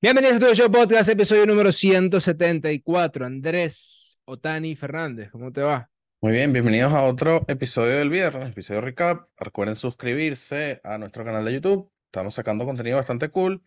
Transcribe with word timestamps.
Bienvenidos 0.00 0.36
a 0.36 0.38
tu 0.38 0.54
show 0.54 0.70
podcast, 0.70 1.08
episodio 1.08 1.44
número 1.44 1.72
174. 1.72 3.26
Andrés 3.26 4.20
Otani 4.26 4.76
Fernández, 4.76 5.28
¿cómo 5.32 5.50
te 5.50 5.60
va? 5.60 5.90
Muy 6.20 6.30
bien, 6.30 6.52
bienvenidos 6.52 6.92
a 6.92 7.02
otro 7.02 7.44
episodio 7.48 7.98
del 7.98 8.08
viernes, 8.08 8.50
episodio 8.50 8.80
recap. 8.80 9.26
Recuerden 9.36 9.74
suscribirse 9.74 10.80
a 10.84 10.98
nuestro 10.98 11.24
canal 11.24 11.44
de 11.44 11.54
YouTube. 11.54 11.90
Estamos 12.06 12.32
sacando 12.32 12.64
contenido 12.64 12.96
bastante 12.96 13.28
cool. 13.30 13.60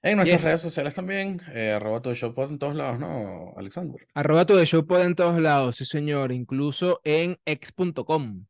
En 0.00 0.18
nuestras 0.18 0.44
redes 0.44 0.60
sociales 0.60 0.94
también, 0.94 1.42
eh, 1.52 1.72
arroba 1.72 2.00
tu 2.00 2.14
show 2.14 2.32
pod 2.32 2.52
en 2.52 2.60
todos 2.60 2.76
lados, 2.76 3.00
¿no, 3.00 3.52
Alexander? 3.56 4.06
Arroba 4.14 4.46
tu 4.46 4.64
show 4.64 4.86
pod 4.86 5.02
en 5.02 5.16
todos 5.16 5.40
lados, 5.40 5.74
sí 5.74 5.84
señor, 5.84 6.30
incluso 6.30 7.00
en 7.02 7.36
ex.com. 7.44 8.46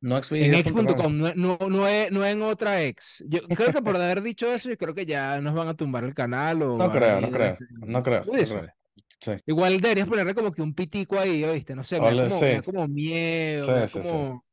No 0.00 0.20
En 0.30 0.54
ex.com, 0.54 1.16
no, 1.18 1.34
no, 1.34 1.58
no, 1.60 1.86
no 2.10 2.26
en 2.26 2.42
otra 2.42 2.82
ex. 2.82 3.24
Yo 3.26 3.40
creo 3.48 3.72
que 3.72 3.80
por 3.82 3.96
haber 3.96 4.22
dicho 4.22 4.52
eso, 4.52 4.68
yo 4.68 4.76
creo 4.76 4.94
que 4.94 5.06
ya 5.06 5.40
nos 5.40 5.54
van 5.54 5.68
a 5.68 5.74
tumbar 5.76 6.04
el 6.04 6.14
canal 6.14 6.62
o 6.62 6.78
No 6.78 6.90
creo, 6.90 7.20
no 7.20 7.30
creo, 7.30 7.58
este, 7.58 7.64
no 7.86 8.02
creo, 8.02 8.24
¿tú 8.24 8.32
no 8.32 8.38
dices? 8.38 8.56
creo. 8.58 8.72
Sí, 9.20 9.32
Igual 9.46 9.80
deberías 9.80 10.08
ponerle 10.08 10.34
como 10.34 10.52
que 10.52 10.62
un 10.62 10.74
pitico 10.74 11.18
ahí, 11.18 11.44
¿oíste? 11.44 11.74
No 11.74 11.84
sé, 11.84 12.00
me 12.00 12.10
da 12.10 12.16
como, 12.18 12.42
me 12.42 12.52
da 12.52 12.62
sí, 12.62 12.62
como 12.62 12.86
miedo, 12.88 13.86
sí, 13.88 14.00
como, 14.02 14.44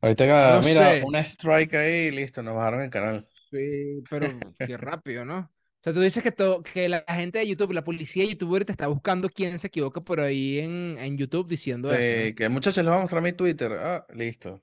Ahorita, 0.00 0.60
mira, 0.64 0.98
sé. 0.98 1.02
un 1.02 1.16
strike 1.16 1.74
ahí 1.74 1.92
y 2.08 2.10
listo, 2.10 2.42
nos 2.42 2.54
bajaron 2.56 2.82
el 2.82 2.90
canal. 2.90 3.28
Sí, 3.50 4.02
pero 4.08 4.54
qué 4.62 4.76
rápido, 4.76 5.24
¿no? 5.24 5.38
O 5.40 5.50
sea, 5.84 5.92
tú 5.92 6.00
dices 6.00 6.22
que, 6.22 6.32
que 6.72 6.88
la 6.88 7.04
gente 7.08 7.38
de 7.38 7.46
YouTube, 7.46 7.72
la 7.72 7.84
policía 7.84 8.22
de 8.24 8.30
YouTube 8.30 8.52
ahorita 8.52 8.72
está 8.72 8.86
buscando 8.88 9.28
quién 9.28 9.58
se 9.58 9.66
equivoca 9.68 10.00
por 10.00 10.20
ahí 10.20 10.58
en, 10.60 10.96
en 10.98 11.18
YouTube 11.18 11.48
diciendo 11.48 11.92
eso, 11.92 12.16
¿no? 12.16 12.28
Sí, 12.28 12.34
que 12.34 12.48
muchachos, 12.48 12.78
les 12.84 12.86
voy 12.86 12.98
a 12.98 13.02
mostrar 13.02 13.22
mi 13.22 13.32
Twitter. 13.32 13.72
Ah, 13.74 14.06
listo. 14.14 14.60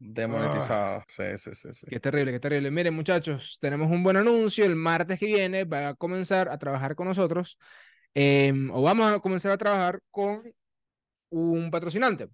Ah, 0.00 0.04
Demonetizado. 0.12 1.04
Sí, 1.08 1.24
sí, 1.38 1.54
sí, 1.54 1.68
sí. 1.72 1.86
qué 1.88 2.00
terrible, 2.00 2.32
qué 2.32 2.40
terrible. 2.40 2.70
Miren, 2.70 2.94
muchachos, 2.94 3.58
tenemos 3.60 3.90
un 3.90 4.02
buen 4.02 4.16
anuncio. 4.16 4.64
El 4.64 4.76
martes 4.76 5.18
que 5.18 5.26
viene 5.26 5.64
va 5.64 5.88
a 5.88 5.94
comenzar 5.94 6.48
a 6.48 6.58
trabajar 6.58 6.94
con 6.94 7.08
nosotros, 7.08 7.58
em, 8.14 8.70
o 8.70 8.82
vamos 8.82 9.12
a 9.12 9.18
comenzar 9.20 9.52
a 9.52 9.58
trabajar 9.58 10.00
con 10.10 10.42
un 11.30 11.70
patrocinante, 11.70 12.28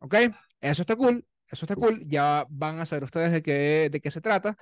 ¿ok? 0.00 0.14
Eso 0.60 0.82
está 0.82 0.96
cool, 0.96 1.24
eso 1.48 1.66
está 1.66 1.76
cool. 1.76 2.00
Ya 2.06 2.46
van 2.50 2.80
a 2.80 2.86
saber 2.86 3.04
ustedes 3.04 3.32
de 3.32 3.42
qué, 3.42 3.88
de 3.90 4.00
qué 4.00 4.10
se 4.10 4.20
trata, 4.20 4.56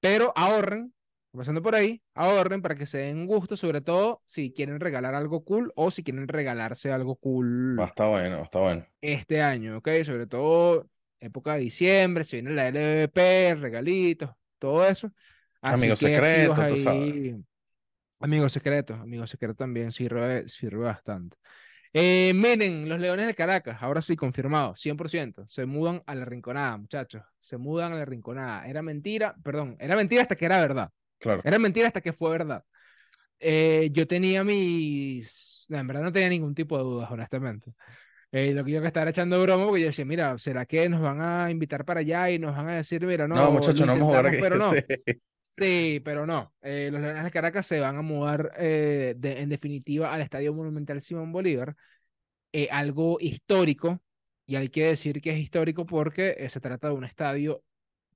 pero 0.00 0.32
ahorren, 0.36 0.94
pasando 1.32 1.62
por 1.62 1.74
ahí, 1.74 2.02
ahorren 2.14 2.62
para 2.62 2.76
que 2.76 2.86
se 2.86 2.98
den 2.98 3.26
gusto, 3.26 3.56
sobre 3.56 3.80
todo 3.80 4.22
si 4.26 4.52
quieren 4.52 4.80
regalar 4.80 5.14
algo 5.14 5.44
cool 5.44 5.72
o 5.76 5.90
si 5.90 6.02
quieren 6.04 6.28
regalarse 6.28 6.92
algo 6.92 7.16
cool 7.16 7.78
Va, 7.78 7.86
está 7.86 8.06
bueno, 8.08 8.42
está 8.42 8.60
bueno. 8.60 8.86
este 9.00 9.42
año, 9.42 9.78
¿ok? 9.78 9.88
Sobre 10.04 10.26
todo 10.26 10.88
época 11.24 11.54
de 11.54 11.60
diciembre, 11.60 12.24
se 12.24 12.36
viene 12.36 12.52
la 12.52 12.68
LVP, 12.68 13.56
regalitos, 13.56 14.30
todo 14.58 14.86
eso. 14.86 15.12
Así 15.60 15.86
Amigos 15.86 15.98
secretos, 15.98 16.66
tú 16.68 16.76
sabes. 16.76 17.12
ahí. 17.12 17.36
Amigos 18.20 18.52
secretos, 18.52 18.98
amigos 18.98 19.30
secretos 19.30 19.56
también 19.56 19.92
sirve, 19.92 20.48
sirve 20.48 20.84
bastante. 20.84 21.36
Eh, 21.92 22.32
miren, 22.34 22.88
los 22.88 22.98
Leones 22.98 23.26
de 23.26 23.34
Caracas, 23.34 23.82
ahora 23.82 24.02
sí, 24.02 24.16
confirmado, 24.16 24.74
100%, 24.74 25.46
se 25.48 25.64
mudan 25.64 26.02
a 26.06 26.14
la 26.14 26.24
Rinconada, 26.24 26.76
muchachos, 26.76 27.22
se 27.40 27.56
mudan 27.56 27.92
a 27.92 27.96
la 27.96 28.04
Rinconada. 28.04 28.66
Era 28.66 28.82
mentira, 28.82 29.36
perdón, 29.44 29.76
era 29.78 29.94
mentira 29.94 30.22
hasta 30.22 30.36
que 30.36 30.44
era 30.44 30.60
verdad. 30.60 30.90
Claro. 31.18 31.40
Era 31.44 31.58
mentira 31.58 31.86
hasta 31.86 32.00
que 32.00 32.12
fue 32.12 32.30
verdad. 32.30 32.64
Eh, 33.38 33.90
yo 33.92 34.06
tenía 34.06 34.42
mis... 34.42 35.66
No, 35.68 35.78
en 35.78 35.86
verdad 35.86 36.02
no 36.02 36.12
tenía 36.12 36.28
ningún 36.30 36.54
tipo 36.54 36.76
de 36.76 36.84
dudas, 36.84 37.10
honestamente. 37.10 37.74
Eh, 38.36 38.52
lo 38.52 38.64
que 38.64 38.72
yo 38.72 38.80
que 38.80 38.88
estaba 38.88 39.08
echando 39.08 39.40
broma, 39.40 39.64
porque 39.64 39.82
yo 39.82 39.86
decía, 39.86 40.04
mira, 40.04 40.36
¿será 40.38 40.66
que 40.66 40.88
nos 40.88 41.00
van 41.00 41.20
a 41.20 41.50
invitar 41.52 41.84
para 41.84 42.00
allá 42.00 42.30
y 42.30 42.40
nos 42.40 42.56
van 42.56 42.68
a 42.68 42.74
decir, 42.74 43.06
mira, 43.06 43.28
no, 43.28 43.36
No, 43.36 43.52
muchachos, 43.52 43.80
no 43.82 43.86
vamos 43.86 44.02
a 44.02 44.06
jugar 44.06 44.26
aquí. 44.26 44.38
pero 44.40 44.56
no? 44.56 44.72
Sí. 44.74 44.80
Sí, 45.40 46.02
pero 46.04 46.26
no. 46.26 46.52
Eh, 46.62 46.88
los 46.90 47.00
Leones 47.00 47.22
de 47.22 47.30
Caracas 47.30 47.64
se 47.64 47.78
van 47.78 47.96
a 47.96 48.02
mudar, 48.02 48.50
eh, 48.58 49.14
de- 49.16 49.40
en 49.40 49.48
definitiva, 49.48 50.12
al 50.12 50.20
Estadio 50.20 50.52
Monumental 50.52 51.00
Simón 51.00 51.30
Bolívar. 51.30 51.76
Eh, 52.52 52.68
algo 52.72 53.18
histórico, 53.20 54.00
y 54.46 54.56
hay 54.56 54.68
que 54.68 54.86
decir 54.86 55.20
que 55.20 55.30
es 55.30 55.38
histórico 55.38 55.86
porque 55.86 56.34
eh, 56.38 56.48
se 56.48 56.60
trata 56.60 56.88
de 56.88 56.94
un 56.94 57.04
estadio 57.04 57.62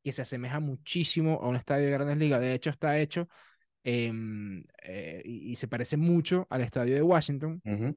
que 0.02 0.10
se 0.10 0.22
asemeja 0.22 0.58
muchísimo 0.58 1.38
a 1.40 1.48
un 1.48 1.54
estadio 1.54 1.86
de 1.86 1.92
Grandes 1.92 2.16
Ligas. 2.16 2.40
De 2.40 2.54
hecho, 2.54 2.70
está 2.70 2.98
hecho 2.98 3.28
em, 3.84 4.64
eh, 4.82 5.22
y, 5.24 5.52
y 5.52 5.56
se 5.56 5.68
parece 5.68 5.96
mucho 5.96 6.46
al 6.50 6.62
estadio 6.62 6.94
de 6.96 7.02
Washington, 7.02 7.62
Ujú. 7.64 7.96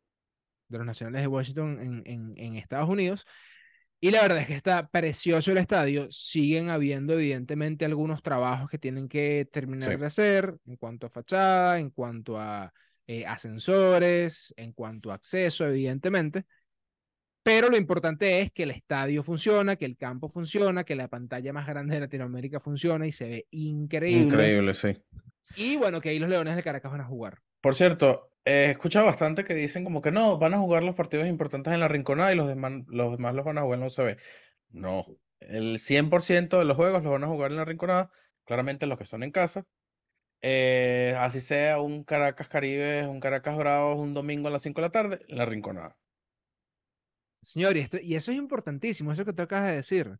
De 0.71 0.77
los 0.79 0.87
Nacionales 0.87 1.21
de 1.21 1.27
Washington 1.27 1.79
en, 1.81 2.01
en- 2.05 2.33
en 2.37 2.55
Estados 2.55 2.89
Unidos. 2.89 3.25
Y 4.03 4.09
la 4.09 4.23
verdad 4.23 4.39
es 4.39 4.47
que 4.47 4.55
está 4.55 4.87
precioso 4.89 5.51
el 5.51 5.59
estadio. 5.59 6.07
Siguen 6.09 6.69
habiendo, 6.71 7.13
evidentemente, 7.13 7.85
algunos 7.85 8.23
trabajos 8.23 8.69
que 8.69 8.79
tienen 8.79 9.07
que 9.07 9.47
terminar 9.51 9.91
Sí. 9.91 9.97
de 9.99 10.05
hacer 10.07 10.55
en 10.65 10.75
cuanto 10.77 11.05
a 11.05 11.09
fachada, 11.11 11.77
en 11.79 11.91
cuanto 11.91 12.39
a 12.39 12.73
eh, 13.05 13.25
ascensores, 13.27 14.53
en 14.57 14.71
cuanto 14.73 15.11
a 15.11 15.15
acceso, 15.15 15.67
evidentemente. 15.67 16.45
Pero 17.43 17.69
lo 17.69 17.77
importante 17.77 18.39
es 18.41 18.51
que 18.51 18.63
el 18.63 18.71
estadio 18.71 19.23
funciona, 19.23 19.75
que 19.75 19.85
el 19.85 19.97
campo 19.97 20.29
funciona, 20.29 20.83
que 20.83 20.95
la 20.95 21.07
pantalla 21.07 21.51
más 21.53 21.67
grande 21.67 21.95
de 21.95 22.01
Latinoamérica 22.01 22.59
funciona 22.59 23.05
y 23.07 23.11
se 23.11 23.27
ve 23.27 23.47
increíble. 23.51 24.23
Increíble, 24.25 24.73
sí. 24.73 24.95
Y 25.57 25.75
bueno, 25.75 25.99
que 25.99 26.09
ahí 26.09 26.19
los 26.19 26.29
Leones 26.29 26.55
de 26.55 26.63
Caracas 26.63 26.91
van 26.91 27.01
a 27.01 27.05
jugar. 27.05 27.39
Por 27.59 27.75
cierto, 27.75 28.30
he 28.45 28.71
escuchado 28.71 29.05
bastante 29.05 29.43
que 29.43 29.53
dicen 29.53 29.83
como 29.83 30.01
que 30.01 30.11
no, 30.11 30.37
van 30.37 30.53
a 30.53 30.59
jugar 30.59 30.83
los 30.83 30.95
partidos 30.95 31.27
importantes 31.27 31.73
en 31.73 31.79
la 31.79 31.87
Rinconada 31.87 32.33
y 32.33 32.35
los 32.35 32.47
demás, 32.47 32.73
los 32.87 33.17
van 33.17 33.57
a 33.57 33.61
jugar 33.61 33.79
en 33.79 33.81
la 33.81 33.87
UCB. 33.87 34.17
No, 34.69 35.05
el 35.39 35.79
100% 35.79 36.59
de 36.59 36.65
los 36.65 36.77
juegos 36.77 37.03
los 37.03 37.11
van 37.11 37.23
a 37.23 37.27
jugar 37.27 37.51
en 37.51 37.57
la 37.57 37.65
Rinconada, 37.65 38.11
claramente 38.45 38.85
los 38.85 38.97
que 38.97 39.05
son 39.05 39.23
en 39.23 39.31
casa. 39.31 39.65
Eh, 40.41 41.15
así 41.19 41.39
sea 41.39 41.79
un 41.79 42.03
Caracas 42.03 42.47
Caribe, 42.49 43.07
un 43.07 43.19
Caracas 43.19 43.57
Bravos, 43.57 43.99
un 43.99 44.13
domingo 44.13 44.47
a 44.47 44.51
las 44.51 44.63
5 44.63 44.81
de 44.81 44.87
la 44.87 44.91
tarde, 44.91 45.19
en 45.27 45.37
la 45.37 45.45
Rinconada. 45.45 45.97
Señor, 47.41 47.75
y, 47.75 47.79
esto, 47.79 47.97
y 48.01 48.15
eso 48.15 48.31
es 48.31 48.37
importantísimo, 48.37 49.11
eso 49.11 49.25
que 49.25 49.33
tú 49.33 49.41
acabas 49.41 49.69
de 49.69 49.75
decir, 49.77 50.17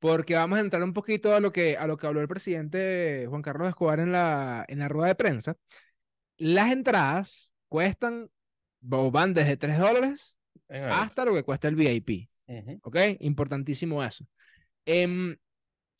porque 0.00 0.34
vamos 0.34 0.58
a 0.58 0.62
entrar 0.62 0.82
un 0.82 0.92
poquito 0.92 1.34
a 1.34 1.40
lo 1.40 1.52
que, 1.52 1.76
a 1.76 1.86
lo 1.86 1.96
que 1.96 2.06
habló 2.06 2.20
el 2.20 2.28
presidente 2.28 3.26
Juan 3.28 3.42
Carlos 3.42 3.68
Escobar 3.68 4.00
en 4.00 4.12
la, 4.12 4.64
en 4.68 4.80
la 4.80 4.88
rueda 4.88 5.08
de 5.08 5.14
prensa. 5.14 5.56
Las 6.36 6.72
entradas 6.72 7.53
cuestan, 7.68 8.30
o 8.90 9.10
van 9.10 9.34
desde 9.34 9.56
3 9.56 9.78
dólares 9.78 10.38
hasta 10.68 11.24
lo 11.24 11.34
que 11.34 11.42
cuesta 11.42 11.68
el 11.68 11.76
VIP. 11.76 12.28
¿ok? 12.82 12.96
Importantísimo 13.20 14.02
eso. 14.02 14.26
Em, 14.84 15.36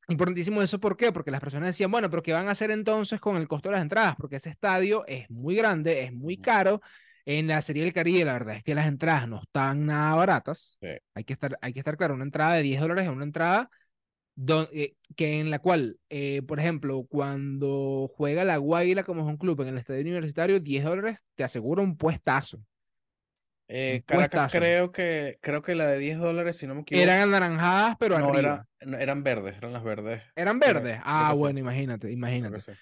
importantísimo 0.08 0.62
eso, 0.62 0.78
¿por 0.78 0.97
qué? 0.97 1.12
Porque 1.12 1.30
las 1.30 1.41
personas 1.41 1.69
decían, 1.69 1.91
bueno, 1.91 2.10
pero 2.10 2.22
¿qué 2.22 2.32
van 2.32 2.48
a 2.48 2.52
hacer 2.52 2.70
entonces 2.70 3.20
con 3.20 3.36
el 3.36 3.48
costo 3.48 3.69
de 3.69 3.75
las 3.75 3.82
entradas? 3.82 4.16
Porque 4.16 4.36
ese 4.36 4.50
estadio 4.50 5.04
es 5.06 5.28
muy 5.30 5.54
grande, 5.54 6.04
es 6.04 6.12
muy 6.12 6.36
caro. 6.36 6.80
En 7.26 7.47
la 7.47 7.62
Serie 7.62 7.84
del 7.84 7.94
Caribe, 7.94 8.22
la 8.25 8.34
verdad 8.34 8.56
es 8.56 8.62
que 8.62 8.75
las 8.75 8.86
entradas 8.86 9.26
no 9.26 9.41
están 9.41 9.86
nada 9.86 10.14
baratas. 10.14 10.76
Sí. 10.78 10.88
Hay 11.14 11.25
que 11.25 11.32
estar, 11.32 11.58
hay 11.62 11.72
que 11.72 11.78
estar 11.78 11.96
claro, 11.96 12.14
una 12.14 12.25
entrada 12.25 12.54
de 12.54 12.62
10 12.62 12.82
dólares 12.82 13.04
es 13.04 13.10
una 13.10 13.25
entrada 13.25 13.70
don- 14.34 14.69
eh, 14.72 14.97
que 15.17 15.41
en 15.41 15.50
la 15.50 15.59
cual, 15.61 15.99
eh, 16.11 16.43
por 16.43 16.61
ejemplo, 16.61 17.05
cuando 17.09 18.09
juega 18.17 18.45
la 18.45 18.56
Guaira 18.59 19.05
como 19.05 19.22
es 19.22 19.27
un 19.28 19.37
club 19.39 19.61
en 19.62 19.69
el 19.69 19.78
estadio 19.78 20.00
universitario, 20.03 20.61
10 20.61 20.84
dólares 20.84 21.19
te 21.37 21.45
asegura 21.45 21.83
un 21.83 21.97
puestazo. 21.97 22.61
Eh, 23.69 24.03
Un 24.03 24.05
Caracas 24.06 24.44
puestazo. 24.44 24.50
creo 24.50 24.93
que, 24.93 25.39
creo 25.41 25.62
que 25.62 25.75
la 25.75 25.87
de 25.87 25.99
10 25.99 26.19
dólares, 26.19 26.56
si 26.59 26.67
no 26.67 26.75
me 26.75 26.83
equivoco, 26.83 27.03
Eran 27.03 27.21
anaranjadas, 27.21 27.97
pero 27.99 28.17
no, 28.17 28.28
arriba. 28.28 28.39
era, 28.39 28.69
no, 28.83 28.99
eran 28.99 29.23
verdes, 29.25 29.56
eran 29.59 29.73
las 29.73 29.84
verdes. 29.84 30.23
Eran 30.37 30.59
verdes. 30.59 31.00
creo 31.15 31.27
Ah, 31.27 31.33
sí, 31.34 31.34
bueno, 31.37 31.59
imagínate, 31.61 32.11
imagínate. 32.12 32.61
sí. 32.61 32.73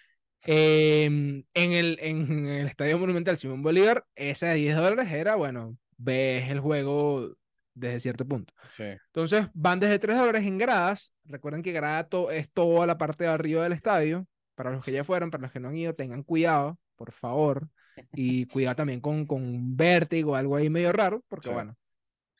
Em, 0.42 1.44
en 1.54 1.72
el, 1.72 1.98
en 2.00 2.46
el 2.48 2.66
Estadio 2.68 2.98
Monumental 2.98 3.38
Simón 3.38 3.62
Bolívar, 3.62 4.06
esa 4.16 4.48
de 4.48 4.56
10 4.56 4.76
dólares 4.76 5.12
era, 5.12 5.36
bueno, 5.36 5.78
ves 5.98 6.50
el 6.50 6.60
juego 6.60 7.36
desde 7.74 8.00
cierto 8.00 8.26
punto. 8.26 8.52
Sí. 8.70 8.84
Entonces 8.84 9.48
van 9.54 9.80
desde 9.80 9.98
3 9.98 10.16
dólares 10.18 10.44
en 10.44 10.58
gradas. 10.58 11.14
Recuerden 11.24 11.62
que 11.62 11.72
grada 11.72 12.08
to- 12.08 12.30
es 12.30 12.50
toda 12.52 12.86
la 12.86 12.98
parte 12.98 13.24
de 13.24 13.30
arriba 13.30 13.62
del 13.62 13.72
estadio. 13.72 14.26
Para 14.54 14.70
los 14.70 14.84
que 14.84 14.92
ya 14.92 15.02
fueron, 15.04 15.30
para 15.30 15.42
los 15.42 15.52
que 15.52 15.60
no 15.60 15.68
han 15.68 15.76
ido, 15.76 15.94
tengan 15.94 16.22
cuidado, 16.22 16.78
por 16.96 17.12
favor. 17.12 17.68
Y 18.12 18.46
cuidado 18.52 18.76
también 18.76 19.00
con, 19.00 19.26
con 19.26 19.42
un 19.42 19.76
vértigo, 19.76 20.36
algo 20.36 20.56
ahí 20.56 20.68
medio 20.70 20.92
raro, 20.92 21.24
porque 21.28 21.48
Sí. 21.48 21.54
bueno, 21.54 21.74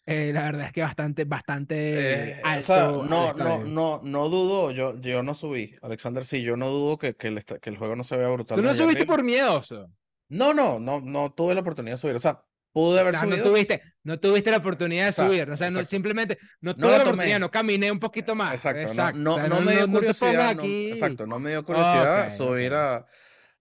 eh, 0.04 0.30
la 0.34 0.42
verdad 0.44 0.66
es 0.66 0.72
que 0.72 0.82
bastante, 0.82 1.24
bastante 1.24 2.32
Eh, 2.32 2.40
alto 2.44 2.58
o 2.60 2.62
sea, 2.62 2.86
al 2.88 3.08
no, 3.08 3.32
no, 3.34 3.64
no, 3.64 4.00
no 4.02 4.28
dudo, 4.28 4.70
yo, 4.72 5.00
yo 5.00 5.22
no 5.22 5.32
subí, 5.34 5.74
Alexander, 5.80 6.24
sí, 6.24 6.42
yo 6.42 6.56
no 6.56 6.68
dudo 6.68 6.98
que, 6.98 7.14
que, 7.14 7.28
el, 7.28 7.44
que 7.44 7.70
el 7.70 7.78
juego 7.78 7.96
no 7.96 8.04
se 8.04 8.16
vea 8.16 8.28
brutal 8.28 8.56
Tú 8.58 8.62
no 8.62 8.74
subiste 8.74 9.02
arriba. 9.02 9.14
por 9.16 9.24
miedoso. 9.24 9.90
No, 10.28 10.52
no, 10.54 10.80
no, 10.80 11.00
no 11.00 11.32
tuve 11.32 11.54
la 11.54 11.60
oportunidad 11.60 11.94
de 11.94 11.98
subir, 11.98 12.16
o 12.16 12.20
sea, 12.20 12.42
pude 12.72 13.00
haber 13.00 13.14
Ah, 13.14 13.26
no 13.26 13.40
subido, 13.40 13.40
tuviste, 13.40 13.82
no 14.04 14.18
tuviste 14.20 14.50
la 14.50 14.58
oportunidad 14.58 15.06
de 15.06 15.12
subir, 15.12 15.50
o 15.50 15.56
sea, 15.56 15.70
no, 15.70 15.84
simplemente 15.84 16.38
no 16.60 16.76
No 16.76 16.76
tuve 16.78 16.92
la 16.92 16.98
la 16.98 17.04
oportunidad, 17.04 17.40
no 17.40 17.50
caminé 17.50 17.90
un 17.92 17.98
poquito 18.00 18.34
más. 18.34 18.56
exacto, 18.56 18.94
no, 18.94 19.10
Exacto, 19.10 19.12
no, 19.12 19.38
o 19.38 19.40
sea, 19.40 19.48
no 19.48 19.60
me 19.62 19.74
dio 19.74 19.88
no 19.88 19.90
curiosidad, 19.90 20.52
no, 20.54 20.78
exacto, 20.88 21.26
no 21.26 21.38
me 21.40 21.50
dio 21.50 21.64
curiosidad 21.64 22.06
Ok, 22.06 22.16
subir 22.30 22.72
ok. 22.72 22.74
a, 22.74 23.06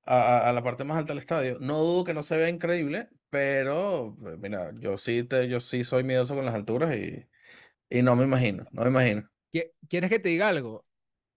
a, 0.06 0.50
a- 0.50 0.54
la 0.54 0.64
parte 0.64 0.84
más 0.84 0.98
alta 0.98 1.14
del 1.14 1.20
estadio. 1.20 1.58
No 1.60 1.80
dudo 1.80 2.04
que 2.06 2.14
no 2.14 2.24
se 2.24 2.38
vea 2.38 2.50
increíble, 2.50 3.10
pero, 3.30 4.18
eh, 4.28 4.38
mira, 4.40 4.72
yo 4.80 4.98
sí, 4.98 5.24
te, 5.24 5.48
yo 5.50 5.62
sí 5.62 5.84
soy 5.84 6.04
miedoso 6.04 6.36
con 6.36 6.46
las 6.46 6.56
alturas 6.56 6.96
y, 6.98 7.28
y 7.90 8.02
no 8.04 8.16
me 8.16 8.26
imagino, 8.26 8.66
no 8.72 8.84
me 8.84 8.90
imagino. 8.90 9.30
¿Qui- 9.52 9.72
¿Quieres 9.90 10.10
que 10.10 10.20
te 10.20 10.30
diga 10.30 10.48
algo? 10.50 10.86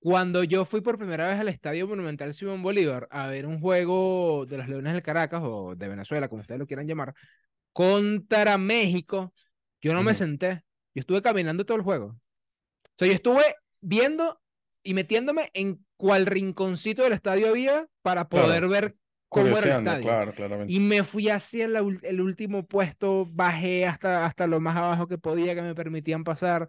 Cuando 0.00 0.44
yo 0.44 0.64
fui 0.66 0.80
por 0.82 0.98
primera 0.98 1.28
vez 1.28 1.38
al 1.40 1.48
Estadio 1.48 1.88
Monumental 1.88 2.34
Simón 2.34 2.62
Bolívar 2.62 3.08
a 3.10 3.28
ver 3.28 3.46
un 3.46 3.60
juego 3.60 4.46
de 4.46 4.58
los 4.58 4.68
Leones 4.68 4.92
del 4.94 5.02
Caracas 5.02 5.42
o 5.44 5.74
de 5.76 5.88
Venezuela, 5.88 6.28
como 6.28 6.42
ustedes 6.42 6.60
lo 6.60 6.66
quieran 6.66 6.86
llamar, 6.86 7.14
contra 7.74 8.56
México, 8.56 9.34
yo 9.82 9.92
no 9.92 10.02
me 10.02 10.14
senté. 10.14 10.64
Yo 10.94 11.00
estuve 11.00 11.20
caminando 11.20 11.66
todo 11.66 11.76
el 11.76 11.82
juego. 11.82 12.06
O 12.06 12.96
sea, 12.96 13.08
yo 13.08 13.12
estuve 13.12 13.42
viendo 13.82 14.40
y 14.82 14.94
metiéndome 14.94 15.50
en 15.52 15.84
cual 15.98 16.24
rinconcito 16.24 17.02
del 17.02 17.12
estadio 17.12 17.48
había 17.48 17.86
para 18.00 18.28
poder 18.28 18.68
ver 18.68 18.96
cómo 19.28 19.58
era 19.58 19.78
el 19.78 19.86
estadio. 19.86 20.64
y 20.68 20.78
me 20.78 21.02
fui 21.02 21.28
hacia 21.28 21.64
el, 21.64 22.20
último 22.20 22.64
puesto, 22.64 23.26
bajé 23.32 23.86
hasta, 23.86 24.24
hasta 24.24 24.46
lo 24.46 24.60
más 24.60 24.76
abajo 24.76 25.08
que 25.08 25.18
podía, 25.18 25.54
que 25.54 25.62
me 25.62 25.74
permitían 25.74 26.22
pasar 26.22 26.68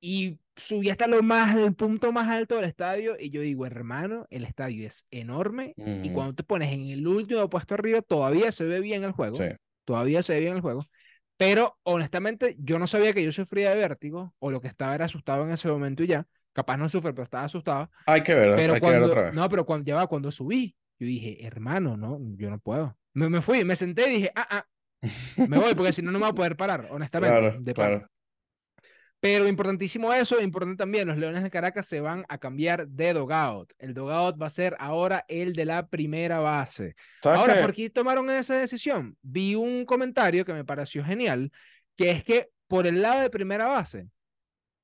y 0.00 0.38
subí 0.56 0.90
hasta 0.90 1.06
lo 1.06 1.22
más, 1.22 1.56
el 1.56 1.74
punto 1.74 2.12
más 2.12 2.28
alto 2.28 2.56
del 2.56 2.64
estadio 2.66 3.16
y 3.18 3.30
yo 3.30 3.40
digo, 3.40 3.66
hermano, 3.66 4.26
el 4.30 4.44
estadio 4.44 4.86
es 4.86 5.06
enorme 5.10 5.74
y 5.76 6.10
cuando 6.10 6.34
te 6.34 6.44
pones 6.44 6.72
en 6.72 6.88
el 6.88 7.06
último 7.06 7.48
puesto 7.50 7.74
arriba 7.74 8.00
todavía 8.02 8.52
se 8.52 8.64
ve 8.64 8.80
bien 8.80 9.02
el 9.04 9.12
juego, 9.12 9.38
todavía 9.90 10.22
se 10.22 10.34
ve 10.34 10.40
bien 10.40 10.54
el 10.54 10.60
juego, 10.60 10.86
pero 11.36 11.76
honestamente 11.82 12.54
yo 12.60 12.78
no 12.78 12.86
sabía 12.86 13.12
que 13.12 13.24
yo 13.24 13.32
sufría 13.32 13.70
de 13.70 13.76
vértigo 13.76 14.34
o 14.38 14.52
lo 14.52 14.60
que 14.60 14.68
estaba 14.68 14.94
era 14.94 15.06
asustado 15.06 15.42
en 15.44 15.50
ese 15.50 15.66
momento 15.66 16.04
y 16.04 16.06
ya, 16.06 16.28
capaz 16.52 16.76
no 16.76 16.88
sufre, 16.88 17.12
pero 17.12 17.24
estaba 17.24 17.42
asustado. 17.42 17.90
Hay 18.06 18.22
que 18.22 18.34
ver, 18.34 18.54
pero 18.54 18.74
hay 18.74 18.80
cuando, 18.80 18.98
que 18.98 19.00
ver 19.00 19.10
otra 19.10 19.22
vez. 19.22 19.34
No, 19.34 19.48
pero 19.48 19.66
cuando, 19.66 19.84
ya 19.84 19.96
va, 19.96 20.06
cuando 20.06 20.30
subí, 20.30 20.76
yo 21.00 21.08
dije, 21.08 21.44
hermano, 21.44 21.96
no, 21.96 22.20
yo 22.36 22.50
no 22.50 22.60
puedo. 22.60 22.96
Me, 23.14 23.28
me 23.28 23.42
fui, 23.42 23.64
me 23.64 23.74
senté 23.74 24.12
y 24.12 24.16
dije, 24.16 24.32
ah, 24.36 24.46
ah, 24.48 24.66
me 25.48 25.58
voy 25.58 25.74
porque 25.74 25.92
si 25.92 26.02
no, 26.02 26.12
no 26.12 26.20
me 26.20 26.26
voy 26.26 26.30
a 26.30 26.34
poder 26.34 26.56
parar, 26.56 26.86
honestamente. 26.90 27.36
Claro, 27.40 27.60
de 27.60 27.74
claro. 27.74 28.10
Pero 29.20 29.46
importantísimo 29.46 30.12
eso, 30.14 30.40
importante 30.40 30.78
también, 30.78 31.06
los 31.06 31.18
Leones 31.18 31.42
de 31.42 31.50
Caracas 31.50 31.86
se 31.86 32.00
van 32.00 32.24
a 32.30 32.38
cambiar 32.38 32.88
de 32.88 33.12
dogout. 33.12 33.70
El 33.78 33.92
dogout 33.92 34.40
va 34.40 34.46
a 34.46 34.50
ser 34.50 34.74
ahora 34.78 35.26
el 35.28 35.52
de 35.52 35.66
la 35.66 35.86
primera 35.88 36.38
base. 36.38 36.96
Ahora, 37.22 37.60
¿por 37.60 37.74
qué 37.74 37.90
tomaron 37.90 38.30
esa 38.30 38.54
decisión? 38.54 39.16
Vi 39.20 39.54
un 39.54 39.84
comentario 39.84 40.46
que 40.46 40.54
me 40.54 40.64
pareció 40.64 41.04
genial, 41.04 41.52
que 41.96 42.10
es 42.10 42.24
que 42.24 42.48
por 42.66 42.86
el 42.86 43.02
lado 43.02 43.20
de 43.20 43.28
primera 43.28 43.66
base 43.66 44.08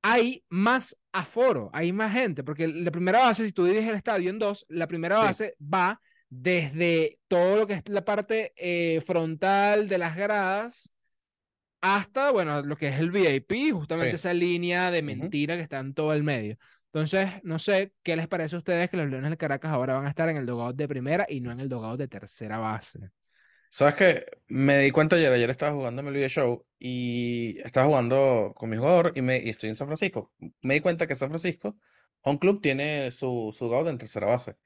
hay 0.02 0.44
más 0.50 0.96
aforo, 1.12 1.70
hay 1.72 1.92
más 1.92 2.12
gente, 2.12 2.44
porque 2.44 2.68
la 2.68 2.90
primera 2.90 3.20
base, 3.20 3.46
si 3.46 3.52
tú 3.52 3.64
divides 3.64 3.88
el 3.88 3.94
estadio 3.94 4.28
en 4.28 4.38
dos, 4.38 4.66
la 4.68 4.86
primera 4.86 5.18
base 5.18 5.56
va 5.60 6.00
desde 6.28 7.18
todo 7.26 7.56
lo 7.56 7.66
que 7.66 7.74
es 7.74 7.82
la 7.86 8.04
parte 8.04 8.52
eh, 8.56 9.00
frontal 9.00 9.88
de 9.88 9.98
las 9.98 10.14
gradas 10.14 10.92
hasta, 11.80 12.32
bueno, 12.32 12.62
lo 12.62 12.76
que 12.76 12.88
es 12.88 12.98
el 12.98 13.10
VIP, 13.10 13.72
justamente 13.72 14.16
esa 14.16 14.34
línea 14.34 14.90
de 14.90 15.02
mentira 15.02 15.56
que 15.56 15.62
está 15.62 15.78
en 15.78 15.94
todo 15.94 16.12
el 16.12 16.22
medio. 16.22 16.56
Entonces, 16.86 17.28
no 17.42 17.58
sé 17.58 17.92
qué 18.02 18.16
les 18.16 18.26
parece 18.26 18.56
a 18.56 18.58
ustedes 18.58 18.88
que 18.88 18.96
los 18.96 19.08
Leones 19.08 19.30
de 19.30 19.36
Caracas 19.36 19.70
ahora 19.70 19.94
van 19.94 20.06
a 20.06 20.08
estar 20.08 20.28
en 20.28 20.38
el 20.38 20.46
dogado 20.46 20.72
de 20.72 20.88
primera 20.88 21.26
y 21.28 21.40
no 21.40 21.52
en 21.52 21.60
el 21.60 21.68
dogado 21.68 21.96
de 21.96 22.08
tercera 22.08 22.58
base. 22.58 22.98
Sabes 23.68 23.94
que 23.94 24.26
me 24.48 24.78
di 24.78 24.90
cuenta 24.90 25.16
ayer, 25.16 25.30
ayer 25.32 25.50
estaba 25.50 25.72
jugando 25.72 26.00
en 26.00 26.08
el 26.08 26.14
video 26.14 26.28
show 26.28 26.66
y 26.78 27.58
estaba 27.64 27.86
jugando 27.86 28.54
con 28.56 28.70
mi 28.70 28.76
jugador 28.76 29.12
y, 29.14 29.22
me, 29.22 29.38
y 29.38 29.50
estoy 29.50 29.68
en 29.68 29.76
San 29.76 29.88
Francisco. 29.88 30.32
Me 30.62 30.74
di 30.74 30.80
cuenta 30.80 31.06
que 31.06 31.14
San 31.14 31.28
Francisco, 31.28 31.76
Home 32.22 32.38
Club, 32.38 32.62
tiene 32.62 33.10
su, 33.10 33.54
su 33.56 33.72
en 33.74 33.98
tercera 33.98 34.28
base. 34.28 34.56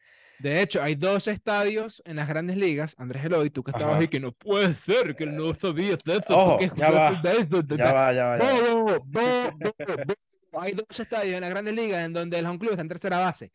De 0.41 0.63
hecho, 0.63 0.83
hay 0.83 0.95
dos 0.95 1.29
estadios 1.29 2.03
en 2.07 2.17
las 2.17 2.27
grandes 2.27 2.57
ligas. 2.57 2.95
Andrés 2.99 3.25
Eloy, 3.25 3.51
tú 3.51 3.63
que 3.63 3.73
estabas 3.73 3.99
ahí, 3.99 4.09
que 4.09 4.21
no 4.21 4.33
puede 4.33 4.73
ser, 4.75 5.15
que 5.15 5.27
no 5.27 5.55
sabías 5.55 5.99
eso. 6.05 6.37
Ojo, 6.37 6.59
ya 6.75 6.91
va, 6.91 7.23
ya 7.23 7.93
va, 7.93 8.13
ya 8.13 8.27
va, 8.27 8.39
Hay 10.53 10.73
dos 10.73 10.99
estadios 10.99 11.35
en 11.35 11.43
las 11.43 11.51
grandes 11.51 11.75
ligas 11.75 12.05
en 12.05 12.13
donde 12.13 12.39
el 12.39 12.47
home 12.47 12.59
club 12.59 12.71
está 12.71 12.83
en 12.83 12.89
tercera 12.89 13.19
base. 13.19 13.53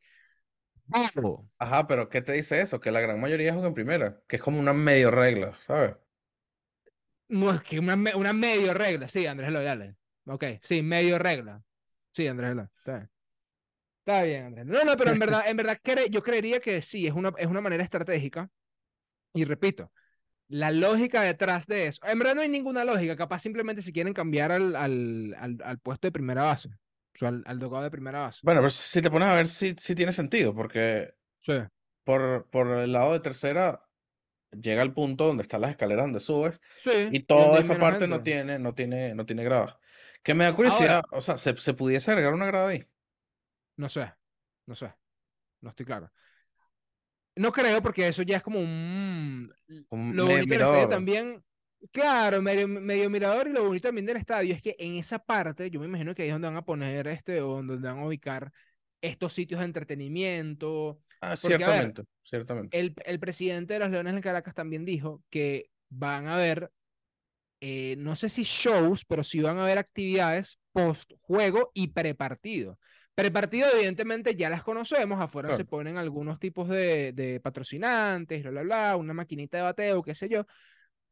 Ajá, 1.58 1.88
pero 1.88 2.08
¿qué 2.08 2.22
te 2.22 2.34
dice 2.34 2.62
eso? 2.62 2.80
Que 2.80 2.92
la 2.92 3.02
gran 3.02 3.20
mayoría 3.20 3.52
juega 3.52 3.68
en 3.68 3.74
primera, 3.74 4.22
que 4.28 4.36
es 4.36 4.42
como 4.42 4.60
una 4.60 4.74
medio 4.74 5.10
regla, 5.10 5.58
¿sabes? 5.66 5.96
No, 7.28 7.52
es 7.52 7.62
que 7.62 7.80
una, 7.80 7.96
una 8.16 8.34
medio 8.34 8.74
regla, 8.76 9.10
sí, 9.10 9.26
Andrés 9.26 9.50
Eloy, 9.50 9.66
dale. 9.66 9.96
Ok, 10.28 10.44
sí, 10.62 10.84
medio 10.84 11.18
regla. 11.18 11.64
Sí, 12.12 12.28
Andrés 12.28 12.52
Eloy, 12.52 12.68
está 12.78 13.10
Está 14.06 14.22
bien, 14.22 14.46
Andrés. 14.46 14.68
No, 14.68 14.86
no, 14.86 14.96
pero 14.96 15.12
en 15.12 15.18
verdad, 15.18 15.44
en 15.48 15.58
verdad 15.58 15.80
yo 16.12 16.22
creería 16.22 16.60
que 16.60 16.84
sí, 16.84 17.08
es 17.08 17.14
una, 17.14 17.34
es 17.38 17.48
una 17.48 17.62
manera 17.62 17.84
estratégica. 17.84 18.52
Y 19.34 19.46
repito, 19.46 19.92
la 20.48 20.70
lógica 20.70 21.24
detrás 21.24 21.66
de 21.66 21.88
eso. 21.88 22.02
En 22.06 22.20
verdad 22.20 22.36
no 22.36 22.42
hay 22.42 22.50
ninguna 22.50 22.86
lógica, 22.86 23.16
capaz 23.16 23.40
simplemente 23.40 23.82
si 23.82 23.92
quieren 23.92 24.14
cambiar 24.14 24.52
al, 24.52 24.76
al, 24.76 25.36
al, 25.64 25.80
puesto 25.80 26.08
de 26.08 26.12
primera 26.12 26.44
base, 26.44 26.70
o 26.70 27.18
sea, 27.18 27.30
al, 27.30 27.44
al 27.48 27.60
de 27.60 27.90
primera 27.90 28.20
base. 28.20 28.42
Bueno, 28.44 28.62
pero 28.62 28.70
si 28.70 29.02
te 29.02 29.10
pones 29.10 29.28
a 29.28 29.34
ver, 29.34 29.48
sí, 29.48 29.76
sí 29.80 29.96
tiene 29.96 30.12
sentido, 30.12 30.54
porque 30.54 31.16
sí. 31.40 31.54
por, 32.04 32.48
por 32.52 32.78
el 32.78 32.92
lado 32.92 33.14
de 33.14 33.22
tercera 33.22 33.82
llega 34.52 34.84
al 34.84 34.94
punto 34.94 35.26
donde 35.26 35.42
están 35.42 35.62
las 35.62 35.72
escaleras 35.72 36.06
donde 36.06 36.20
subes 36.20 36.62
y 37.12 37.22
toda 37.22 37.60
esa 37.60 37.80
parte 37.80 38.08
no 38.08 38.22
tiene, 38.22 38.60
no 38.60 38.76
tiene, 38.76 39.16
no 39.16 39.26
tiene 39.26 39.44
grada. 39.44 39.80
Que 40.22 40.36
me 40.36 40.44
da 40.44 40.56
curiosidad, 40.56 41.04
o 41.12 41.22
sea, 41.22 41.38
¿se, 41.38 41.58
¿se 41.58 41.74
pudiese 41.74 42.12
agregar 42.12 42.34
una 42.34 42.46
grada 42.46 42.70
ahí? 42.70 42.86
No 43.78 43.90
sé, 43.90 44.14
no 44.66 44.76
sé, 44.76 44.94
no 45.62 45.70
estoy 45.70 45.86
claro. 45.86 46.12
No 47.36 47.52
creo 47.52 47.82
porque 47.82 48.08
eso 48.08 48.22
ya 48.22 48.38
es 48.38 48.44
como 48.44 48.60
un... 48.60 49.54
un 49.90 50.16
lo 50.16 50.26
bonito 50.26 50.54
del 50.54 50.62
estadio 50.62 50.90
también, 50.90 51.44
claro, 51.92 52.42
medio, 52.42 52.68
medio, 52.68 53.10
mirador 53.10 53.48
y 53.48 53.52
lo 53.52 53.66
bonito 53.66 53.90
también 53.90 54.06
del 54.06 54.18
estadio 54.18 54.54
es 54.54 54.62
que 54.62 54.76
en 54.80 54.96
esa 54.96 55.20
parte, 55.20 55.70
yo 55.70 55.80
me 55.80 55.86
imagino 55.88 56.16
que 56.16 56.24
ahí 56.24 56.30
es 56.30 56.36
donde 56.36 56.48
van 56.48 56.58
a 56.58 56.66
poner 56.66 57.08
este, 57.08 57.42
o 57.42 57.56
donde 57.56 57.78
van 57.78 58.00
a 58.00 58.06
ubicar 58.06 58.52
estos 59.02 59.34
sitios 59.34 59.60
de 59.60 59.66
entretenimiento. 59.66 61.02
Ah, 61.22 61.36
ciertamente, 61.36 62.04
ciertamente. 62.24 62.78
El, 62.78 62.96
el, 63.06 63.20
presidente 63.20 63.74
de 63.74 63.80
los 63.80 63.90
Leones 63.90 64.16
de 64.16 64.22
Caracas 64.22 64.54
también 64.54 64.86
dijo 64.86 65.22
que 65.30 65.70
van 65.90 66.28
a 66.28 66.36
haber, 66.36 66.72
eh, 67.60 67.96
no 67.98 68.16
sé 68.16 68.30
si 68.30 68.44
shows, 68.44 69.06
pero 69.06 69.24
sí 69.24 69.42
van 69.42 69.58
a 69.58 69.64
haber 69.64 69.78
actividades 69.78 70.60
post 70.72 71.12
juego 71.22 71.72
y 71.74 71.90
prepartido. 71.90 72.80
Prepartido, 73.16 73.70
evidentemente, 73.74 74.36
ya 74.36 74.50
las 74.50 74.62
conocemos. 74.62 75.22
Afuera 75.22 75.56
se 75.56 75.64
ponen 75.64 75.98
algunos 75.98 76.38
tipos 76.38 76.68
de, 76.68 77.14
de, 77.14 77.40
patrocinantes, 77.40 78.42
bla, 78.44 78.52
bla, 78.52 78.64
bla, 78.64 78.96
una 78.98 79.14
maquinita 79.14 79.58
de 79.58 79.64
bateo, 79.64 80.04
qué 80.04 80.14
sé 80.14 80.28
yo. 80.28 80.46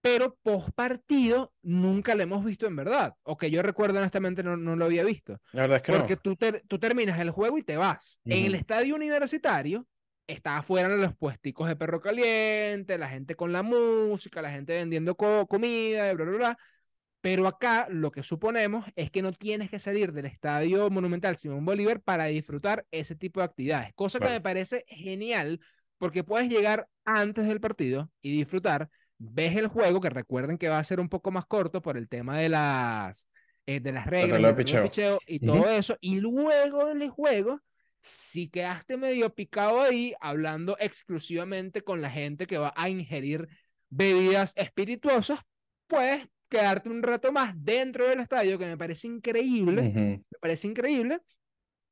Pero 0.01 0.37
post 0.43 0.71
partido 0.75 1.53
nunca 1.61 2.13
lo 2.13 2.23
hemos 2.23 2.43
visto 2.43 2.67
en 2.67 2.75
verdad. 2.75 3.13
O 3.23 3.37
que 3.37 3.49
yo 3.49 3.61
recuerdo 3.61 3.99
honestamente 3.99 4.43
no, 4.43 4.57
no 4.57 4.75
lo 4.75 4.83
había 4.83 5.05
visto. 5.05 5.39
La 5.53 5.61
verdad 5.61 5.77
es 5.77 5.83
que 5.83 5.93
Porque 5.93 6.17
tú, 6.17 6.35
tú 6.67 6.77
terminas 6.77 7.17
el 7.21 7.31
juego 7.31 7.57
y 7.57 7.63
te 7.63 7.77
vas. 7.77 8.19
En 8.25 8.45
el 8.45 8.55
estadio 8.55 8.95
universitario 8.95 9.87
está 10.27 10.57
afuera 10.57 10.89
los 10.89 11.15
puesticos 11.15 11.69
de 11.69 11.77
perro 11.77 12.01
caliente, 12.01 12.97
la 12.97 13.07
gente 13.07 13.35
con 13.35 13.53
la 13.53 13.63
música, 13.63 14.41
la 14.41 14.51
gente 14.51 14.73
vendiendo 14.73 15.15
comida, 15.15 16.13
bla, 16.13 16.25
bla, 16.25 16.37
bla. 16.37 16.57
Pero 17.23 17.47
acá 17.47 17.87
lo 17.89 18.11
que 18.11 18.21
suponemos 18.21 18.83
es 18.97 19.09
que 19.09 19.21
no 19.21 19.31
tienes 19.31 19.69
que 19.69 19.79
salir 19.79 20.11
del 20.11 20.25
Estadio 20.25 20.89
Monumental 20.89 21.37
Simón 21.37 21.63
Bolívar 21.63 22.01
para 22.01 22.25
disfrutar 22.25 22.85
ese 22.91 23.15
tipo 23.15 23.39
de 23.39 23.45
actividades, 23.45 23.93
cosa 23.95 24.19
que 24.19 24.27
me 24.27 24.41
parece 24.41 24.83
genial 24.89 25.61
porque 25.97 26.25
puedes 26.25 26.49
llegar 26.49 26.89
antes 27.05 27.47
del 27.47 27.61
partido 27.61 28.11
y 28.21 28.35
disfrutar, 28.35 28.89
ves 29.17 29.55
el 29.55 29.67
juego, 29.67 30.01
que 30.01 30.09
recuerden 30.09 30.57
que 30.57 30.67
va 30.67 30.79
a 30.79 30.83
ser 30.83 30.99
un 30.99 31.07
poco 31.07 31.31
más 31.31 31.45
corto 31.45 31.81
por 31.81 31.95
el 31.95 32.09
tema 32.09 32.37
de 32.39 32.49
las, 32.49 33.29
eh, 33.67 33.79
de 33.79 33.93
las 33.93 34.05
reglas, 34.05 34.53
picheo. 34.53 35.17
y 35.25 35.39
todo 35.39 35.69
eso, 35.69 35.95
y 36.01 36.19
luego 36.19 36.87
del 36.87 37.09
juego, 37.09 37.61
si 38.01 38.49
quedaste 38.49 38.97
medio 38.97 39.33
picado 39.33 39.81
ahí, 39.81 40.13
hablando 40.19 40.75
exclusivamente 40.77 41.83
con 41.83 42.01
la 42.01 42.09
gente 42.09 42.47
que 42.47 42.57
va 42.57 42.73
a 42.75 42.89
ingerir 42.89 43.47
bebidas 43.89 44.51
espirituosas, 44.57 45.39
pues 45.87 46.27
quedarte 46.53 46.89
un 46.89 47.01
rato 47.01 47.31
más 47.31 47.53
dentro 47.55 48.07
del 48.07 48.19
estadio, 48.19 48.59
que 48.59 48.65
me 48.65 48.77
parece 48.77 49.07
increíble, 49.07 49.81
me 49.81 50.23
parece 50.39 50.67
increíble, 50.67 51.19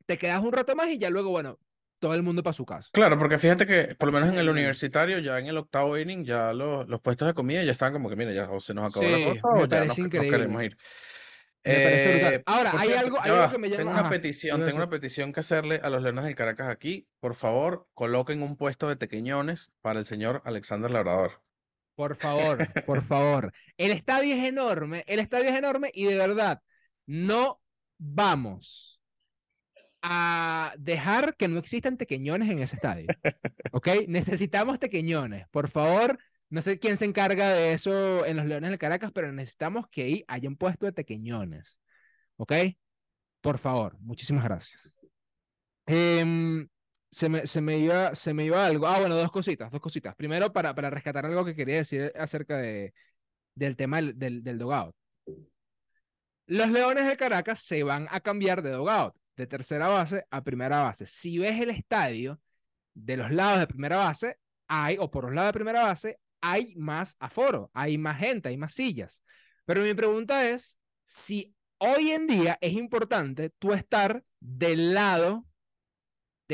te 0.06 0.18
quedas 0.18 0.41
un 0.41 0.53
rato 0.53 0.75
más 0.75 0.89
y 0.89 1.00
ya 1.00 1.10
luego, 1.10 1.32
bueno, 1.32 1.58
todo 2.00 2.13
el 2.13 2.24
mundo 2.24 2.44
para 2.44 2.53
su 2.53 2.65
casa. 2.65 2.89
Claro, 2.94 3.18
porque 3.18 3.39
fíjate 3.39 3.65
que 3.65 3.96
por 3.96 4.08
lo 4.08 4.13
menos 4.13 4.30
en 4.30 4.39
el 4.39 4.50
universitario, 4.50 5.20
ya 5.20 5.39
en 5.39 5.48
el 5.48 5.58
octavo 5.58 5.98
inning, 5.98 6.24
ya 6.24 6.53
los, 6.53 6.88
los 6.88 7.01
puestos 7.01 7.27
de 7.27 7.34
comida 7.34 7.63
ya 7.63 7.72
están 7.72 7.94
como 7.94 8.10
que, 8.10 8.15
mira, 8.15 8.32
ya 8.34 8.50
o 8.50 8.60
se 8.60 8.74
nos 8.74 8.91
acabó 8.91 9.10
la 9.10 9.25
cosa 9.25 9.48
o 9.50 9.65
ya 9.65 9.86
nos, 9.86 9.98
queremos 10.10 10.63
ir. 10.63 10.77
Me 11.63 11.74
parece 11.74 12.13
brutal. 12.13 12.34
Eh, 12.34 12.44
Ahora, 12.46 12.72
hay, 12.75 12.94
algo, 12.94 13.22
hay 13.22 13.32
algo, 13.32 13.51
que 13.51 13.58
me 13.60 13.70
llama. 13.70 13.84
Tengo 13.84 13.91
una 13.91 14.10
petición, 14.10 14.65
tengo 14.65 14.77
una 14.77 14.89
petición 14.89 15.32
que 15.32 15.41
hacerle 15.41 15.80
a 15.84 15.89
los 15.89 16.01
Leones 16.01 16.25
del 16.25 16.36
Caracas 16.36 16.70
aquí. 16.70 17.08
Por 17.20 17.36
favor, 17.36 17.88
coloquen 17.94 18.41
un 18.41 18.58
puesto 18.58 18.89
de 18.89 18.96
tequeñones 18.96 19.72
para 19.82 20.00
el 20.00 20.06
señor 20.06 20.41
Alexander 20.46 20.89
Labrador. 20.89 21.41
Por 22.01 22.15
favor, 22.15 22.67
por 22.88 23.03
favor. 23.03 23.53
El 23.77 23.91
estadio 23.91 24.34
es 24.34 24.43
enorme, 24.43 25.03
el 25.05 25.20
estadio 25.20 25.51
es 25.51 25.55
enorme 25.55 25.91
y 25.93 26.05
de 26.05 26.15
verdad, 26.15 26.60
no 27.05 27.62
vamos 28.00 29.00
a 30.01 30.74
dejar 30.79 31.36
que 31.36 31.48
no 31.48 31.60
existan 31.60 31.98
tequeñones 31.98 32.50
en 32.50 32.58
ese 32.58 32.77
estadio. 32.77 33.05
¿Ok? 33.72 33.88
Necesitamos 34.08 34.79
tequeñones. 34.79 35.48
Por 35.51 35.70
favor, 35.70 36.17
no 36.50 36.63
sé 36.63 36.79
quién 36.79 36.98
se 36.98 37.05
encarga 37.05 37.50
de 37.50 37.74
eso 37.74 38.25
en 38.25 38.38
los 38.38 38.48
Leones 38.48 38.72
de 38.72 38.79
Caracas, 38.79 39.12
pero 39.12 39.31
necesitamos 39.31 39.86
que 39.91 40.01
ahí 40.01 40.25
haya 40.27 40.50
un 40.50 40.58
puesto 40.58 40.88
de 40.88 40.93
tequeñones. 40.93 41.79
¿Ok? 42.38 42.53
Por 43.41 43.60
favor, 43.60 43.96
muchísimas 44.00 44.43
gracias. 44.43 44.98
Em, 45.86 46.67
se 47.12 47.30
me, 47.30 47.46
se 47.46 47.62
me 47.62 47.77
iba, 47.77 48.15
se 48.15 48.34
me 48.34 48.46
iba 48.46 48.65
algo. 48.65 48.88
Ah, 48.88 49.00
bueno, 49.00 49.15
dos 49.15 49.32
cositas, 49.32 49.72
dos 49.72 49.82
cositas. 49.82 50.15
Primero, 50.15 50.51
para, 50.53 50.74
para 50.74 50.89
rescatar 50.89 51.25
algo 51.25 51.46
que 51.46 51.56
quería 51.56 51.77
decir 51.77 52.12
acerca 52.18 52.58
de, 52.58 52.94
del 53.56 53.75
tema 53.75 53.98
del, 53.98 54.18
del, 54.18 54.44
del 54.44 54.58
dogout. 54.58 54.96
Los 56.48 56.70
Leones 56.70 57.08
de 57.08 57.18
Caracas 57.18 57.60
se 57.62 57.84
van 57.84 58.08
a 58.10 58.20
cambiar 58.20 58.62
de 58.62 58.72
dogout, 58.72 59.15
de 59.36 59.48
tercera 59.48 59.88
base 59.88 60.25
a 60.30 60.44
primera 60.44 60.82
base. 60.82 61.06
Si 61.06 61.38
ves 61.38 61.60
el 61.60 61.70
estadio, 61.70 62.39
de 62.94 63.18
los 63.18 63.32
lados 63.32 63.60
de 63.60 63.68
primera 63.68 63.98
base, 63.98 64.38
hay, 64.68 64.98
o 65.00 65.10
por 65.10 65.25
los 65.25 65.34
lados 65.34 65.50
de 65.50 65.53
primera 65.53 65.84
base, 65.84 66.20
hay 66.41 66.74
más 66.75 67.15
aforo, 67.20 67.70
hay 67.74 67.98
más 67.98 68.18
gente, 68.18 68.50
hay 68.50 68.58
más 68.58 68.74
sillas. 68.74 69.24
Pero 69.65 69.82
mi 69.82 69.94
pregunta 69.94 70.50
es 70.50 70.77
si 71.06 71.53
hoy 71.77 72.12
en 72.12 72.27
día 72.27 72.58
es 72.62 72.74
importante 72.74 73.51
tú 73.60 73.74
estar 73.74 74.24
del 74.39 74.94
lado 74.94 75.46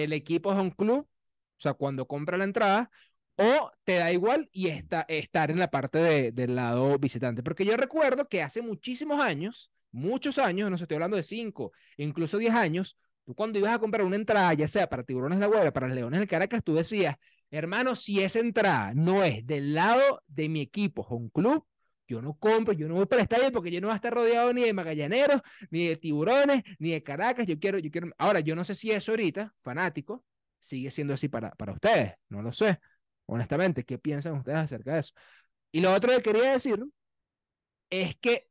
del 0.01 0.13
equipo 0.13 0.53
de 0.53 0.61
un 0.61 0.71
club, 0.71 1.07
o 1.07 1.59
sea, 1.59 1.73
cuando 1.73 2.07
compra 2.07 2.37
la 2.37 2.43
entrada, 2.43 2.91
o 3.37 3.71
te 3.83 3.95
da 3.97 4.11
igual 4.11 4.49
y 4.51 4.67
está, 4.67 5.01
estar 5.07 5.51
en 5.51 5.59
la 5.59 5.69
parte 5.69 5.99
de, 5.99 6.31
del 6.31 6.55
lado 6.55 6.97
visitante. 6.97 7.43
Porque 7.43 7.65
yo 7.65 7.77
recuerdo 7.77 8.27
que 8.27 8.41
hace 8.41 8.61
muchísimos 8.61 9.19
años, 9.19 9.71
muchos 9.91 10.37
años, 10.39 10.69
no 10.69 10.75
estoy 10.75 10.95
hablando 10.95 11.17
de 11.17 11.23
cinco, 11.23 11.71
incluso 11.97 12.37
diez 12.37 12.53
años, 12.53 12.97
tú 13.25 13.35
cuando 13.35 13.59
ibas 13.59 13.73
a 13.73 13.79
comprar 13.79 14.05
una 14.05 14.15
entrada, 14.15 14.53
ya 14.53 14.67
sea 14.67 14.87
para 14.89 15.03
Tiburones 15.03 15.39
de 15.39 15.47
la 15.47 15.73
para 15.73 15.87
Leones 15.87 16.19
del 16.19 16.27
Caracas, 16.27 16.63
tú 16.63 16.75
decías, 16.75 17.15
hermano, 17.51 17.95
si 17.95 18.21
esa 18.21 18.39
entrada 18.39 18.93
no 18.95 19.23
es 19.23 19.45
del 19.45 19.73
lado 19.73 20.21
de 20.27 20.49
mi 20.49 20.61
equipo, 20.61 21.05
un 21.09 21.29
club, 21.29 21.63
yo 22.07 22.21
no 22.21 22.33
compro, 22.35 22.73
yo 22.73 22.87
no 22.87 22.95
voy 22.95 23.05
para 23.05 23.21
el 23.21 23.23
estadio 23.23 23.51
porque 23.51 23.71
yo 23.71 23.81
no 23.81 23.87
voy 23.87 23.93
a 23.93 23.97
estar 23.97 24.13
rodeado 24.13 24.53
ni 24.53 24.63
de 24.63 24.73
magallaneros, 24.73 25.41
ni 25.69 25.87
de 25.87 25.97
tiburones, 25.97 26.63
ni 26.79 26.91
de 26.91 27.03
Caracas. 27.03 27.45
Yo 27.45 27.59
quiero, 27.59 27.79
yo 27.79 27.91
quiero. 27.91 28.09
Ahora, 28.17 28.39
yo 28.39 28.55
no 28.55 28.63
sé 28.63 28.75
si 28.75 28.91
eso 28.91 29.11
ahorita, 29.11 29.53
fanático, 29.61 30.23
sigue 30.59 30.91
siendo 30.91 31.13
así 31.13 31.27
para, 31.27 31.51
para 31.51 31.73
ustedes. 31.73 32.13
No 32.29 32.41
lo 32.41 32.51
sé. 32.51 32.79
Honestamente, 33.25 33.83
¿qué 33.83 33.97
piensan 33.97 34.33
ustedes 34.33 34.57
acerca 34.59 34.93
de 34.93 34.99
eso? 34.99 35.13
Y 35.71 35.81
lo 35.81 35.93
otro 35.93 36.11
que 36.13 36.21
quería 36.21 36.53
decir 36.53 36.83
es 37.89 38.15
que, 38.17 38.49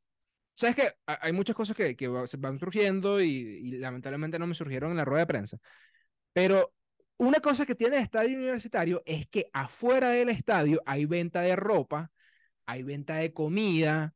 ¿sabes 0.55 0.77
qué? 0.77 0.93
Hay 1.07 1.33
muchas 1.33 1.57
cosas 1.57 1.77
que, 1.77 1.97
que 1.97 2.09
van 2.09 2.59
surgiendo 2.59 3.21
y, 3.23 3.29
y 3.29 3.71
lamentablemente 3.79 4.39
no 4.39 4.47
me 4.47 4.55
surgieron 4.55 4.91
en 4.91 4.99
la 4.99 5.05
rueda 5.05 5.21
de 5.21 5.27
prensa. 5.27 5.59
Pero 6.33 6.75
una 7.19 7.41
cosa 7.41 7.65
que 7.65 7.75
tiene 7.75 7.97
el 7.97 8.03
estadio 8.03 8.37
universitario 8.37 9.03
es 9.07 9.27
que 9.29 9.49
afuera 9.53 10.11
del 10.11 10.29
estadio 10.29 10.83
hay 10.85 11.07
venta 11.07 11.41
de 11.41 11.57
ropa 11.57 12.11
hay 12.67 12.83
venta 12.83 13.17
de 13.17 13.33
comida. 13.33 14.13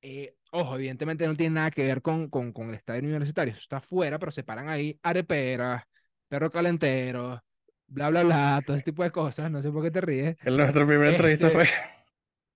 Eh, 0.00 0.36
ojo, 0.52 0.76
evidentemente 0.76 1.26
no 1.26 1.34
tiene 1.34 1.56
nada 1.56 1.70
que 1.70 1.82
ver 1.82 2.02
con, 2.02 2.28
con, 2.28 2.52
con 2.52 2.68
el 2.68 2.76
estadio 2.76 3.00
universitario, 3.00 3.52
eso 3.52 3.60
está 3.60 3.78
afuera, 3.78 4.18
pero 4.18 4.30
se 4.30 4.44
paran 4.44 4.68
ahí 4.68 4.98
areperas, 5.02 5.82
perro 6.28 6.50
calentero, 6.50 7.42
bla, 7.86 8.10
bla, 8.10 8.22
bla, 8.22 8.62
todo 8.64 8.76
ese 8.76 8.84
tipo 8.84 9.02
de 9.02 9.10
cosas, 9.10 9.50
no 9.50 9.60
sé 9.60 9.72
por 9.72 9.82
qué 9.82 9.90
te 9.90 10.00
ríes. 10.00 10.36
En 10.44 10.56
nuestra 10.56 10.86
primera 10.86 11.10
entrevista 11.10 11.50
fue... 11.50 11.62
Este, 11.64 11.74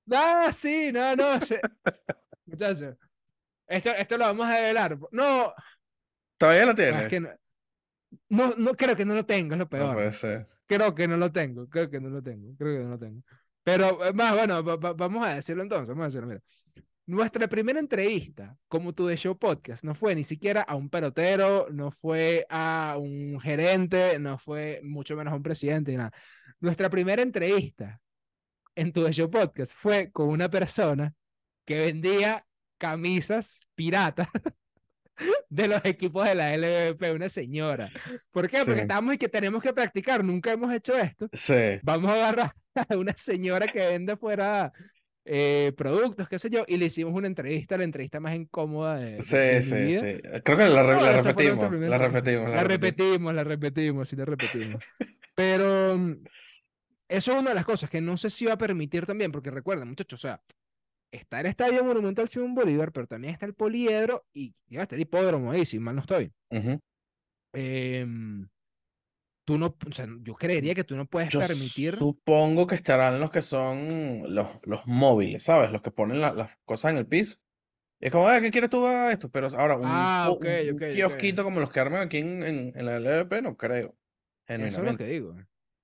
ah, 0.12 0.52
sí, 0.52 0.90
no, 0.92 1.16
no, 1.16 1.38
muchachos, 2.46 2.96
esto, 3.66 3.90
esto 3.90 4.18
lo 4.18 4.26
vamos 4.26 4.46
a 4.46 4.54
develar. 4.54 4.98
No. 5.10 5.54
¿Todavía 6.36 6.66
lo 6.66 6.74
tienes? 6.74 7.32
no, 8.28 8.54
no, 8.56 8.74
creo 8.74 8.96
que 8.96 9.04
no 9.04 9.14
lo 9.14 9.24
tengo, 9.24 9.54
es 9.54 9.58
lo 9.58 9.68
peor. 9.68 9.88
No 9.88 9.94
puede 9.94 10.12
ser. 10.12 10.48
Creo 10.66 10.94
que 10.94 11.08
no 11.08 11.16
lo 11.16 11.32
tengo, 11.32 11.68
creo 11.68 11.90
que 11.90 12.00
no 12.00 12.08
lo 12.08 12.22
tengo, 12.22 12.54
creo 12.56 12.78
que 12.78 12.84
no 12.84 12.90
lo 12.90 12.98
tengo. 12.98 13.22
Pero 13.62 14.04
eh, 14.04 14.12
más, 14.12 14.34
bueno, 14.34 14.62
vamos 14.62 15.26
a 15.26 15.34
decirlo 15.34 15.62
entonces, 15.62 15.88
vamos 15.88 16.02
a 16.02 16.06
decirlo, 16.06 16.26
mira. 16.28 16.42
Nuestra 17.04 17.48
primera 17.48 17.80
entrevista 17.80 18.56
como 18.68 18.94
tu 18.94 19.10
show 19.10 19.36
podcast 19.36 19.82
no 19.84 19.94
fue 19.94 20.14
ni 20.14 20.22
siquiera 20.22 20.62
a 20.62 20.76
un 20.76 20.88
pelotero, 20.88 21.66
no 21.70 21.90
fue 21.90 22.46
a 22.48 22.96
un 22.98 23.40
gerente, 23.40 24.18
no 24.20 24.38
fue 24.38 24.80
mucho 24.84 25.16
menos 25.16 25.32
a 25.32 25.36
un 25.36 25.42
presidente 25.42 25.96
nada. 25.96 26.12
Nuestra 26.60 26.88
primera 26.88 27.22
entrevista 27.22 28.00
en 28.76 28.92
tu 28.92 29.06
show 29.10 29.28
podcast 29.30 29.72
fue 29.74 30.12
con 30.12 30.28
una 30.28 30.48
persona 30.48 31.14
que 31.64 31.80
vendía 31.80 32.46
camisas 32.78 33.66
piratas 33.74 34.28
de 35.48 35.68
los 35.68 35.84
equipos 35.84 36.24
de 36.24 36.34
la 36.34 36.56
LVP, 36.56 37.12
una 37.12 37.28
señora. 37.28 37.90
¿Por 38.30 38.48
qué? 38.48 38.64
Porque 38.64 38.82
estamos 38.82 39.14
y 39.14 39.18
que 39.18 39.28
tenemos 39.28 39.62
que 39.62 39.72
practicar, 39.72 40.24
nunca 40.24 40.52
hemos 40.52 40.72
hecho 40.72 40.96
esto. 40.96 41.28
Sí. 41.32 41.80
Vamos 41.82 42.10
a 42.10 42.14
agarrar 42.14 42.54
a 42.88 42.96
una 42.96 43.14
señora 43.16 43.66
que 43.66 43.86
vende 43.86 44.16
fuera 44.16 44.72
eh, 45.24 45.72
productos, 45.76 46.28
qué 46.28 46.38
sé 46.38 46.50
yo, 46.50 46.64
y 46.66 46.76
le 46.76 46.86
hicimos 46.86 47.14
una 47.14 47.28
entrevista, 47.28 47.76
la 47.76 47.84
entrevista 47.84 48.18
más 48.18 48.34
incómoda 48.34 48.96
de, 48.96 49.22
sí, 49.22 49.62
sí, 49.62 49.92
sí. 49.92 50.40
Creo 50.42 50.58
que 50.58 50.68
la, 50.68 50.82
repetimos, 50.82 51.70
la 51.70 51.98
repetimos, 51.98 52.50
la, 52.50 52.64
repetimos. 52.64 53.34
La 53.34 53.44
repetimos, 53.44 54.08
sí, 54.08 54.16
la 54.16 54.24
repetimos. 54.24 54.82
Pero 55.34 55.96
mm, 55.96 56.24
eso 57.08 57.32
es 57.32 57.40
una 57.40 57.50
de 57.50 57.54
las 57.54 57.64
cosas 57.64 57.88
que 57.88 58.00
no 58.00 58.16
sé 58.16 58.30
si 58.30 58.46
va 58.46 58.54
a 58.54 58.58
permitir 58.58 59.06
también, 59.06 59.30
porque 59.30 59.50
recuerden, 59.50 59.88
muchachos, 59.88 60.18
o 60.18 60.22
sea, 60.22 60.42
está 61.12 61.40
el 61.40 61.46
Estadio 61.46 61.84
Monumental 61.84 62.28
Simón 62.28 62.54
Bolívar, 62.54 62.90
pero 62.90 63.06
también 63.06 63.34
está 63.34 63.46
el 63.46 63.54
Poliedro 63.54 64.24
y 64.32 64.54
ya 64.66 64.82
está 64.82 64.96
el 64.96 65.02
hipódromo 65.02 65.52
ahí, 65.52 65.64
si 65.64 65.78
mal 65.78 65.94
no 65.94 66.00
estoy. 66.00 66.32
eh, 67.52 68.06
tú 69.44 69.58
no, 69.58 69.66
o 69.66 69.92
sea, 69.92 70.06
yo 70.22 70.34
creería 70.34 70.74
que 70.74 70.84
tú 70.84 70.96
no 70.96 71.06
puedes 71.06 71.30
permitir. 71.34 71.96
Supongo 71.96 72.66
que 72.66 72.74
estarán 72.74 73.20
los 73.20 73.30
que 73.30 73.42
son 73.42 74.22
los, 74.34 74.48
los 74.62 74.86
móviles, 74.86 75.44
¿sabes? 75.44 75.70
Los 75.70 75.82
que 75.82 75.90
ponen 75.90 76.20
las 76.20 76.56
cosas 76.64 76.92
en 76.92 76.98
el 76.98 77.06
piso. 77.06 77.36
es 78.00 78.10
como, 78.10 78.26
¿qué 78.40 78.50
quieres 78.50 78.70
tú 78.70 78.86
a 78.86 79.12
esto? 79.12 79.28
Pero 79.30 79.48
ahora, 79.56 79.76
un, 79.76 79.84
ah, 79.84 80.28
okay, 80.30 80.74
kiosquito 80.94 81.44
como 81.44 81.60
los 81.60 81.70
que 81.70 81.80
arman 81.80 82.02
aquí 82.02 82.18
en, 82.18 82.42
en, 82.42 82.86
la 82.86 82.98
LVP, 82.98 83.42
no 83.42 83.56
creo. 83.56 83.94
Eso 84.46 84.80
es 84.80 84.90
lo 84.92 84.96
que 84.96 85.06
digo. 85.06 85.36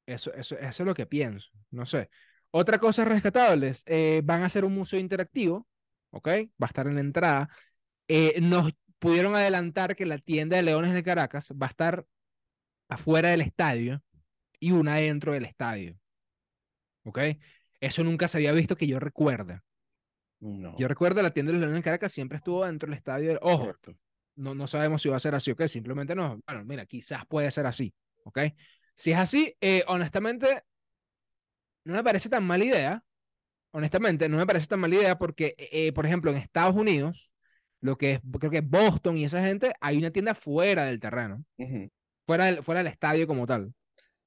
Eso, 0.07 0.33
eso, 0.33 0.57
eso 0.59 0.83
es 0.83 0.87
lo 0.87 0.95
que 0.95 1.05
pienso. 1.05 1.51
No 1.71 1.85
sé. 1.85 2.09
Otra 2.51 2.79
cosa 2.79 3.05
rescatable, 3.05 3.75
eh, 3.87 4.23
van 4.25 4.43
a 4.43 4.47
hacer 4.47 4.65
un 4.65 4.75
museo 4.75 4.99
interactivo, 4.99 5.67
¿ok? 6.11 6.29
Va 6.29 6.65
a 6.65 6.67
estar 6.67 6.87
en 6.87 6.95
la 6.95 7.01
entrada. 7.01 7.49
Eh, 8.09 8.41
nos 8.41 8.73
pudieron 8.99 9.35
adelantar 9.37 9.95
que 9.95 10.07
la 10.07 10.19
tienda 10.19 10.57
de 10.57 10.63
Leones 10.63 10.95
de 10.95 11.03
Caracas 11.03 11.53
va 11.53 11.67
a 11.67 11.71
estar 11.71 12.07
afuera 12.89 13.31
del 13.31 13.43
estadio 13.43 14.03
y 14.59 14.73
una 14.73 14.97
dentro 14.97 15.33
del 15.33 15.45
estadio. 15.45 15.97
¿Ok? 17.05 17.19
Eso 17.81 18.03
nunca 18.03 18.29
se 18.29 18.39
había 18.39 18.53
visto 18.53 18.77
que 18.77 18.87
yo 18.87 18.99
recuerde. 18.99 19.61
No. 20.41 20.77
Yo 20.79 20.89
recuerdo 20.89 21.23
la 21.23 21.33
tienda 21.33 21.51
de 21.51 21.55
los 21.55 21.61
Leones 21.61 21.81
de 21.81 21.85
Caracas 21.85 22.13
siempre 22.13 22.39
estuvo 22.39 22.65
dentro 22.65 22.89
del 22.89 22.99
estadio. 22.99 23.39
Ojo, 23.43 23.73
no, 24.37 24.55
no 24.55 24.67
sabemos 24.67 25.03
si 25.03 25.09
va 25.09 25.17
a 25.17 25.21
ser 25.21 25.35
así 25.35 25.51
o 25.51 25.57
qué, 25.57 25.69
simplemente 25.69 26.15
no. 26.15 26.41
Bueno, 26.47 26.65
mira, 26.65 26.87
quizás 26.87 27.25
puede 27.27 27.51
ser 27.51 27.67
así. 27.67 27.93
¿Ok? 28.25 28.39
Si 28.95 29.13
es 29.13 29.19
así, 29.19 29.55
eh, 29.61 29.85
honestamente, 29.87 30.65
no 31.85 31.95
me 31.95 32.05
parece 32.05 32.29
tan 32.29 32.45
mala 32.45 32.65
idea. 32.65 33.05
Honestamente, 33.73 34.29
no 34.29 34.39
me 34.39 34.47
parece 34.47 34.67
tan 34.67 34.81
mala 34.81 34.95
idea 34.95 35.19
porque, 35.19 35.55
eh, 35.59 35.93
por 35.93 36.07
ejemplo, 36.07 36.31
en 36.31 36.39
Estados 36.39 36.75
Unidos, 36.75 37.31
lo 37.81 37.97
que 37.97 38.13
es, 38.13 38.21
creo 38.39 38.51
que 38.51 38.61
Boston 38.61 39.17
y 39.17 39.25
esa 39.25 39.45
gente, 39.45 39.73
hay 39.81 39.99
una 39.99 40.11
tienda 40.11 40.35
fuera 40.35 40.85
del 40.87 41.01
terreno 41.01 41.45
fuera 42.29 42.45
del, 42.45 42.63
fuera 42.63 42.83
del 42.83 42.93
estadio 42.93 43.27
como 43.27 43.47
tal. 43.47 43.73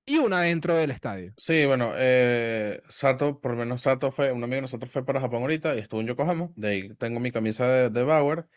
Y 0.08 0.18
una 0.18 0.42
dentro 0.42 0.74
del 0.76 0.90
estadio. 0.90 1.34
Sí, 1.38 1.68
bueno, 1.68 1.94
eh, 1.96 2.82
Sato, 2.90 3.40
por 3.40 3.52
lo 3.52 3.58
menos 3.58 3.84
Sato 3.84 4.12
fue, 4.12 4.32
un 4.32 4.44
amigo 4.44 4.56
de 4.56 4.62
nosotros 4.62 4.92
fue 4.92 5.06
para 5.06 5.22
Japón 5.22 5.44
ahorita 5.44 5.76
y 5.76 5.80
estuvo 5.80 6.02
en 6.02 6.08
Yokohama, 6.08 6.50
de 6.56 6.68
ahí 6.68 6.96
tengo 6.96 7.20
mi 7.20 7.32
camisa 7.32 7.90
de, 7.90 8.04
Bauer. 8.04 8.48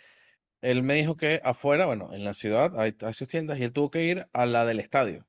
Él 0.63 0.83
me 0.83 0.95
dijo 0.95 1.19
que 1.19 1.43
afuera, 1.45 1.85
bueno, 1.85 2.15
en 2.15 2.25
la 2.25 2.33
ciudad 2.33 2.81
hay, 2.81 2.97
hay, 3.03 3.13
sus 3.13 3.29
tiendas 3.29 3.59
y 3.59 3.65
él 3.65 3.73
tuvo 3.73 3.91
que 3.91 4.05
ir 4.05 4.27
a 4.33 4.47
la 4.47 4.65
del 4.65 4.81
estadio, 4.81 5.27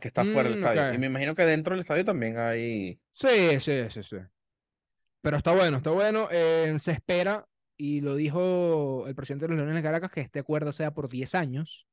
que 0.00 0.08
está 0.08 0.24
fuera 0.24 0.48
del 0.48 0.58
mm, 0.58 0.64
estadio. 0.64 0.94
Y 0.94 0.98
me 0.98 1.06
imagino 1.06 1.34
que 1.34 1.44
dentro 1.44 1.74
del 1.74 1.82
estadio 1.82 2.04
también 2.04 2.38
hay... 2.38 3.00
Sí, 3.12 3.60
sí, 3.60 3.90
sí, 3.90 4.02
sí. 4.02 4.16
Pero 5.22 5.36
está 5.36 5.54
bueno, 5.54 5.78
está 5.78 5.90
bueno. 5.90 6.28
Eh, 6.30 6.74
se 6.78 6.92
espera, 6.92 7.46
y 7.76 8.00
lo 8.00 8.14
dijo 8.14 9.04
el 9.06 9.14
presidente 9.14 9.46
de 9.46 9.48
los 9.50 9.56
Leones 9.56 9.76
de 9.76 9.82
Caracas, 9.82 10.10
que 10.10 10.20
este 10.20 10.40
acuerdo 10.40 10.72
sea 10.72 10.92
por 10.92 11.08
10 11.08 11.34
años 11.34 11.86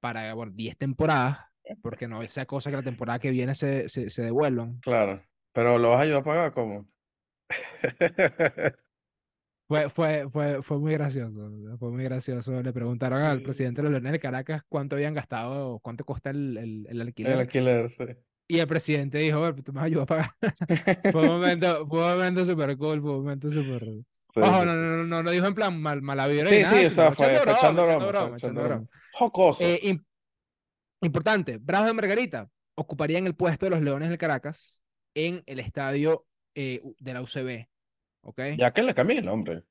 para, 0.00 0.32
bueno, 0.34 0.52
10 0.54 0.78
temporadas, 0.78 1.38
porque 1.82 2.08
no 2.08 2.22
esa 2.22 2.46
cosa 2.46 2.70
que 2.70 2.76
la 2.76 2.82
temporada 2.82 3.18
que 3.18 3.30
viene 3.30 3.54
se, 3.54 3.88
se, 3.88 4.10
se 4.10 4.22
devuelvan. 4.22 4.80
Claro, 4.80 5.22
pero 5.52 5.78
¿lo 5.78 5.90
vas 5.90 5.98
a 5.98 6.02
ayudar 6.02 6.20
a 6.20 6.24
pagar 6.24 6.52
cómo? 6.52 6.88
Fue, 9.72 9.88
fue, 9.88 10.28
fue, 10.28 10.62
fue 10.62 10.78
muy 10.78 10.92
gracioso, 10.92 11.50
fue 11.78 11.90
muy 11.90 12.04
gracioso. 12.04 12.62
Le 12.62 12.74
preguntaron 12.74 13.22
al 13.22 13.40
presidente 13.40 13.80
de 13.80 13.84
los 13.84 13.92
Leones 13.92 14.12
de 14.12 14.20
Caracas 14.20 14.62
cuánto 14.68 14.96
habían 14.96 15.14
gastado, 15.14 15.78
cuánto 15.78 16.04
cuesta 16.04 16.28
el, 16.28 16.58
el, 16.58 16.86
el 16.90 17.00
alquiler. 17.00 17.32
El 17.32 17.38
alquiler, 17.38 17.88
sí. 17.88 18.04
Y 18.48 18.58
el 18.58 18.66
presidente 18.66 19.16
dijo, 19.16 19.54
tú 19.54 19.72
me 19.72 19.80
ayudas 19.80 20.02
a 20.02 20.06
pagar. 20.06 20.34
fue 21.12 21.22
un 21.22 21.26
momento, 21.26 21.86
fue 21.88 22.00
un 22.00 22.18
momento 22.18 22.44
súper 22.44 22.76
cool, 22.76 23.00
fue 23.00 23.10
un 23.12 23.22
momento 23.22 23.50
súper... 23.50 23.82
Ojo, 24.34 24.64
no, 24.66 24.76
no, 24.76 25.04
no, 25.04 25.22
lo 25.22 25.30
dijo 25.30 25.46
en 25.46 25.54
plan 25.54 25.80
mal, 25.80 26.02
mala 26.02 26.26
vida. 26.26 26.44
Sí, 26.44 26.66
sí, 26.66 26.84
o 26.84 26.90
sea, 26.90 27.12
fue 27.12 27.34
echando 27.34 27.82
broma, 27.82 28.36
echando 28.36 28.62
broma. 28.62 28.86
Jocoso. 29.14 29.64
Eh, 29.64 29.98
importante, 31.00 31.56
Bravos 31.56 31.86
de 31.86 31.94
Margarita 31.94 32.50
ocuparían 32.74 33.26
el 33.26 33.34
puesto 33.34 33.64
de 33.64 33.70
los 33.70 33.80
Leones 33.80 34.10
del 34.10 34.18
Caracas 34.18 34.84
en 35.14 35.42
el 35.46 35.60
estadio 35.60 36.26
eh, 36.54 36.82
de 36.98 37.14
la 37.14 37.22
UCB. 37.22 37.71
¿Ok? 38.22 38.40
Ya 38.56 38.72
que 38.72 38.82
le 38.82 38.94
cambié 38.94 39.18
el 39.18 39.26
nombre. 39.26 39.62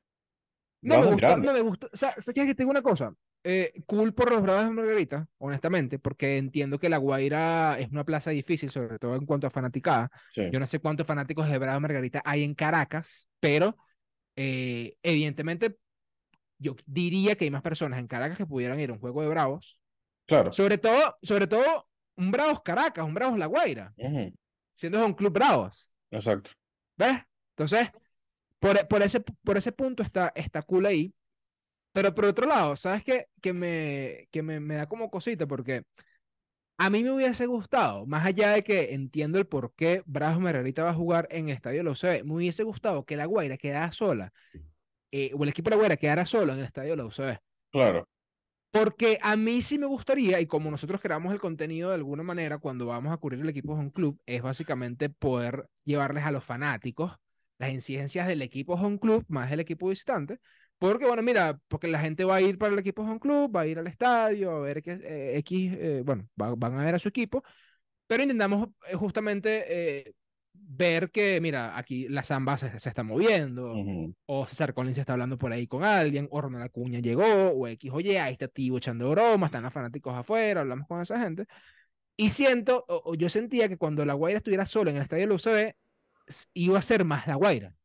No 0.81 0.99
me, 0.99 1.07
gustó, 1.07 1.37
no 1.37 1.53
me 1.53 1.61
gustó. 1.61 1.89
O 1.93 1.97
sea, 1.97 2.13
¿quieres 2.13 2.51
que 2.51 2.55
te 2.55 2.63
diga 2.63 2.71
una 2.71 2.81
cosa? 2.81 3.13
eh, 3.43 3.73
cool 3.85 4.13
por 4.13 4.31
los 4.31 4.41
Bravos 4.41 4.65
de 4.65 4.71
Margarita, 4.71 5.27
honestamente, 5.39 5.99
porque 5.99 6.37
entiendo 6.37 6.79
que 6.79 6.89
La 6.89 6.97
Guaira 6.97 7.79
es 7.79 7.89
una 7.89 8.03
plaza 8.03 8.31
difícil, 8.31 8.69
sobre 8.69 8.99
todo 8.99 9.15
en 9.15 9.25
cuanto 9.25 9.47
a 9.47 9.49
fanaticada. 9.49 10.11
Sí, 10.33 10.49
Yo 10.51 10.59
no 10.59 10.65
sé 10.65 10.79
cuántos 10.79 11.07
fanáticos 11.07 11.49
de 11.49 11.57
Bravos 11.57 11.77
de 11.77 11.81
Margarita 11.81 12.21
hay 12.23 12.43
en 12.43 12.53
Caracas, 12.53 13.27
pero 13.39 13.77
eh, 14.35 14.95
evidentemente 15.01 15.77
yo 16.59 16.75
diría 16.85 17.35
que 17.35 17.45
hay 17.45 17.51
más 17.51 17.63
personas 17.63 17.99
en 17.99 18.07
Caracas 18.07 18.37
que 18.37 18.45
pudieran 18.45 18.79
ir 18.79 18.91
a 18.91 18.93
un 18.93 18.99
juego 18.99 19.21
de 19.23 19.29
Bravos. 19.29 19.79
claro. 20.27 20.51
Sobre 20.51 20.77
todo, 20.77 21.17
sobre 21.23 21.47
todo 21.47 21.87
un 22.17 22.31
Bravos 22.31 22.61
Caracas, 22.61 23.03
un 23.05 23.13
Bravos 23.13 23.39
La 23.39 23.47
Guaira, 23.47 23.93
Ujú, 23.97 24.33
siendo 24.73 24.99
que 24.99 25.03
es 25.03 25.09
un 25.09 25.15
club 25.15 25.33
Bravos. 25.33 25.91
Exacto. 26.11 26.51
¿Ves? 26.97 27.19
Entonces, 27.55 27.89
por, 28.61 28.87
por 28.87 29.01
ese, 29.01 29.19
por 29.19 29.57
ese 29.57 29.71
punto 29.71 30.03
está, 30.03 30.31
está 30.35 30.61
cool 30.61 30.85
ahí. 30.85 31.13
Pero 31.93 32.13
por 32.15 32.25
otro 32.25 32.47
lado, 32.47 32.77
¿sabes 32.77 33.03
qué? 33.03 33.27
Que 33.41 33.51
me, 33.51 34.27
que 34.31 34.43
me, 34.43 34.59
me 34.61 34.75
da 34.75 34.87
como 34.87 35.09
cosita 35.09 35.45
porque 35.45 35.83
a 36.77 36.89
mí 36.89 37.03
me 37.03 37.11
hubiese 37.11 37.47
gustado, 37.47 38.05
más 38.05 38.25
allá 38.25 38.51
de 38.51 38.63
que 38.63 38.93
entiendo 38.93 39.39
el 39.39 39.45
por 39.45 39.73
qué 39.75 40.03
Bravos 40.05 40.39
Margarita 40.39 40.83
va 40.83 40.91
a 40.91 40.95
jugar 40.95 41.27
en 41.31 41.49
el 41.49 41.55
estadio 41.55 41.79
de 41.79 41.83
la 41.83 41.91
UCB, 41.91 42.23
me 42.23 42.35
hubiese 42.35 42.63
gustado 42.63 43.03
que 43.03 43.17
la 43.17 43.25
Guaira 43.25 43.57
quedara 43.57 43.91
sola, 43.91 44.31
eh, 45.11 45.31
o 45.35 45.43
el 45.43 45.49
equipo 45.49 45.69
de 45.69 45.71
la 45.71 45.77
Guaira 45.77 45.97
quedara 45.97 46.25
solo 46.25 46.53
en 46.53 46.59
el 46.59 46.65
estadio 46.65 46.91
de 46.91 46.97
la 46.97 47.05
UCB. 47.05 47.37
Claro. 47.71 48.07
Porque 48.71 49.19
a 49.21 49.35
mí 49.35 49.61
sí 49.61 49.77
me 49.77 49.85
gustaría, 49.85 50.39
y 50.39 50.47
como 50.47 50.71
nosotros 50.71 51.01
creamos 51.01 51.33
el 51.33 51.39
contenido 51.39 51.89
de 51.89 51.95
alguna 51.95 52.23
manera 52.23 52.57
cuando 52.57 52.85
vamos 52.85 53.11
a 53.11 53.17
cubrir 53.17 53.41
el 53.41 53.49
equipo 53.49 53.73
home 53.73 53.91
club, 53.91 54.19
es 54.25 54.41
básicamente 54.41 55.09
poder 55.09 55.67
llevarles 55.83 56.23
a 56.23 56.31
los 56.31 56.43
fanáticos 56.43 57.11
las 57.61 57.71
incidencias 57.71 58.27
del 58.27 58.41
equipo 58.41 58.73
home 58.75 58.99
club 58.99 59.25
más 59.29 59.49
del 59.49 59.61
equipo 59.61 59.87
visitante. 59.89 60.39
Porque, 60.79 61.05
bueno, 61.05 61.21
mira, 61.23 61.59
porque 61.67 61.87
la 61.87 61.99
gente 61.99 62.23
va 62.25 62.37
a 62.37 62.41
ir 62.41 62.57
para 62.57 62.73
el 62.73 62.79
equipo 62.79 63.03
home 63.03 63.19
club, 63.19 63.55
va 63.55 63.61
a 63.61 63.67
ir 63.67 63.79
al 63.79 63.87
estadio, 63.87 64.51
a 64.51 64.59
ver 64.61 64.81
que 64.81 64.93
eh, 65.03 65.37
X, 65.39 65.73
eh, 65.77 66.01
bueno, 66.05 66.27
va- 66.41 66.55
van 66.55 66.79
a 66.79 66.83
ver 66.85 66.95
a 66.95 66.99
su 66.99 67.07
equipo, 67.09 67.43
pero 68.07 68.23
intentamos 68.23 68.69
eh, 68.89 68.95
justamente 68.95 69.65
eh, 69.67 70.13
ver 70.53 71.11
que, 71.11 71.39
mira, 71.41 71.77
aquí 71.77 72.07
la 72.09 72.23
samba 72.23 72.57
se, 72.57 72.79
se 72.79 72.89
está 72.89 73.03
moviendo, 73.03 73.73
Ujú, 73.73 74.13
o 74.25 74.45
César 74.47 74.73
Collins 74.73 74.97
está 74.97 75.13
hablando 75.13 75.37
por 75.37 75.51
ahí 75.51 75.67
con 75.67 75.83
alguien, 75.83 76.27
o 76.31 76.41
Ronald 76.41 76.65
Acuña 76.65 76.99
llegó, 76.99 77.23
o 77.51 77.67
X, 77.67 77.91
oye, 77.93 78.19
ahí 78.19 78.33
está 78.33 78.47
Tibo 78.47 78.77
echando 78.77 79.09
bromas, 79.11 79.49
están 79.49 79.63
los 79.63 79.73
fanáticos 79.73 80.15
afuera, 80.15 80.61
hablamos 80.61 80.87
con 80.87 81.01
esa 81.01 81.19
gente. 81.19 81.45
Y 82.17 82.29
siento, 82.29 82.85
o, 82.87 83.01
o 83.11 83.15
yo 83.15 83.29
sentía 83.29 83.67
que 83.69 83.77
cuando 83.77 84.05
La 84.05 84.13
Guaira 84.13 84.37
estuviera 84.37 84.65
sola 84.65 84.91
en 84.91 84.97
el 84.97 85.03
estadio 85.03 85.23
de 85.23 85.27
la 85.29 85.35
UCB, 85.35 85.75
iba 86.53 86.79
a 86.79 86.81
ser 86.81 87.05
más 87.05 87.27
La 87.27 87.35
Guaira, 87.35 87.75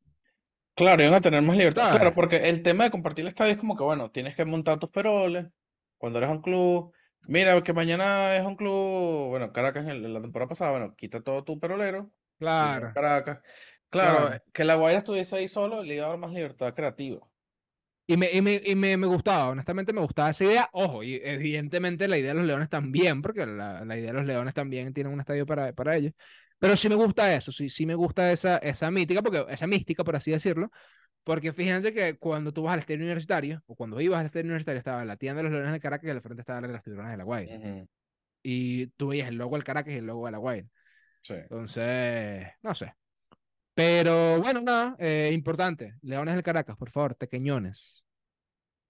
Claro, 0.74 1.02
iban 1.02 1.14
a 1.14 1.20
tener 1.20 1.42
más 1.42 1.56
libertad. 1.56 1.82
Claro, 1.90 2.14
¿sabes? 2.14 2.14
porque 2.14 2.48
el 2.48 2.62
tema 2.62 2.84
de 2.84 2.90
compartir 2.90 3.24
el 3.24 3.28
estadio 3.28 3.52
es 3.52 3.58
como 3.58 3.76
que, 3.76 3.82
bueno, 3.84 4.10
tienes 4.10 4.34
que 4.36 4.44
montar 4.44 4.78
tus 4.78 4.90
peroles 4.90 5.46
cuando 5.98 6.18
eres 6.18 6.30
un 6.30 6.42
club. 6.42 6.92
Mira, 7.28 7.62
que 7.62 7.72
mañana 7.72 8.36
es 8.36 8.44
un 8.44 8.56
club, 8.56 9.28
bueno, 9.28 9.52
Caracas 9.52 9.86
en 9.88 10.12
la 10.14 10.20
temporada 10.20 10.48
pasada, 10.48 10.70
bueno, 10.72 10.94
quita 10.96 11.20
todo 11.22 11.44
tu 11.44 11.58
perolero 11.58 12.10
Claro, 12.38 12.94
Caracas. 12.94 13.40
Claro, 13.90 14.30
claro. 14.30 14.40
que 14.52 14.64
la 14.64 14.76
Guaira 14.76 15.00
estuviese 15.00 15.36
ahí 15.36 15.48
solo 15.48 15.82
le 15.82 15.96
iba 15.96 16.06
a 16.06 16.10
dar 16.10 16.18
más 16.18 16.32
libertad 16.32 16.74
creativa. 16.74 17.20
Y 18.08 18.16
me, 18.16 18.30
y 18.32 18.40
me, 18.40 18.60
y 18.64 18.76
me, 18.76 18.96
me 18.96 19.06
gustaba, 19.08 19.48
honestamente 19.48 19.92
me 19.92 20.00
gustaba 20.00 20.30
esa 20.30 20.44
idea. 20.44 20.68
Ojo, 20.72 21.02
y 21.02 21.16
evidentemente 21.24 22.06
la 22.06 22.16
idea 22.18 22.28
de 22.30 22.34
los 22.36 22.44
Leones 22.46 22.68
también, 22.70 23.20
porque 23.20 23.44
la, 23.46 23.84
la 23.84 23.96
idea 23.98 24.12
de 24.12 24.18
los 24.18 24.26
Leones 24.26 24.54
también 24.54 24.94
tienen 24.94 25.12
un 25.12 25.18
estadio 25.20 25.44
para, 25.44 25.72
para 25.72 25.96
ellos. 25.96 26.12
Pero 26.58 26.76
sí 26.76 26.88
me 26.88 26.94
gusta 26.94 27.34
eso, 27.34 27.52
sí, 27.52 27.68
sí 27.68 27.84
me 27.86 27.94
gusta 27.94 28.32
esa, 28.32 28.56
esa 28.58 28.90
mítica, 28.90 29.22
porque, 29.22 29.44
esa 29.48 29.66
mística, 29.66 30.04
por 30.04 30.16
así 30.16 30.30
decirlo, 30.30 30.70
porque 31.22 31.52
fíjense 31.52 31.92
que 31.92 32.16
cuando 32.18 32.52
tú 32.52 32.62
vas 32.62 32.74
al 32.74 32.78
estadio 32.78 33.00
universitario, 33.00 33.62
o 33.66 33.74
cuando 33.74 34.00
ibas 34.00 34.20
al 34.20 34.26
estadio 34.26 34.44
universitario, 34.44 34.78
estaba 34.78 35.04
la 35.04 35.16
tienda 35.16 35.38
de 35.38 35.42
los 35.44 35.52
Leones 35.52 35.72
de 35.72 35.80
Caracas 35.80 36.06
y 36.06 36.10
al 36.10 36.22
frente 36.22 36.40
estaba 36.40 36.60
la 36.60 36.68
de 36.68 36.72
los 36.74 36.82
Tiburones 36.82 37.12
de 37.12 37.18
la 37.18 37.24
Guaira. 37.24 37.56
Ujú, 37.56 37.88
Y 38.42 38.86
tú 38.88 39.08
veías 39.08 39.28
el 39.28 39.34
logo 39.34 39.56
del 39.56 39.64
Caracas 39.64 39.92
y 39.92 39.98
el 39.98 40.06
logo 40.06 40.26
de 40.26 40.32
la 40.32 40.38
Guaira. 40.38 40.68
Sí. 41.20 41.34
Entonces, 41.34 42.46
no 42.62 42.74
sé. 42.74 42.94
Pero 43.74 44.40
bueno, 44.40 44.62
nada, 44.62 44.96
eh, 44.98 45.30
importante. 45.34 45.96
Leones 46.00 46.34
del 46.34 46.44
Caracas, 46.44 46.76
por 46.76 46.90
favor, 46.90 47.14
tequeñones. 47.14 48.05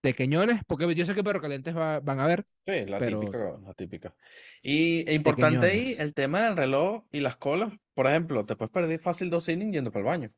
Tequeñones, 0.01 0.63
porque 0.67 0.95
yo 0.95 1.07
sé 1.07 1.15
que 1.15 1.25
perro 1.25 1.41
calientes 1.41 1.77
va- 1.77 2.01
van 2.01 2.21
a 2.21 2.27
ver, 2.27 2.47
Sí, 2.67 2.85
la 2.87 3.01
pero 3.01 3.41
típica, 3.41 3.57
la 3.63 3.75
típica. 3.75 4.17
Y 4.61 5.09
e 5.09 5.15
importante 5.15 5.67
ahí 5.67 5.95
el 5.99 6.15
tema 6.15 6.43
del 6.43 6.57
reloj 6.57 7.05
y 7.13 7.21
las 7.21 7.37
colas. 7.37 7.73
Por 7.95 8.07
ejemplo, 8.09 8.45
te 8.45 8.57
puedes 8.57 8.73
perder 8.73 9.01
fácil 9.01 9.31
dos 9.31 9.49
innings 9.49 9.73
yendo 9.73 9.93
para 9.93 10.01
el 10.01 10.07
baño. 10.07 10.33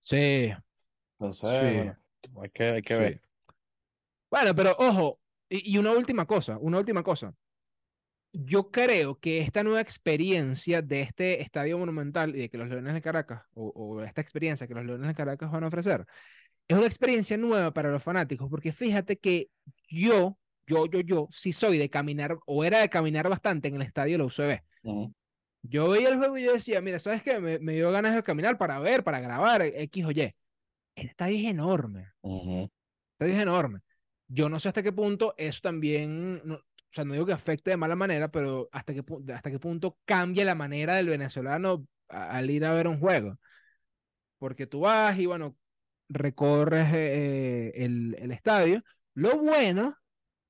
Sí, 0.00 0.52
Entonces, 1.18 1.50
sí, 1.50 1.66
bueno, 1.72 1.96
hay 2.42 2.50
que, 2.50 2.64
hay 2.64 2.82
que 2.82 2.96
sí. 2.96 2.98
ver. 2.98 3.22
Bueno, 4.30 4.54
pero 4.54 4.74
ojo, 4.78 5.20
y, 5.48 5.74
y 5.74 5.78
una 5.78 5.92
última 5.92 6.26
cosa, 6.26 6.58
una 6.58 6.78
última 6.78 7.02
cosa. 7.02 7.34
Yo 8.32 8.70
creo 8.70 9.18
que 9.18 9.38
esta 9.40 9.62
nueva 9.62 9.80
experiencia 9.80 10.82
de 10.82 11.00
este 11.02 11.40
estadio 11.42 11.78
monumental 11.78 12.36
y 12.36 12.40
de 12.42 12.50
que 12.50 12.58
los 12.58 12.68
Leones 12.68 12.92
de 12.94 13.00
Caracas, 13.02 13.42
o, 13.54 13.68
o 13.74 14.02
esta 14.02 14.20
experiencia 14.20 14.66
que 14.66 14.74
los 14.74 14.84
Leones 14.84 15.08
de 15.08 15.14
Caracas 15.14 15.50
van 15.50 15.64
a 15.64 15.68
ofrecer, 15.68 16.04
es 16.68 16.76
una 16.76 16.86
experiencia 16.86 17.36
nueva 17.36 17.72
para 17.72 17.90
los 17.90 18.02
fanáticos, 18.02 18.48
porque 18.50 18.72
fíjate 18.72 19.18
que 19.18 19.50
yo, 19.88 20.38
yo, 20.66 20.86
yo, 20.86 21.00
yo, 21.00 21.28
sí 21.30 21.52
soy 21.52 21.78
de 21.78 21.90
caminar, 21.90 22.38
o 22.46 22.64
era 22.64 22.80
de 22.80 22.88
caminar 22.90 23.28
bastante 23.28 23.68
en 23.68 23.76
el 23.76 23.82
estadio 23.82 24.14
de 24.14 24.18
la 24.18 24.24
UCB. 24.24 24.62
Ujú, 24.82 25.12
Yo 25.62 25.90
veía 25.90 26.08
el 26.10 26.18
juego 26.18 26.38
y 26.38 26.44
yo 26.44 26.52
decía, 26.54 26.80
mira, 26.80 26.98
¿sabes 27.00 27.22
qué? 27.22 27.40
Me, 27.40 27.58
me 27.60 27.74
dio 27.74 27.90
ganas 27.92 28.14
de 28.14 28.22
caminar 28.22 28.58
para 28.58 28.78
ver, 28.80 29.04
para 29.04 29.20
grabar, 29.20 29.62
X 29.62 30.04
o 30.06 30.10
Y. 30.12 30.20
El 30.96 31.06
estadio 31.08 31.38
es 31.38 31.44
enorme, 31.46 32.12
ujú. 32.22 32.68
el 33.18 33.28
estadio 33.28 33.34
es 33.34 33.42
enorme. 33.42 33.80
Yo 34.28 34.48
no 34.48 34.58
sé 34.58 34.68
hasta 34.68 34.82
qué 34.82 34.92
punto 34.92 35.34
eso 35.36 35.60
también, 35.62 36.40
no- 36.44 36.56
o 36.56 36.62
sea, 36.90 37.04
no 37.04 37.12
digo 37.14 37.26
que 37.26 37.32
afecte 37.32 37.70
de 37.70 37.76
mala 37.76 37.96
manera, 37.96 38.28
pero 38.30 38.68
hasta 38.72 38.94
qué, 38.94 39.02
hasta 39.34 39.50
qué 39.50 39.58
punto 39.58 39.98
cambia 40.04 40.44
la 40.44 40.54
manera 40.54 40.94
del 40.96 41.08
venezolano 41.08 41.86
al 42.08 42.50
ir 42.50 42.64
a 42.64 42.72
ver 42.74 42.88
un 42.88 42.98
juego. 43.00 43.38
Porque 44.38 44.66
tú 44.66 44.80
vas 44.80 45.18
y, 45.18 45.26
bueno, 45.26 45.56
recorres 46.08 46.88
eh, 46.94 47.72
el, 47.76 48.16
el 48.18 48.32
estadio. 48.32 48.82
Lo 49.14 49.38
bueno 49.38 49.96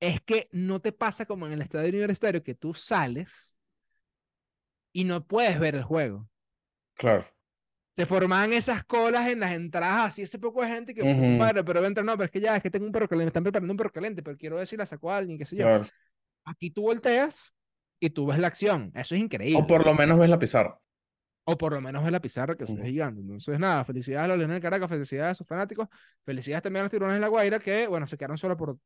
es 0.01 0.21
que 0.23 0.49
no 0.53 0.81
te 0.81 0.93
pasa 0.93 1.27
como 1.27 1.47
en 1.47 1.53
el 1.55 1.63
estadio 1.63 1.91
universitario, 1.91 2.43
que 2.45 2.55
tú 2.55 2.75
sales 2.75 3.59
y 4.93 5.05
no 5.05 5.25
puedes 5.25 5.61
ver 5.61 5.77
el 5.77 5.85
juego. 5.85 6.29
Claro. 6.95 7.27
Se 7.97 8.05
formaban 8.07 8.53
esas 8.53 8.85
colas 8.85 9.27
en 9.29 9.41
las 9.41 9.53
entradas, 9.53 10.09
así 10.09 10.23
ese 10.23 10.39
poco 10.39 10.61
de 10.63 10.69
gente 10.69 10.95
que, 10.95 11.07
Ujú, 11.07 11.17
compadre, 11.17 11.65
pero 11.65 11.85
entra, 11.85 12.05
no, 12.05 12.13
pero 12.13 12.27
es 12.27 12.31
que 12.31 12.41
ya, 12.41 12.55
es 12.57 12.63
que 12.63 12.71
tengo 12.71 12.85
un 12.87 12.93
perro 12.93 13.09
caliente, 13.09 13.27
me 13.27 13.31
están 13.31 13.43
preparando 13.45 13.73
un 13.73 13.77
perro 13.79 13.93
caliente, 13.93 14.23
pero 14.23 14.37
quiero 14.37 14.57
ver 14.57 14.67
si 14.67 14.77
la 14.77 14.85
sacó 14.87 15.11
alguien, 15.13 15.39
qué 15.39 15.47
sé 15.47 15.57
yo. 15.57 15.69
Claro. 15.69 15.87
Aquí 16.45 16.71
tú 16.71 16.83
volteas 16.83 17.55
y 18.01 18.11
tú 18.11 18.27
ves 18.27 18.39
la 18.39 18.49
acción, 18.49 18.93
eso 18.95 19.15
es 19.17 19.23
O 19.59 19.61
increíble. 19.61 19.67
por 19.67 19.85
lo 19.87 19.93
menos 19.93 20.19
ves 20.21 20.31
la 20.31 20.39
pizarra. 20.39 20.79
O 21.49 21.57
por 21.57 21.73
lo 21.73 21.81
menos 21.81 22.03
ves 22.03 22.11
la 22.11 22.21
pizarra 22.21 22.57
que 22.57 22.67
se 22.67 22.73
Ujú. 22.73 22.83
gigante. 22.85 23.21
Entonces, 23.21 23.59
nada, 23.61 23.85
felicidades 23.85 24.25
a 24.25 24.29
los 24.29 24.39
Leones 24.39 24.57
del 24.57 24.63
Caracas, 24.63 24.89
felicidades 24.89 25.31
a 25.31 25.35
sus 25.37 25.47
fanáticos, 25.47 25.89
felicidades 26.25 26.63
también 26.63 26.81
a 26.81 26.85
los 26.85 26.91
Tiburones 26.91 27.15
de 27.15 27.21
la 27.21 27.29
Guaira, 27.29 27.59
que, 27.61 27.87
bueno, 27.87 28.07
se 28.09 28.17
quedaron 28.17 28.37
solo 28.37 28.57
por 28.57 28.77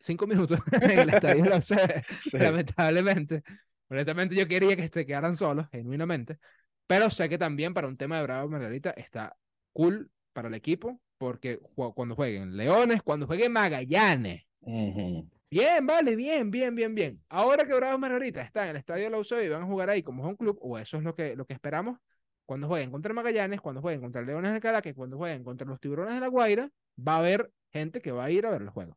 cinco 0.00 0.26
minutos 0.26 0.58
en 0.80 0.98
el 1.00 1.10
estadio 1.10 1.44
de 1.44 1.50
la 1.50 1.56
UCB, 1.58 2.04
Sí. 2.22 2.38
lamentablemente. 2.38 3.42
Honestamente, 3.88 4.34
yo 4.34 4.48
quería 4.48 4.74
que 4.76 4.88
se 4.88 5.04
quedaran 5.04 5.36
solos, 5.36 5.66
genuinamente. 5.70 6.38
Pero 6.86 7.10
sé 7.10 7.28
que 7.28 7.36
también 7.36 7.74
para 7.74 7.86
un 7.86 7.96
tema 7.96 8.16
de 8.16 8.22
Bravo 8.22 8.48
Margarita 8.48 8.90
está 8.90 9.36
cool 9.72 10.10
para 10.32 10.48
el 10.48 10.54
equipo, 10.54 11.00
porque 11.18 11.58
cuando 11.94 12.14
jueguen 12.14 12.56
Leones, 12.56 13.02
cuando 13.02 13.26
jueguen 13.26 13.52
Magallanes. 13.52 14.44
Ujú. 14.60 15.28
Bien, 15.48 15.86
vale, 15.86 16.16
bien, 16.16 16.50
bien, 16.50 16.74
bien, 16.74 16.94
bien. 16.94 17.24
Ahora 17.28 17.64
que 17.64 17.72
Bravos 17.74 18.00
Margarita 18.00 18.42
está 18.42 18.64
en 18.64 18.70
el 18.70 18.76
estadio 18.76 19.04
de 19.04 19.10
la 19.10 19.18
UCB 19.18 19.44
y 19.44 19.48
van 19.48 19.62
a 19.62 19.66
jugar 19.66 19.90
ahí 19.90 20.02
como 20.02 20.24
home 20.24 20.36
club, 20.36 20.58
o 20.60 20.78
eso 20.78 20.96
es 20.96 21.04
lo 21.04 21.14
que, 21.14 21.36
lo 21.36 21.46
que 21.46 21.54
esperamos, 21.54 21.98
cuando 22.44 22.66
jueguen 22.66 22.90
contra 22.90 23.14
Magallanes, 23.14 23.60
cuando 23.60 23.80
jueguen 23.80 24.00
contra 24.00 24.22
Leones 24.22 24.52
de 24.52 24.60
Caracas, 24.60 24.92
cuando 24.94 25.16
jueguen 25.16 25.44
contra 25.44 25.66
los 25.66 25.80
Tiburones 25.80 26.14
de 26.14 26.20
la 26.20 26.28
Guaira, 26.28 26.70
va 26.96 27.14
a 27.14 27.18
haber 27.18 27.50
gente 27.72 28.00
que 28.00 28.12
va 28.12 28.24
a 28.24 28.30
ir 28.30 28.44
a 28.46 28.50
ver 28.50 28.62
el 28.62 28.70
juego. 28.70 28.96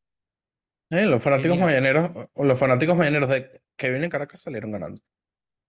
Eh, 0.89 1.05
los 1.05 1.21
fanáticos 1.21 1.57
mañaneros, 1.57 2.11
o 2.33 2.43
los 2.43 2.57
fanáticos 2.57 2.97
mañaneros 2.97 3.29
de 3.29 3.61
que 3.75 3.89
vienen 3.89 4.09
Caracas 4.09 4.41
salieron 4.41 4.71
ganando. 4.71 4.99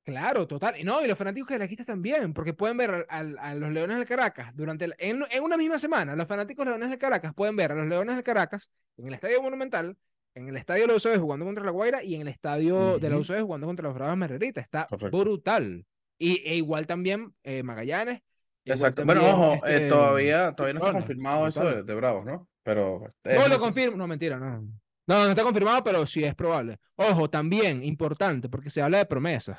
Claro, 0.03 0.47
total. 0.47 0.81
Y 0.81 0.85
no, 0.85 1.05
y 1.05 1.09
los 1.09 1.19
fanáticos 1.19 1.49
caraquistas 1.49 1.87
también, 1.87 2.33
porque 2.33 2.55
pueden 2.55 2.79
ver 2.79 3.07
a, 3.09 3.23
los 3.55 3.71
Leones 3.71 3.99
del 3.99 4.07
Caracas 4.07 4.51
durante 4.57 4.87
el- 4.87 4.95
en, 4.99 5.23
en 5.31 5.43
una 5.43 5.59
misma 5.59 5.79
semana. 5.79 6.17
Los 6.17 6.27
fanáticos 6.27 6.65
Leones 6.67 6.89
del 6.89 6.99
Caracas 6.99 7.35
pueden 7.35 7.55
ver 7.55 7.73
a 7.73 7.75
los 7.75 7.87
Leones 7.87 8.15
del 8.17 8.25
Caracas 8.25 8.73
en 8.97 9.09
el 9.09 9.15
Estadio 9.15 9.43
Monumental, 9.43 9.97
en 10.35 10.49
el 10.49 10.57
Estadio 10.57 10.83
de 10.83 10.89
la 10.89 10.95
UCB 10.97 11.19
jugando 11.21 11.45
contra 11.47 11.65
la 11.65 11.71
Guaira 11.71 12.03
y 12.03 12.15
en 12.15 12.23
el 12.23 12.29
Estadio 12.29 12.99
de 12.99 13.11
la. 13.11 13.19
UCB 13.19 13.43
jugando 13.43 13.67
contra 13.67 13.85
los 13.89 13.95
Bravos 13.95 14.17
Margarita. 14.17 14.61
Está 14.61 14.87
Correcto. 14.89 15.19
brutal. 15.19 15.85
Y 16.19 16.43
e 16.49 16.57
igual 16.57 16.87
también 16.87 17.35
eh, 17.43 17.63
Magallanes. 17.63 18.21
Exacto. 18.65 19.05
Bueno, 19.05 19.21
también, 19.23 19.41
ojo, 19.41 19.55
eh, 19.67 19.75
este, 19.77 19.89
todavía, 19.89 20.53
todavía 20.53 20.75
no 20.75 20.79
está 20.81 20.91
Tiburones, 20.91 21.03
confirmado 21.03 21.47
eso 21.49 21.61
de, 21.61 21.67
brutal. 21.67 21.87
de 21.87 21.95
Bravos, 21.95 22.25
¿no? 22.27 22.49
Pero 22.63 23.07
es 23.25 23.39
No 23.39 23.49
lo 23.49 23.59
confirmo, 23.59 23.97
no, 23.97 24.07
mentira, 24.07 24.39
no. 24.39 24.61
No, 25.07 25.25
no 25.25 25.31
está 25.31 25.43
confirmado, 25.43 25.83
pero 25.83 26.07
sí 26.07 26.23
es 26.23 26.35
probable. 26.35 26.79
Ojo, 26.97 27.29
también 27.31 27.83
importante, 27.83 28.49
porque 28.49 28.71
se 28.71 28.83
habla 28.83 28.99
de 28.99 29.07
promesas. 29.07 29.59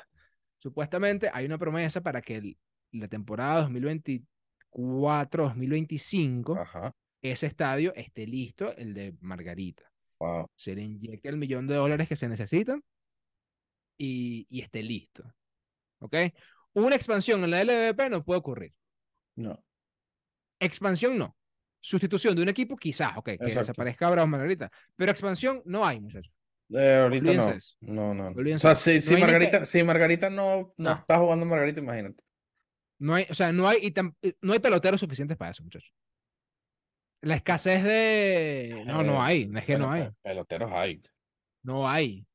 Supuestamente 0.58 1.28
hay 1.34 1.44
una 1.46 1.58
promesa 1.58 2.00
para 2.00 2.22
que 2.22 2.36
el- 2.36 2.56
la 2.92 3.08
temporada 3.08 3.68
2024-2025, 3.68 6.56
Ajá. 6.58 6.94
ese 7.20 7.46
estadio 7.46 7.92
esté 7.94 8.26
listo, 8.26 8.74
el 8.76 8.94
de 8.94 9.14
Margarita. 9.20 9.82
Wow. 10.22 10.46
se 10.54 10.74
le 10.74 10.82
inyecte 10.82 11.28
el 11.28 11.36
millón 11.36 11.66
de 11.66 11.74
dólares 11.74 12.08
que 12.08 12.16
se 12.16 12.28
necesitan 12.28 12.82
y, 13.98 14.46
y 14.48 14.60
esté 14.62 14.82
listo. 14.82 15.24
¿Ok? 16.00 16.14
Una 16.74 16.96
expansión 16.96 17.42
en 17.44 17.50
la 17.50 17.60
LVP 17.62 18.10
no 18.10 18.24
puede 18.24 18.38
ocurrir. 18.40 18.72
No. 19.36 19.62
Expansión 20.60 21.18
no. 21.18 21.36
Sustitución 21.80 22.36
de 22.36 22.42
un 22.42 22.48
equipo, 22.48 22.76
quizás, 22.76 23.16
ok, 23.16 23.24
que 23.24 23.32
Exacto. 23.32 23.58
desaparezca 23.60 24.08
Bravos 24.10 24.30
Margarita. 24.30 24.70
Pero 24.96 25.10
expansión 25.10 25.62
no 25.64 25.84
hay, 25.84 26.00
muchachos. 26.00 26.32
Eh, 26.70 27.00
ahorita 27.02 27.34
no. 27.34 27.48
eso. 27.50 27.76
No, 27.80 28.14
no. 28.14 28.28
O 28.28 28.58
sea, 28.58 28.74
si, 28.76 29.00
No 29.14 29.18
Margarita, 29.20 29.64
si 29.64 29.82
Margarita 29.82 30.30
no, 30.30 30.72
no 30.76 30.90
No. 30.90 30.92
está 30.92 31.18
jugando 31.18 31.44
Margarita, 31.44 31.80
imagínate. 31.80 32.22
No 33.00 33.14
hay, 33.16 33.26
o 33.28 33.34
sea, 33.34 33.50
no 33.52 33.66
hay, 33.68 33.78
y 33.82 33.90
tam- 33.90 34.14
y 34.22 34.32
no 34.40 34.52
hay 34.52 34.60
peloteros 34.60 35.00
suficientes 35.00 35.36
para 35.36 35.50
eso, 35.50 35.64
muchachos. 35.64 35.92
La 37.22 37.36
escasez 37.36 37.82
de. 37.84 38.82
No, 38.86 39.02
no 39.02 39.14
Eh, 39.14 39.18
hay. 39.20 39.46
No 39.46 39.58
es 39.58 39.64
que 39.64 39.78
no 39.78 39.90
hay. 39.90 40.02
pe- 40.04 40.12
Peloteros 40.22 40.72
hay. 40.72 41.02
No 41.62 41.88
hay. 41.88 42.26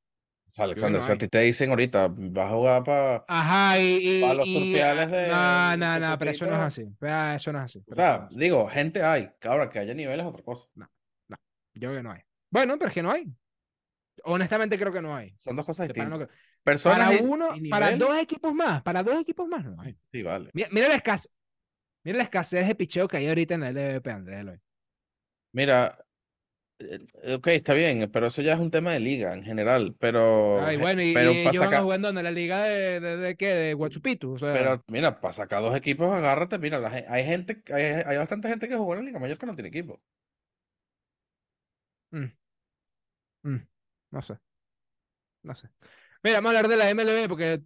O 0.49 0.51
sea, 0.57 0.65
Alexander, 0.65 1.01
no 1.01 1.05
si 1.05 1.11
a 1.11 1.17
ti 1.17 1.27
te 1.27 1.39
dicen 1.41 1.69
ahorita, 1.69 2.07
vas 2.09 2.47
a 2.51 2.53
jugar 2.55 2.83
para. 2.83 3.25
Ajá, 3.27 3.79
y. 3.79 4.21
Pa' 4.21 4.33
los 4.33 4.47
y- 4.47 4.53
surtiales 4.53 5.11
de- 5.11 5.27
No, 5.27 5.77
no, 5.77 5.99
no, 5.99 6.17
pero 6.17 6.31
eso 6.31 6.45
no 6.45 6.53
es 6.53 6.59
así. 6.59 6.85
Ah, 7.01 7.33
Eso 7.35 7.51
no 7.51 7.59
es 7.59 7.65
así. 7.65 7.79
O 7.79 7.83
no 7.89 7.95
sea, 7.95 8.27
digo, 8.31 8.67
gente 8.69 9.03
hay. 9.03 9.29
Ahora 9.43 9.69
que 9.69 9.79
haya 9.79 9.93
niveles 9.93 10.25
es 10.25 10.31
otra 10.31 10.43
cosa. 10.43 10.67
Yo 10.77 11.89
creo 11.89 11.95
que 11.95 12.03
no 12.03 12.11
hay. 12.11 12.21
Bueno, 12.49 12.77
pero 12.79 12.87
es 12.89 12.93
que 12.95 13.03
no 13.03 13.11
hay. 13.11 13.27
Honestamente 14.23 14.79
creo 14.79 14.91
que 14.91 15.01
no 15.01 15.15
hay. 15.15 15.33
Son 15.37 15.55
dos 15.55 15.65
cosas 15.65 15.87
no 15.89 15.93
distintas. 15.93 16.29
Personas 16.63 17.07
Para 17.07 17.21
uno, 17.21 17.55
y 17.55 17.69
para 17.69 17.95
dos 17.95 18.17
equipos 18.17 18.53
más, 18.53 18.81
para 18.81 19.03
dos 19.03 19.21
equipos 19.21 19.47
más 19.47 19.63
no 19.63 19.79
hay. 19.79 19.95
Sí, 20.11 20.23
vale. 20.23 20.49
Mira, 20.53 20.69
mira 20.71 20.87
la 20.87 20.95
escasez. 20.95 21.31
Mira 22.03 22.17
la 22.17 22.23
escasez 22.23 22.67
de 22.67 22.73
picheo 22.75 23.07
que 23.07 23.17
hay 23.17 23.27
ahorita 23.27 23.53
en 23.55 23.61
la 23.61 23.69
LVP, 23.69 24.09
Andrés 24.11 24.39
Eloy. 24.39 24.59
Mira, 25.51 26.05
eh, 26.79 26.99
ok, 27.35 27.47
está 27.49 27.73
bien, 27.75 28.09
pero 28.11 28.27
eso 28.27 28.41
ya 28.41 28.53
es 28.55 28.59
un 28.59 28.71
tema 28.71 28.93
de 28.93 28.99
liga 29.01 29.33
en 29.35 29.43
general. 29.43 29.95
Pero, 29.99 30.69
Ay, 30.69 30.75
je- 30.75 30.77
bueno, 30.77 31.01
y, 31.03 31.05
pero 31.11 31.41
y 31.41 31.47
ellos 31.47 31.61
van 31.63 31.75
a 31.75 31.81
jugar 31.81 32.01
donde 32.01 32.23
la 32.23 32.31
liga 32.31 32.63
de, 32.63 32.99
de, 32.99 33.17
de 33.17 33.37
qué, 33.37 33.47
de 33.53 33.73
Guachupitu, 33.75 34.33
o 34.33 34.39
sea, 34.39 34.47
pero 34.49 34.83
mira, 34.87 35.19
para 35.21 35.33
sacar 35.33 35.61
dos 35.61 35.75
equipos, 35.75 36.11
agárrate. 36.13 36.57
Mira, 36.59 36.79
la 36.79 36.89
hay 36.89 37.23
gente, 37.25 37.63
hay, 37.73 37.83
hay 38.05 38.17
bastante 38.17 38.47
gente 38.49 38.67
que 38.69 38.75
jugó 38.77 38.93
en 38.93 38.99
la 39.01 39.05
Liga 39.05 39.19
Mayor 39.19 39.37
que 39.37 39.45
no 39.45 39.55
tiene 39.55 39.69
equipo. 39.69 40.01
mm, 43.43 43.57
no 44.11 44.21
sé, 44.21 44.39
no 45.43 45.55
sé. 45.55 45.69
Mira, 46.23 46.37
vamos 46.37 46.55
a 46.55 46.57
hablar 46.59 46.69
de 46.71 46.77
la 46.77 46.89
MLB 46.89 47.29
porque 47.29 47.63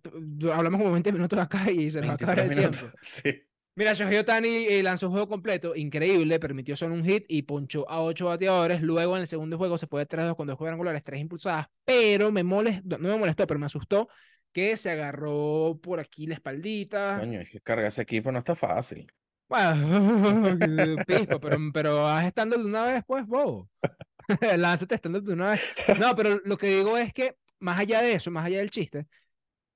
hablamos 0.54 0.80
como 0.82 0.91
20 0.94 1.12
minutos 1.12 1.39
acá 1.39 1.72
y 1.72 1.89
se 1.89 2.00
nos 2.02 2.10
va 2.10 2.13
a 2.13 2.15
acabar 2.15 2.39
23 2.39 2.46
el 2.46 2.54
minutos. 2.54 2.54
tiempo. 2.54 2.94
Sí. 3.02 3.44
Mira, 3.74 3.94
Shohei 3.94 4.18
Ohtani 4.18 4.66
eh, 4.68 4.84
lanzó 4.84 5.08
un 5.08 5.14
juego 5.14 5.30
completo, 5.30 5.76
increíble, 5.76 6.40
permitió 6.40 6.76
solo 6.76 6.94
un 6.94 7.06
hit 7.06 7.24
y 7.30 7.44
ponchó 7.44 7.90
a 7.90 8.02
ocho 8.02 8.26
bateadores. 8.26 8.82
Luego 8.82 9.16
en 9.16 9.22
el 9.22 9.28
segundo 9.28 9.58
juego 9.58 9.78
se 9.78 9.88
fue 9.88 10.02
de 10.02 10.08
3-2 10.08 10.36
con 10.36 10.48
dos 10.48 10.58
cuadrangulares, 10.58 11.04
tres 11.04 11.22
impulsadas, 11.22 11.68
pero 11.86 12.32
me 12.32 12.44
molestó, 12.44 12.98
no 12.98 13.10
me 13.10 13.18
molestó, 13.18 13.48
pero 13.48 13.60
me 13.60 13.68
asustó 13.68 14.10
que 14.52 14.76
se 14.76 14.92
agarró 14.92 15.80
por 15.82 16.00
aquí 16.00 16.28
la 16.28 16.34
espaldita. 16.34 17.18
Coño, 17.20 17.40
es 17.40 17.50
que 17.50 17.62
cargar 17.62 17.88
ese 17.88 18.02
equipo 18.02 18.32
no 18.32 18.40
está 18.40 18.56
fácil. 18.56 19.12
Bueno, 19.48 20.58
pero, 21.08 21.40
pero 21.74 22.08
haz 22.08 22.26
estándar 22.26 22.60
de 22.60 22.66
una 22.66 22.84
vez, 22.84 23.04
pues, 23.06 23.26
bobo. 23.26 23.70
Lánzate 24.58 24.96
estándar 24.96 25.24
de 25.24 25.34
una 25.34 25.52
vez. 25.52 25.62
No, 26.00 26.16
pero 26.16 26.40
lo 26.46 26.58
que 26.58 26.68
digo 26.68 26.98
es 26.98 27.14
que, 27.14 27.36
más 27.60 27.80
allá 27.80 28.02
de 28.02 28.14
eso, 28.14 28.32
más 28.32 28.46
allá 28.46 28.60
del 28.60 28.72
chiste, 28.72 29.08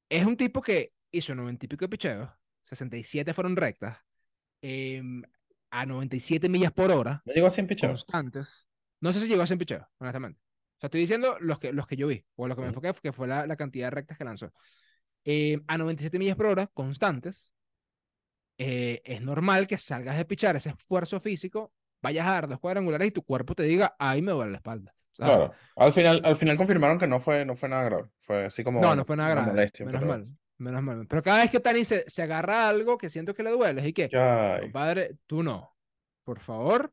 es 0.09 0.25
un 0.25 0.37
tipo 0.37 0.61
que 0.61 0.91
hizo 1.11 1.35
90 1.35 1.65
y 1.65 1.67
pico 1.69 1.85
de 1.85 1.89
picheos, 1.89 2.29
67 2.65 3.33
fueron 3.33 3.55
rectas, 3.55 3.97
em, 4.61 5.23
a 5.71 5.85
97 5.85 6.49
millas 6.49 6.71
por 6.71 6.91
hora, 6.91 7.21
No 7.25 7.33
llegó 7.33 7.47
a 7.47 7.51
100 7.51 7.67
picheos. 7.67 7.91
constantes. 8.05 8.67
No 9.01 9.11
sé 9.11 9.19
si 9.19 9.27
llegó 9.27 9.41
a 9.43 9.47
100 9.47 9.59
picheos, 9.59 9.85
honestamente. 9.99 10.39
O 10.41 10.79
sea, 10.79 10.87
estoy 10.87 11.01
diciendo 11.01 11.37
los 11.39 11.59
que, 11.59 11.71
los 11.73 11.87
que 11.87 11.95
yo 11.95 12.07
vi, 12.07 12.25
o 12.35 12.47
lo 12.47 12.55
que 12.55 12.61
me 12.61 12.67
enfoqué, 12.67 12.93
que 13.01 13.13
fue 13.13 13.27
la, 13.27 13.45
la 13.47 13.55
cantidad 13.55 13.87
de 13.87 13.91
rectas 13.91 14.17
que 14.17 14.23
lanzó. 14.25 14.51
Em, 15.23 15.63
a 15.67 15.77
97 15.77 16.19
millas 16.19 16.35
por 16.35 16.47
hora, 16.47 16.67
constantes, 16.67 17.53
eh, 18.57 19.01
es 19.03 19.21
normal 19.21 19.67
que 19.67 19.77
salgas 19.77 20.17
de 20.17 20.25
pichar 20.25 20.55
ese 20.55 20.69
esfuerzo 20.69 21.19
físico, 21.19 21.73
vayas 22.01 22.27
a 22.27 22.31
dar 22.31 22.47
dos 22.47 22.59
cuadrangulares 22.59 23.07
y 23.07 23.11
tu 23.11 23.23
cuerpo 23.23 23.55
te 23.55 23.63
diga, 23.63 23.95
ay, 23.99 24.21
me 24.21 24.31
duele 24.31 24.51
la 24.51 24.57
espalda. 24.57 24.93
¿sabes? 25.11 25.33
Claro. 25.35 25.53
Al 25.77 25.93
final, 25.93 26.21
al 26.25 26.35
final 26.35 26.57
confirmaron 26.57 26.99
que 26.99 27.07
no 27.07 27.19
fue, 27.19 27.45
no 27.45 27.55
fue 27.55 27.69
nada 27.69 27.83
grave. 27.85 28.09
Fue 28.21 28.45
así 28.45 28.63
como 28.63 28.81
No, 28.81 28.95
no 28.95 29.05
fue 29.05 29.15
nada 29.15 29.29
grave. 29.31 29.47
molestia, 29.47 29.85
menos 29.85 30.01
pero- 30.01 30.11
mal, 30.11 30.37
menos 30.57 30.83
mal. 30.83 31.05
Pero 31.07 31.21
cada 31.21 31.39
vez 31.39 31.51
que 31.51 31.57
Otani 31.57 31.85
se, 31.85 32.03
se 32.07 32.23
agarra 32.23 32.65
a 32.65 32.69
algo 32.69 32.97
que 32.97 33.09
siento 33.09 33.33
que 33.33 33.43
le 33.43 33.51
duele, 33.51 33.87
y 33.87 33.93
que, 33.93 34.09
compadre, 34.61 35.17
tú 35.25 35.43
no. 35.43 35.75
Por 36.23 36.39
favor, 36.39 36.91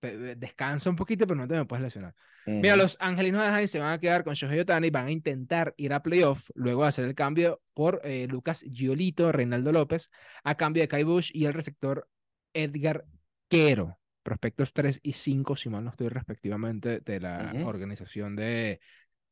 descansa 0.00 0.90
un 0.90 0.96
poquito, 0.96 1.26
pero 1.26 1.40
no 1.40 1.48
te 1.48 1.54
me 1.54 1.64
puedes 1.64 1.82
lesionar. 1.82 2.14
Mira, 2.46 2.74
ujú. 2.74 2.82
los 2.82 2.96
angelinos 3.00 3.40
de 3.40 3.46
Anaheim 3.48 3.68
se 3.68 3.78
van 3.78 3.92
a 3.92 3.98
quedar 3.98 4.22
con 4.22 4.34
Shohei 4.34 4.60
Otani, 4.60 4.90
van 4.90 5.06
a 5.06 5.10
intentar 5.10 5.74
ir 5.78 5.94
a 5.94 6.02
playoff, 6.02 6.50
luego 6.54 6.82
de 6.82 6.88
hacer 6.88 7.06
el 7.06 7.14
cambio 7.14 7.62
por 7.72 8.00
eh, 8.04 8.26
Lucas 8.28 8.64
Giolito, 8.70 9.32
Reinaldo 9.32 9.72
López, 9.72 10.10
a 10.42 10.54
cambio 10.54 10.82
de 10.82 10.88
Kai 10.88 11.04
Bush 11.04 11.30
y 11.32 11.46
el 11.46 11.54
receptor 11.54 12.06
Edgar 12.52 13.06
Quero, 13.48 13.98
prospectos 14.22 14.72
3 14.72 15.00
y 15.02 15.12
5, 15.12 15.56
si 15.56 15.70
mal 15.70 15.84
no 15.84 15.90
estoy, 15.90 16.08
respectivamente, 16.08 17.00
de 17.00 17.20
la 17.20 17.52
organización 17.64 18.36
de, 18.36 18.80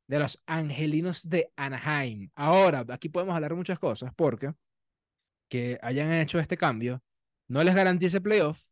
de 0.07 0.19
los 0.19 0.41
angelinos 0.47 1.29
de 1.29 1.51
Anaheim. 1.57 2.31
Ahora, 2.35 2.85
aquí 2.89 3.09
podemos 3.09 3.35
hablar 3.35 3.55
muchas 3.55 3.79
cosas, 3.79 4.13
porque 4.15 4.53
que 5.49 5.79
hayan 5.83 6.13
hecho 6.13 6.39
este 6.39 6.57
cambio 6.57 7.03
no 7.49 7.63
les 7.63 7.75
garantiza 7.75 8.21
playoff. 8.21 8.63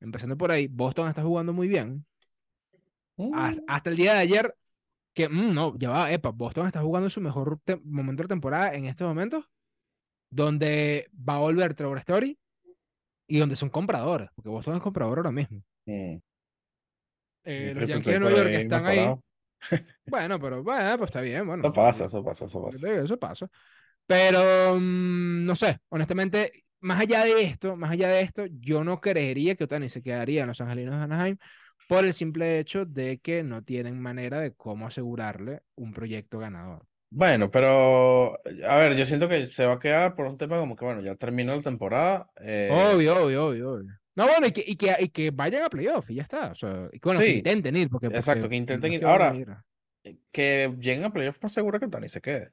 Empezando 0.00 0.36
por 0.36 0.50
ahí, 0.50 0.68
Boston 0.68 1.08
está 1.08 1.22
jugando 1.22 1.52
muy 1.52 1.68
bien 1.68 2.04
Mm, 3.16 3.32
hasta 3.66 3.90
el 3.90 3.96
día 3.96 4.14
de 4.14 4.20
ayer, 4.20 4.54
que 5.14 5.28
mm, 5.28 5.54
no, 5.54 5.76
ya 5.78 5.90
va, 5.90 6.12
epa, 6.12 6.30
Boston 6.30 6.66
está 6.66 6.82
jugando 6.82 7.08
su 7.08 7.20
mejor 7.20 7.58
momento 7.84 8.22
de 8.22 8.28
temporada 8.28 8.74
en 8.74 8.84
estos 8.84 9.08
momentos, 9.08 9.44
donde 10.30 11.08
va 11.16 11.36
a 11.36 11.40
volver 11.40 11.74
Trevor 11.74 11.98
Story 11.98 12.38
y 13.26 13.38
donde 13.38 13.56
son 13.56 13.70
compradores, 13.70 14.28
porque 14.34 14.50
Boston 14.50 14.76
es 14.76 14.82
comprador 14.82 15.18
ahora 15.18 15.32
mismo. 15.32 15.62
mm. 15.86 16.16
Eh, 17.48 17.72
los 17.76 17.88
Yankees 17.88 18.14
de 18.14 18.20
Nueva 18.20 18.36
York 18.36 18.50
están 18.50 18.86
ahí. 18.86 19.14
Bueno, 20.04 20.38
pero 20.40 20.62
bueno, 20.62 20.98
pues 20.98 21.08
está 21.08 21.20
bien, 21.20 21.46
bueno. 21.46 21.62
Eso 21.64 21.72
pasa, 21.74 22.04
eso 22.06 22.22
pasa, 22.24 22.44
eso 22.46 22.62
pasa. 22.62 22.88
Eso 23.04 23.18
pasa. 23.18 23.48
Pero 24.06 24.76
mm, 24.80 25.44
no 25.46 25.56
sé, 25.56 25.80
honestamente, 25.90 26.64
más 26.80 27.00
allá 27.00 27.24
de 27.24 27.42
esto, 27.42 27.76
más 27.76 27.92
allá 27.92 28.08
de 28.08 28.22
esto, 28.22 28.46
yo 28.46 28.84
no 28.84 29.00
creería 29.00 29.54
que 29.56 29.64
Otani 29.64 29.88
se 29.88 30.02
quedaría 30.02 30.42
en 30.42 30.48
los 30.48 30.60
Angelinos 30.60 30.96
de 30.96 31.04
Anaheim 31.04 31.38
por 31.88 32.04
el 32.04 32.14
simple 32.14 32.58
hecho 32.60 32.84
de 32.86 33.18
que 33.18 33.42
no 33.42 33.62
tienen 33.64 34.00
manera 34.00 34.40
de 34.40 34.54
cómo 34.54 34.86
asegurarle 34.86 35.62
un 35.76 35.92
proyecto 35.92 36.38
ganador. 36.38 36.86
Bueno, 37.08 37.50
pero 37.50 38.34
a 38.68 38.76
ver, 38.76 38.96
yo 38.96 39.06
siento 39.06 39.28
que 39.28 39.46
se 39.46 39.64
va 39.64 39.74
a 39.74 39.78
quedar 39.78 40.14
por 40.14 40.26
un 40.26 40.36
tema 40.36 40.58
como 40.58 40.76
que, 40.76 40.84
bueno, 40.84 41.00
ya 41.02 41.14
termina 41.16 41.56
la 41.56 41.62
temporada. 41.62 42.30
eh, 42.40 42.70
Obvio, 42.70 43.24
obvio, 43.24 43.46
obvio, 43.46 43.70
obvio. 43.72 43.98
No, 44.16 44.26
bueno, 44.26 44.46
y 44.46 44.52
que, 44.52 44.64
y 44.66 44.76
que, 44.76 44.96
y 44.98 45.08
que 45.10 45.30
vayan 45.30 45.62
a 45.64 45.68
playoff 45.70 46.10
y 46.10 46.14
ya 46.16 46.22
está. 46.22 46.52
O 46.52 46.54
sea, 46.54 46.88
y 46.92 46.98
que, 47.00 47.08
bueno, 47.08 47.20
que 47.20 47.26
Sí, 47.26 47.38
intenten 47.38 47.76
ir, 47.76 47.88
porque, 47.90 48.06
exacto, 48.08 48.42
porque 48.42 48.56
que 48.56 48.56
intenten 48.56 48.90
no 48.90 48.94
es 48.94 48.94
ir. 48.94 49.00
que 49.00 49.06
Ahora, 49.06 49.32
que 50.32 50.74
lleguen 50.80 51.04
a 51.04 51.12
playoffs 51.12 51.38
por 51.38 51.50
seguro 51.50 51.80
que 51.80 51.88
Tony 51.88 52.08
se 52.08 52.20
quede. 52.20 52.52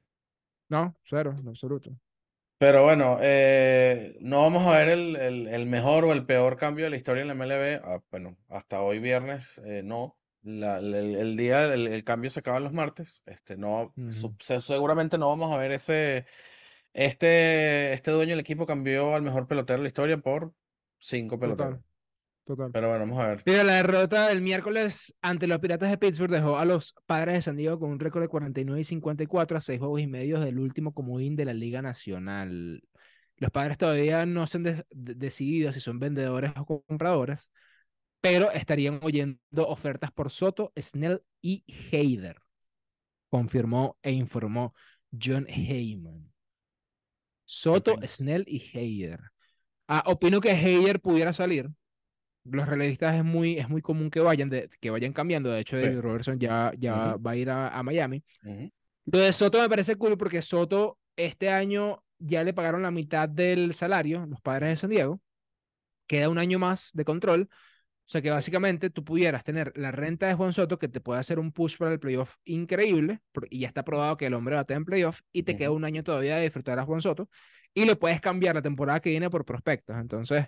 No, 0.68 0.94
cero, 1.04 1.34
en 1.38 1.48
absoluto. 1.48 1.90
Pero 2.58 2.82
bueno, 2.84 3.18
eh, 3.20 4.16
no 4.20 4.40
vamos 4.42 4.66
a 4.66 4.78
ver 4.78 4.88
el, 4.88 5.16
el- 5.16 5.48
el 5.48 5.66
mejor 5.66 6.04
o 6.04 6.12
el 6.12 6.24
peor 6.24 6.56
cambio 6.56 6.84
de 6.86 6.90
la 6.90 6.96
historia 6.96 7.22
en 7.22 7.28
la 7.28 7.34
MLB. 7.34 7.80
Ah, 7.84 8.02
bueno, 8.10 8.38
hasta 8.48 8.80
hoy 8.80 8.98
viernes, 9.00 9.60
eh, 9.64 9.82
no. 9.84 10.18
La- 10.42 10.78
el, 10.78 10.94
el 10.94 11.36
día, 11.36 11.72
el, 11.74 12.04
cambio 12.04 12.30
se 12.30 12.40
acaba 12.40 12.60
los 12.60 12.72
martes. 12.72 13.22
Este, 13.26 13.56
no, 13.56 13.96
su- 14.08 14.28
Ujú. 14.28 14.36
se- 14.38 14.60
seguramente 14.60 15.18
no 15.18 15.28
vamos 15.28 15.52
a 15.52 15.58
ver 15.58 15.72
ese. 15.72 16.26
Este, 16.94 17.92
este 17.94 18.10
dueño 18.12 18.32
del 18.32 18.40
equipo 18.40 18.66
cambió 18.66 19.14
al 19.14 19.22
mejor 19.22 19.46
pelotero 19.48 19.78
de 19.78 19.84
la 19.84 19.88
historia 19.88 20.18
por 20.18 20.54
cinco 21.06 21.38
peloteros. 21.38 21.78
Total, 21.78 21.84
total. 22.44 22.70
Pero 22.72 22.88
bueno, 22.88 23.00
vamos 23.06 23.18
a 23.20 23.28
ver. 23.28 23.42
Mira, 23.46 23.64
la 23.64 23.74
derrota 23.74 24.28
del 24.28 24.40
miércoles 24.40 25.16
ante 25.22 25.46
los 25.46 25.58
Piratas 25.58 25.90
de 25.90 25.98
Pittsburgh 25.98 26.30
dejó 26.32 26.58
a 26.58 26.64
los 26.64 26.94
Padres 27.06 27.34
de 27.34 27.42
San 27.42 27.56
Diego 27.56 27.78
con 27.78 27.90
un 27.90 28.00
récord 28.00 28.22
de 28.22 28.28
49 28.28 28.80
y 28.80 28.84
54 28.84 29.56
a 29.56 29.60
6 29.60 29.78
juegos 29.78 30.00
y 30.00 30.06
medio 30.06 30.40
del 30.40 30.58
último 30.58 30.92
comodín 30.94 31.36
de 31.36 31.44
la 31.44 31.54
Liga 31.54 31.82
Nacional. 31.82 32.82
Los 33.36 33.50
Padres 33.50 33.78
todavía 33.78 34.26
no 34.26 34.46
se 34.46 34.58
han 34.58 34.62
de- 34.62 34.84
de- 34.90 35.14
decidido 35.14 35.72
si 35.72 35.80
son 35.80 35.98
vendedores 35.98 36.52
o 36.56 36.64
compradores, 36.84 37.50
pero 38.20 38.50
estarían 38.52 39.00
oyendo 39.02 39.40
ofertas 39.68 40.12
por 40.12 40.30
Soto, 40.30 40.72
Snell 40.78 41.22
y 41.42 41.64
Heider, 41.90 42.36
confirmó 43.28 43.98
e 44.02 44.12
informó 44.12 44.74
John 45.12 45.46
Heyman. 45.48 46.32
Soto. 47.44 47.96
Snell 48.06 48.44
y 48.46 48.62
Heider. 48.72 49.20
Ah, 49.88 50.02
opino 50.06 50.40
que 50.40 50.50
Heider 50.52 51.00
pudiera 51.00 51.32
salir. 51.32 51.68
Los 52.44 52.68
relevistas 52.68 53.16
es 53.16 53.24
muy, 53.24 53.58
es 53.58 53.68
muy 53.68 53.80
común 53.80 54.10
que 54.10 54.20
vayan, 54.20 54.50
de, 54.50 54.68
que 54.80 54.90
vayan 54.90 55.12
cambiando. 55.12 55.50
De 55.50 55.60
hecho, 55.60 55.78
Sí. 55.78 55.84
David 55.84 56.00
Robertson 56.00 56.38
ya, 56.38 56.72
ya 56.78 57.16
va 57.16 57.30
a 57.30 57.36
ir 57.36 57.50
a, 57.50 57.68
a 57.68 57.82
Miami. 57.82 58.22
Ujú. 58.44 58.70
Lo 59.06 59.18
de 59.18 59.32
Soto 59.32 59.60
me 59.60 59.68
parece 59.68 59.96
cool 59.96 60.16
porque 60.16 60.42
Soto 60.42 60.98
este 61.16 61.48
año 61.50 62.02
ya 62.18 62.44
le 62.44 62.52
pagaron 62.54 62.82
la 62.82 62.90
mitad 62.90 63.28
del 63.28 63.74
salario, 63.74 64.26
los 64.26 64.40
padres 64.40 64.70
de 64.70 64.76
San 64.76 64.90
Diego. 64.90 65.20
Queda 66.06 66.28
un 66.28 66.38
año 66.38 66.58
más 66.58 66.90
de 66.92 67.04
control. 67.04 67.48
O 68.06 68.10
sea 68.10 68.20
que 68.20 68.30
básicamente 68.30 68.90
tú 68.90 69.02
pudieras 69.02 69.44
tener 69.44 69.72
la 69.76 69.90
renta 69.90 70.26
de 70.26 70.34
Juan 70.34 70.52
Soto 70.52 70.78
que 70.78 70.88
te 70.88 71.00
puede 71.00 71.20
hacer 71.20 71.38
un 71.38 71.52
push 71.52 71.78
para 71.78 71.92
el 71.92 71.98
playoff 71.98 72.34
increíble, 72.44 73.20
y 73.48 73.60
ya 73.60 73.68
está 73.68 73.82
probado 73.82 74.18
que 74.18 74.26
el 74.26 74.34
hombre 74.34 74.56
bate 74.56 74.74
en 74.74 74.84
playoff, 74.84 75.20
y 75.32 75.44
te 75.44 75.56
queda 75.56 75.70
un 75.70 75.86
año 75.86 76.04
todavía 76.04 76.36
de 76.36 76.42
disfrutar 76.42 76.78
a 76.78 76.84
Juan 76.84 77.00
Soto, 77.00 77.30
y 77.74 77.84
le 77.84 77.96
puedes 77.96 78.20
cambiar 78.20 78.54
la 78.54 78.62
temporada 78.62 79.00
que 79.00 79.10
viene 79.10 79.28
por 79.28 79.44
prospectos. 79.44 79.96
Entonces, 79.98 80.46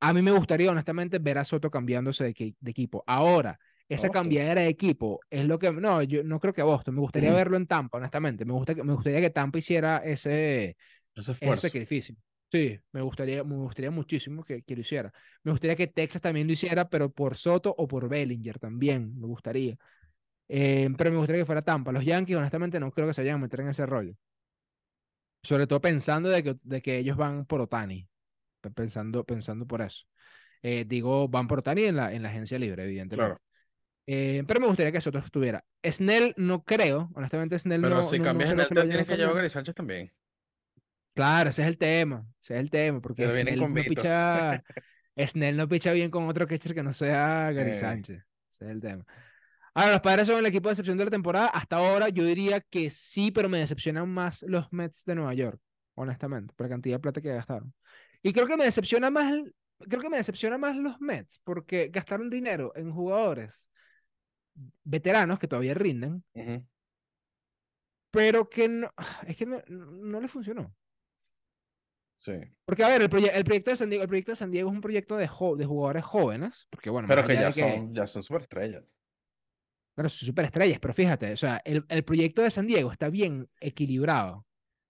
a 0.00 0.12
mí 0.12 0.22
me 0.22 0.32
gustaría 0.32 0.70
honestamente 0.70 1.18
ver 1.18 1.38
a 1.38 1.44
Soto 1.44 1.70
cambiándose 1.70 2.24
de, 2.24 2.54
equipo. 2.66 3.04
Ahora, 3.06 3.58
esa 3.88 4.08
cambiadera 4.08 4.62
de 4.62 4.68
equipo 4.68 5.20
es 5.30 5.46
lo 5.46 5.58
que, 5.58 5.70
no, 5.70 6.02
yo 6.02 6.24
no 6.24 6.40
creo 6.40 6.54
que 6.54 6.62
a 6.62 6.64
Boston, 6.64 6.94
me 6.94 7.00
gustaría 7.02 7.32
verlo 7.32 7.58
en 7.58 7.66
Tampa, 7.66 7.98
honestamente, 7.98 8.44
me, 8.46 8.52
gusta, 8.54 8.74
me 8.74 8.94
gustaría 8.94 9.20
que 9.20 9.30
Tampa 9.30 9.58
hiciera 9.58 9.98
ese, 9.98 10.76
ese 11.14 11.56
sacrificio. 11.56 12.16
Sí, 12.50 12.78
me 12.92 13.00
gustaría, 13.00 13.44
me 13.44 13.56
gustaría 13.56 13.90
muchísimo 13.90 14.44
que, 14.44 14.62
que, 14.62 14.74
lo 14.74 14.80
hiciera. 14.80 15.12
Me 15.42 15.52
gustaría 15.52 15.76
que 15.76 15.86
Texas 15.86 16.20
también 16.20 16.46
lo 16.46 16.52
hiciera, 16.52 16.88
pero 16.88 17.10
por 17.10 17.36
Soto 17.36 17.74
o 17.76 17.86
por 17.86 18.08
Bellinger 18.08 18.58
también, 18.58 19.18
me 19.18 19.26
gustaría. 19.26 19.76
Eh, 20.48 20.90
pero 20.98 21.10
me 21.10 21.16
gustaría 21.16 21.42
que 21.42 21.46
fuera 21.46 21.62
Tampa. 21.62 21.92
Los 21.92 22.04
Yankees, 22.04 22.36
honestamente, 22.36 22.78
no 22.78 22.90
creo 22.90 23.06
que 23.06 23.14
se 23.14 23.22
vayan 23.22 23.36
a 23.36 23.42
meter 23.42 23.60
en 23.60 23.68
ese 23.68 23.86
rollo. 23.86 24.14
Sobre 25.42 25.66
todo 25.66 25.80
pensando 25.80 26.28
de 26.28 26.42
que, 26.42 26.56
de 26.62 26.82
que 26.82 26.98
ellos 26.98 27.16
van 27.16 27.46
por 27.46 27.60
Otani. 27.60 28.08
Pensando, 28.74 29.24
pensando 29.24 29.66
por 29.66 29.82
eso. 29.82 30.04
Eh, 30.62 30.84
digo, 30.86 31.28
van 31.28 31.48
por 31.48 31.58
Otani 31.58 31.84
en 31.84 31.96
la, 31.96 32.12
en 32.12 32.22
la 32.22 32.28
agencia 32.28 32.58
libre, 32.58 32.84
evidentemente. 32.84 33.40
Eh, 34.06 34.42
pero 34.46 34.60
me 34.60 34.66
gustaría 34.66 34.92
que 34.92 35.00
Soto 35.00 35.18
estuviera. 35.18 35.64
Snell 35.84 36.34
no 36.36 36.64
creo, 36.64 37.10
honestamente 37.14 37.58
Snell 37.58 37.80
pero 37.80 37.96
no. 37.96 38.00
Pero 38.00 38.10
si 38.10 38.20
cambias 38.20 38.50
Snell, 38.50 38.68
te 38.68 38.82
tienes 38.82 39.06
que 39.06 39.16
llevar 39.16 39.32
a 39.32 39.36
Gary 39.36 39.50
Sánchez 39.50 39.74
también. 39.74 40.12
Claro, 41.14 41.50
ese 41.50 41.62
es 41.62 41.68
el 41.68 41.78
tema. 41.78 42.26
Ese 42.40 42.54
es 42.54 42.60
el 42.60 42.70
tema. 42.70 43.00
Porque 43.00 43.30
Snell 43.30 43.60
no, 43.60 43.74
picha, 43.74 44.62
Snell 45.26 45.56
no 45.56 45.68
picha 45.68 45.92
bien 45.92 46.10
con 46.10 46.28
otro 46.28 46.46
catcher 46.46 46.74
que 46.74 46.82
no 46.82 46.92
sea 46.92 47.52
Gary 47.52 47.74
Sánchez. 47.74 48.24
Ese 48.52 48.64
es 48.64 48.70
el 48.70 48.80
tema. 48.80 49.04
Ahora, 49.74 49.92
los 49.92 50.00
padres 50.00 50.26
son 50.26 50.38
el 50.38 50.46
equipo 50.46 50.68
de 50.68 50.72
decepción 50.72 50.98
de 50.98 51.04
la 51.04 51.10
temporada. 51.10 51.46
Hasta 51.48 51.76
ahora 51.76 52.08
yo 52.10 52.24
diría 52.24 52.60
que 52.60 52.90
sí, 52.90 53.30
pero 53.30 53.48
me 53.48 53.58
decepcionan 53.58 54.08
más 54.08 54.42
los 54.42 54.70
Mets 54.72 55.04
de 55.04 55.14
Nueva 55.14 55.32
York, 55.34 55.60
honestamente, 55.94 56.52
por 56.54 56.66
la 56.66 56.70
cantidad 56.74 56.96
de 56.96 57.00
plata 57.00 57.22
que 57.22 57.32
gastaron. 57.32 57.72
Y 58.22 58.32
creo 58.32 58.46
que 58.46 58.56
me 58.56 58.64
decepciona 58.64 59.10
más, 59.10 59.32
creo 59.78 60.02
que 60.02 60.10
me 60.10 60.18
decepciona 60.18 60.58
más 60.58 60.76
los 60.76 61.00
Mets, 61.00 61.40
porque 61.42 61.88
gastaron 61.88 62.28
dinero 62.28 62.72
en 62.76 62.92
jugadores 62.92 63.70
veteranos 64.84 65.38
que 65.38 65.48
todavía 65.48 65.74
rinden, 65.74 66.22
pero 68.10 68.48
que 68.50 68.68
no, 68.68 68.92
es 69.26 69.36
que 69.36 69.46
no, 69.46 69.62
no 69.68 70.20
le 70.20 70.28
funcionó. 70.28 70.74
Porque, 72.64 72.84
a 72.84 72.88
ver, 72.88 73.02
el, 73.02 73.08
proyecto 73.08 73.70
de 73.70 73.76
San 73.76 73.90
Diego, 73.90 74.02
el 74.02 74.08
proyecto 74.08 74.32
de 74.32 74.36
San 74.36 74.50
Diego 74.50 74.70
es 74.70 74.74
un 74.74 74.80
proyecto 74.80 75.16
de, 75.16 75.22
de 75.22 75.66
jugadores 75.66 76.04
jóvenes, 76.04 76.68
porque 76.70 76.90
bueno, 76.90 77.08
pero 77.08 77.26
que 77.26 77.34
ya, 77.34 77.50
son, 77.50 77.92
ya 77.92 78.06
son 78.06 78.22
superestrellas. 78.22 78.84
Pero 79.94 80.08
son 80.08 80.26
superestrellas, 80.26 80.78
pero 80.80 80.94
fíjate, 80.94 81.32
o 81.32 81.36
sea, 81.36 81.60
el, 81.64 81.84
el, 81.88 82.02
proyecto 82.02 82.42
de 82.42 82.50
San 82.50 82.66
Diego 82.66 82.90
está 82.90 83.10
bien 83.10 83.48
equilibrado, 83.60 84.46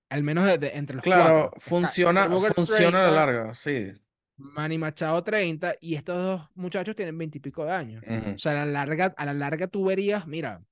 al 0.09 0.23
menos 0.23 0.49
entre 0.49 0.97
los 0.97 1.03
claro, 1.03 1.53
funciona, 1.59 2.29
funciona 2.55 3.09
a 3.09 3.11
la 3.11 3.17
larga, 3.17 3.55
sí. 3.55 3.93
Manny 4.37 4.79
Machado 4.79 5.23
30 5.23 5.77
y 5.81 5.95
estos 5.95 6.17
dos 6.17 6.51
muchachos 6.55 6.97
tienen 6.97 7.17
20 7.17 7.39
y 7.39 7.41
pico 7.41 7.65
de 7.65 7.73
años. 7.73 8.05
O 8.35 8.39
sea, 8.39 8.63
a 8.63 8.67
la 8.67 8.73
larga, 8.73 9.15
a 9.17 9.27
la 9.27 9.35
larga 9.35 9.69
tú 9.69 9.85
verías, 9.85 10.27
mira, 10.27 10.63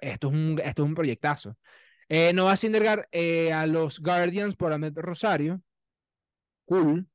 esto 0.00 0.28
es 0.28 0.34
un, 0.34 0.60
esto 0.62 0.82
es 0.82 0.88
un 0.88 0.94
proyectazo. 0.94 1.56
Eh, 2.08 2.32
no 2.32 2.44
va 2.44 2.52
a 2.52 3.06
eh, 3.12 3.52
a 3.52 3.66
los 3.66 4.00
Guardians 4.00 4.56
por 4.56 4.72
Ahmed 4.72 4.92
Rosario. 4.96 5.62
Cool. 6.66 7.06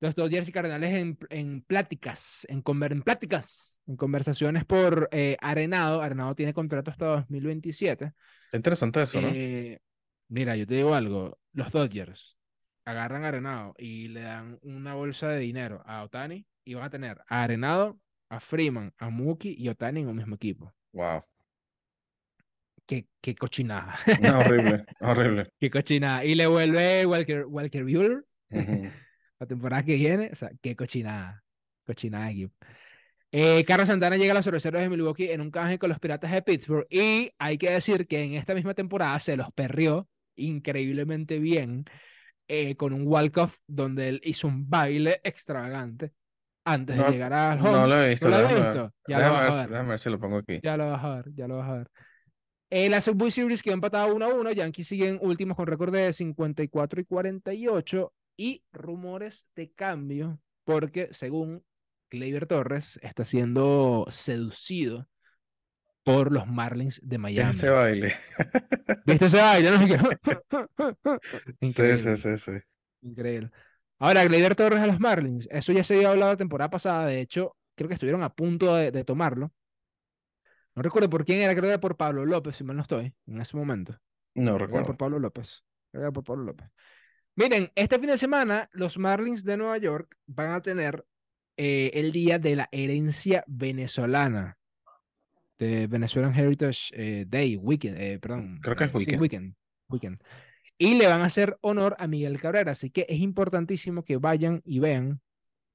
Los 0.00 0.14
Dodgers 0.14 0.48
y 0.48 0.52
Cardenales 0.52 0.94
en, 0.94 1.18
en 1.30 1.62
pláticas, 1.62 2.46
en, 2.48 2.62
en 2.66 3.02
pláticas, 3.02 3.80
en 3.86 3.96
conversaciones 3.96 4.64
por 4.64 5.08
eh, 5.12 5.36
Arenado. 5.40 6.02
Arenado 6.02 6.34
tiene 6.34 6.54
contrato 6.54 6.90
hasta 6.90 7.06
2027. 7.06 8.12
Interesante 8.52 9.02
eso, 9.02 9.20
¿no? 9.20 9.28
Eh, 9.28 9.80
mira, 10.28 10.54
yo 10.56 10.66
te 10.66 10.74
digo 10.74 10.94
algo. 10.94 11.38
Los 11.52 11.72
Dodgers 11.72 12.38
agarran 12.84 13.24
a 13.24 13.28
Arenado 13.28 13.74
y 13.76 14.08
le 14.08 14.20
dan 14.20 14.58
una 14.62 14.94
bolsa 14.94 15.28
de 15.28 15.40
dinero 15.40 15.82
a 15.84 16.04
Otani 16.04 16.46
y 16.64 16.74
van 16.74 16.84
a 16.84 16.90
tener 16.90 17.18
a 17.26 17.42
Arenado, 17.42 18.00
a 18.28 18.40
Freeman, 18.40 18.94
a 18.98 19.10
Mookie 19.10 19.54
y 19.58 19.68
Otani 19.68 20.02
en 20.02 20.08
un 20.08 20.16
mismo 20.16 20.36
equipo. 20.36 20.72
Wow 20.92 21.24
qué, 22.88 23.06
qué 23.20 23.36
cochinada. 23.36 23.94
horrible, 24.40 24.84
horrible. 25.00 25.50
qué 25.60 25.70
cochinada. 25.70 26.24
Y 26.24 26.34
le 26.34 26.46
vuelve 26.48 27.06
Walker, 27.06 27.44
Walker 27.46 27.84
Bueller 27.84 28.24
la 29.38 29.46
temporada 29.46 29.82
que 29.82 29.94
viene. 29.96 30.30
O 30.32 30.36
sea, 30.36 30.50
qué 30.60 30.76
cochinada. 30.76 31.42
Cochinada 31.84 32.30
equipo. 32.30 32.54
Eh, 33.30 33.64
Carlos 33.66 33.88
Santana 33.88 34.16
llega 34.16 34.32
a 34.32 34.34
los 34.34 34.44
cerveceros 34.44 34.80
de 34.80 34.88
Milwaukee 34.88 35.30
en 35.30 35.42
un 35.42 35.50
canje 35.50 35.78
con 35.78 35.90
los 35.90 35.98
Piratas 35.98 36.32
de 36.32 36.40
Pittsburgh 36.40 36.86
y 36.88 37.30
hay 37.38 37.58
que 37.58 37.70
decir 37.70 38.06
que 38.06 38.22
en 38.22 38.34
esta 38.34 38.54
misma 38.54 38.72
temporada 38.72 39.20
se 39.20 39.36
los 39.36 39.52
perrió 39.52 40.08
increíblemente 40.34 41.38
bien 41.38 41.84
eh, 42.46 42.74
con 42.76 42.94
un 42.94 43.06
walk-off 43.06 43.58
donde 43.66 44.08
él 44.08 44.20
hizo 44.24 44.48
un 44.48 44.70
baile 44.70 45.20
extravagante 45.24 46.12
antes 46.64 46.96
de 46.96 47.10
llegar 47.10 47.32
al 47.34 47.60
home. 47.60 47.72
No 47.72 47.86
lo 47.86 48.02
he 48.02 48.08
visto. 48.10 48.28
¿No 48.30 48.38
lo 48.40 48.48
he 48.48 48.54
visto? 48.54 48.94
Ya 49.06 49.18
lo 49.18 49.32
vas 49.32 49.54
a 49.54 49.60
ver. 49.60 49.70
Déjame 49.70 49.88
ver 49.90 49.98
si 49.98 50.10
lo 50.10 50.18
pongo 50.18 50.36
aquí. 50.38 50.60
Ya 50.62 50.76
lo 50.78 50.90
vas 50.90 51.04
a 51.04 51.16
ver, 51.16 51.34
ya 51.34 51.48
lo 51.48 51.58
vas 51.58 51.68
a 51.68 51.74
ver. 51.74 51.90
En 52.70 52.90
la 52.90 53.00
Subway 53.00 53.30
Series 53.30 53.62
quedó 53.62 53.74
empatado 53.74 54.14
1 54.14 54.24
a 54.24 54.28
1. 54.28 54.52
Yankees 54.52 54.88
siguen 54.88 55.18
últimos 55.20 55.56
con 55.56 55.66
récord 55.66 55.92
de 55.92 56.12
54 56.12 57.00
y 57.00 57.04
48. 57.04 58.12
Y 58.38 58.62
rumores 58.72 59.48
de 59.56 59.72
cambio, 59.72 60.40
porque 60.64 61.08
según 61.10 61.64
Gleyber 62.08 62.46
Torres 62.46 63.00
está 63.02 63.24
siendo 63.24 64.06
seducido 64.08 65.08
por 66.04 66.32
los 66.32 66.46
Marlins 66.46 67.00
de 67.02 67.18
Miami. 67.18 67.50
Ese 67.50 67.68
baile. 67.68 68.16
¿Viste 69.04 69.26
ese 69.26 69.38
baile? 69.38 69.70
Sí, 71.60 71.98
sí, 71.98 72.16
sí, 72.16 72.38
sí. 72.38 72.52
Increíble. 73.02 73.50
Ahora, 73.98 74.24
Gleyber 74.24 74.54
Torres 74.54 74.80
a 74.80 74.86
los 74.86 75.00
Marlins. 75.00 75.48
Eso 75.50 75.72
ya 75.72 75.82
se 75.82 75.96
había 75.96 76.10
hablado 76.10 76.32
la 76.32 76.38
temporada 76.38 76.70
pasada. 76.70 77.06
De 77.06 77.20
hecho, 77.20 77.56
creo 77.74 77.88
que 77.88 77.94
estuvieron 77.94 78.22
a 78.22 78.32
punto 78.32 78.76
de 78.76 79.04
tomarlo. 79.04 79.52
No 80.78 80.82
recuerdo 80.82 81.10
por 81.10 81.24
quién 81.24 81.40
era, 81.40 81.54
creo 81.54 81.62
que 81.62 81.70
era 81.70 81.80
por 81.80 81.96
Pablo 81.96 82.24
López, 82.24 82.54
si 82.54 82.62
mal 82.62 82.76
no 82.76 82.82
estoy, 82.82 83.12
en 83.26 83.40
ese 83.40 83.56
momento. 83.56 83.98
No 84.36 84.56
recuerdo. 84.56 84.86
por 84.86 84.96
Pablo 84.96 85.18
López. 85.18 85.64
Creo 85.90 86.02
que 86.02 86.04
era 86.04 86.12
por 86.12 86.22
Pablo 86.22 86.44
López. 86.44 86.68
Miren, 87.38 87.70
este 87.76 88.00
fin 88.00 88.08
de 88.08 88.18
semana 88.18 88.68
los 88.72 88.98
Marlins 88.98 89.44
de 89.44 89.56
Nueva 89.56 89.78
York 89.78 90.16
van 90.26 90.50
a 90.50 90.60
tener 90.60 91.06
eh, 91.56 91.92
el 91.94 92.10
día 92.10 92.40
de 92.40 92.56
la 92.56 92.68
herencia 92.72 93.44
venezolana. 93.46 94.58
De 95.56 95.86
Venezuelan 95.86 96.34
Heritage 96.34 96.90
eh, 96.94 97.26
Day, 97.28 97.54
Weekend, 97.54 97.96
eh, 97.96 98.18
perdón. 98.18 98.58
Creo 98.60 98.74
que 98.74 98.84
es 98.86 98.92
weekend. 98.92 99.20
weekend. 99.20 99.54
Weekend. 99.88 100.20
Y 100.78 100.98
le 100.98 101.06
van 101.06 101.20
a 101.20 101.26
hacer 101.26 101.56
honor 101.60 101.94
a 102.00 102.08
Miguel 102.08 102.40
Cabrera, 102.40 102.72
así 102.72 102.90
que 102.90 103.06
es 103.08 103.20
importantísimo 103.20 104.02
que 104.02 104.16
vayan 104.16 104.60
y 104.64 104.80
vean 104.80 105.20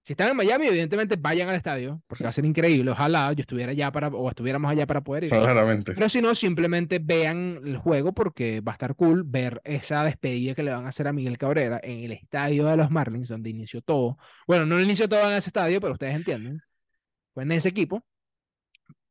si 0.03 0.13
están 0.13 0.29
en 0.29 0.35
Miami, 0.35 0.67
evidentemente 0.67 1.15
vayan 1.15 1.47
al 1.47 1.55
estadio, 1.55 2.01
porque 2.07 2.25
va 2.25 2.29
a 2.29 2.33
ser 2.33 2.43
increíble. 2.43 2.91
Ojalá 2.91 3.31
yo 3.31 3.39
estuviera 3.39 3.71
allá 3.71 3.89
para, 3.89 4.09
o 4.09 4.27
estuviéramos 4.27 4.69
allá 4.69 4.85
para 4.85 5.01
poder 5.01 5.23
ir. 5.23 5.29
Claramente. 5.29 5.93
Pero 5.93 6.09
si 6.09 6.21
no, 6.21 6.35
simplemente 6.35 6.99
vean 6.99 7.61
el 7.63 7.77
juego 7.77 8.13
porque 8.13 8.59
va 8.59 8.73
a 8.73 8.75
estar 8.75 8.95
cool 8.95 9.23
ver 9.25 9.61
esa 9.63 10.03
despedida 10.03 10.55
que 10.55 10.63
le 10.63 10.73
van 10.73 10.85
a 10.85 10.89
hacer 10.89 11.07
a 11.07 11.13
Miguel 11.13 11.37
Cabrera 11.37 11.79
en 11.81 12.03
el 12.03 12.11
estadio 12.11 12.65
de 12.65 12.75
los 12.75 12.91
Marlins, 12.91 13.29
donde 13.29 13.49
inició 13.49 13.81
todo. 13.81 14.17
Bueno, 14.45 14.65
no 14.65 14.77
inició 14.81 15.07
todo 15.07 15.25
en 15.25 15.37
ese 15.37 15.49
estadio, 15.49 15.79
pero 15.79 15.93
ustedes 15.93 16.15
entienden. 16.15 16.61
Fue 17.33 17.43
en 17.43 17.53
ese 17.53 17.69
equipo. 17.69 18.03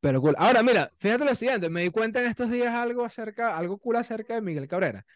Pero 0.01 0.21
cool. 0.21 0.35
Ahora, 0.37 0.63
mira, 0.63 0.93
fíjate 0.99 1.25
lo 1.25 1.35
siguiente, 1.35 1.71
me 1.71 1.83
di 1.83 1.89
cuenta 1.89 2.21
en 2.21 2.29
estos 2.29 2.51
días 2.51 2.75
algo 2.75 3.05
acerca, 3.05 3.57
algo 3.57 3.79
cool 3.79 3.97
acerca 3.97 4.35
de 4.35 4.43
Miguel 4.43 4.69
Cabrera. 4.69 5.07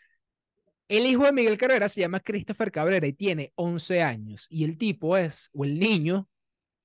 El 0.88 1.04
hijo 1.06 1.24
de 1.24 1.32
Miguel 1.32 1.58
Cabrera 1.58 1.88
se 1.88 2.00
llama 2.00 2.20
Christopher 2.20 2.70
Cabrera 2.70 3.06
y 3.06 3.12
tiene 3.12 3.52
11 3.56 4.02
años. 4.02 4.46
Y 4.50 4.64
el 4.64 4.78
tipo 4.78 5.16
es, 5.16 5.50
o 5.52 5.64
el 5.64 5.78
niño, 5.78 6.28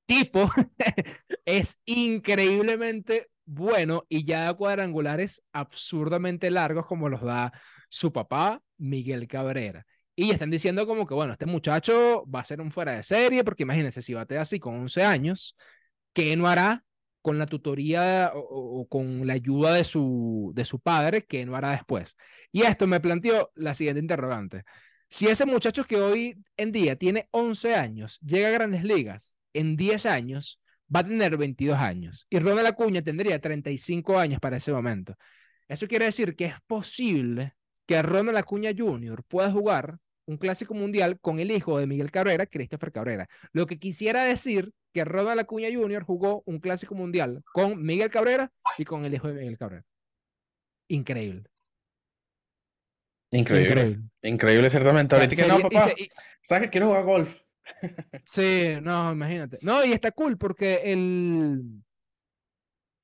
tipo, 0.05 0.49
es 1.45 1.79
increíblemente 1.85 3.29
bueno 3.45 4.05
y 4.09 4.23
ya 4.23 4.45
da 4.45 4.53
cuadrangulares 4.53 5.43
absurdamente 5.51 6.49
largos 6.51 6.85
como 6.85 7.09
los 7.09 7.21
da 7.21 7.51
su 7.89 8.11
papá, 8.11 8.61
Miguel 8.77 9.27
Cabrera. 9.27 9.85
Y 10.15 10.31
están 10.31 10.49
diciendo 10.49 10.87
como 10.87 11.05
que, 11.05 11.13
bueno, 11.13 11.33
este 11.33 11.45
muchacho 11.45 12.25
va 12.27 12.41
a 12.41 12.45
ser 12.45 12.61
un 12.61 12.71
fuera 12.71 12.93
de 12.93 13.03
serie, 13.03 13.43
porque 13.43 13.63
imagínense, 13.63 14.01
si 14.01 14.13
bate 14.13 14.37
así 14.37 14.59
con 14.59 14.75
11 14.75 15.03
años, 15.03 15.55
¿qué 16.13 16.35
no 16.35 16.47
hará 16.47 16.83
con 17.21 17.37
la 17.37 17.45
tutoría 17.45 18.31
o, 18.35 18.87
con 18.87 19.25
la 19.27 19.33
ayuda 19.33 19.73
de 19.73 19.83
su, 19.83 20.51
de 20.55 20.65
su 20.65 20.79
padre 20.79 21.23
que 21.25 21.45
no 21.45 21.55
hará 21.55 21.71
después. 21.71 22.15
Y 22.51 22.63
esto 22.63 22.87
me 22.87 22.99
planteó 22.99 23.51
la 23.55 23.75
siguiente 23.75 24.01
interrogante. 24.01 24.63
Si 25.09 25.27
ese 25.27 25.45
muchacho 25.45 25.83
que 25.83 25.97
hoy 25.97 26.37
en 26.57 26.71
día 26.71 26.95
tiene 26.95 27.27
11 27.31 27.75
años 27.75 28.19
llega 28.21 28.47
a 28.47 28.51
grandes 28.51 28.83
ligas, 28.83 29.35
en 29.53 29.75
10 29.75 30.05
años 30.05 30.61
va 30.93 31.01
a 31.01 31.05
tener 31.05 31.37
22 31.37 31.77
años 31.77 32.25
y 32.29 32.39
Ronald 32.39 32.67
Acuña 32.67 33.01
tendría 33.01 33.39
35 33.39 34.17
años 34.17 34.39
para 34.39 34.57
ese 34.57 34.71
momento. 34.71 35.15
Eso 35.67 35.87
quiere 35.87 36.05
decir 36.05 36.35
que 36.35 36.45
es 36.45 36.55
posible 36.67 37.53
que 37.85 38.01
Ronald 38.01 38.37
Acuña 38.37 38.71
Jr. 38.77 39.23
pueda 39.27 39.51
jugar 39.51 39.97
un 40.25 40.37
clásico 40.37 40.73
mundial 40.73 41.19
con 41.19 41.39
el 41.39 41.51
hijo 41.51 41.77
de 41.77 41.87
Miguel 41.87 42.11
Cabrera, 42.11 42.45
Christopher 42.45 42.91
Cabrera. 42.91 43.27
Lo 43.53 43.65
que 43.65 43.79
quisiera 43.79 44.23
decir 44.23 44.71
que 44.93 45.03
Ronald 45.05 45.39
Acuña 45.39 45.69
Jr. 45.73 46.03
jugó 46.03 46.43
un 46.45 46.59
clásico 46.59 46.95
mundial 46.95 47.43
con 47.53 47.81
Miguel 47.81 48.09
Cabrera 48.09 48.51
y 48.77 48.85
con 48.85 49.05
el 49.05 49.13
hijo 49.13 49.27
de 49.27 49.33
Miguel 49.35 49.57
Cabrera. 49.57 49.85
Increíble. 50.89 51.43
Increíble. 53.31 53.69
Increíble. 53.69 54.03
Increíble, 54.23 54.69
ciertamente. 54.69 55.15
Ahorita 55.15 55.35
que 55.35 55.47
no, 55.47 55.59
y 55.59 55.61
papá. 55.63 55.81
se- 55.81 55.95
y- 56.03 56.09
¿Sabes 56.41 56.63
que 56.63 56.69
quiero 56.71 56.87
jugar 56.87 57.03
golf? 57.05 57.41
sí, 58.25 58.73
no, 58.81 59.11
imagínate. 59.13 59.57
No, 59.61 59.85
y 59.85 59.93
está 59.93 60.11
cool 60.11 60.37
porque 60.37 60.81
el 60.91 61.81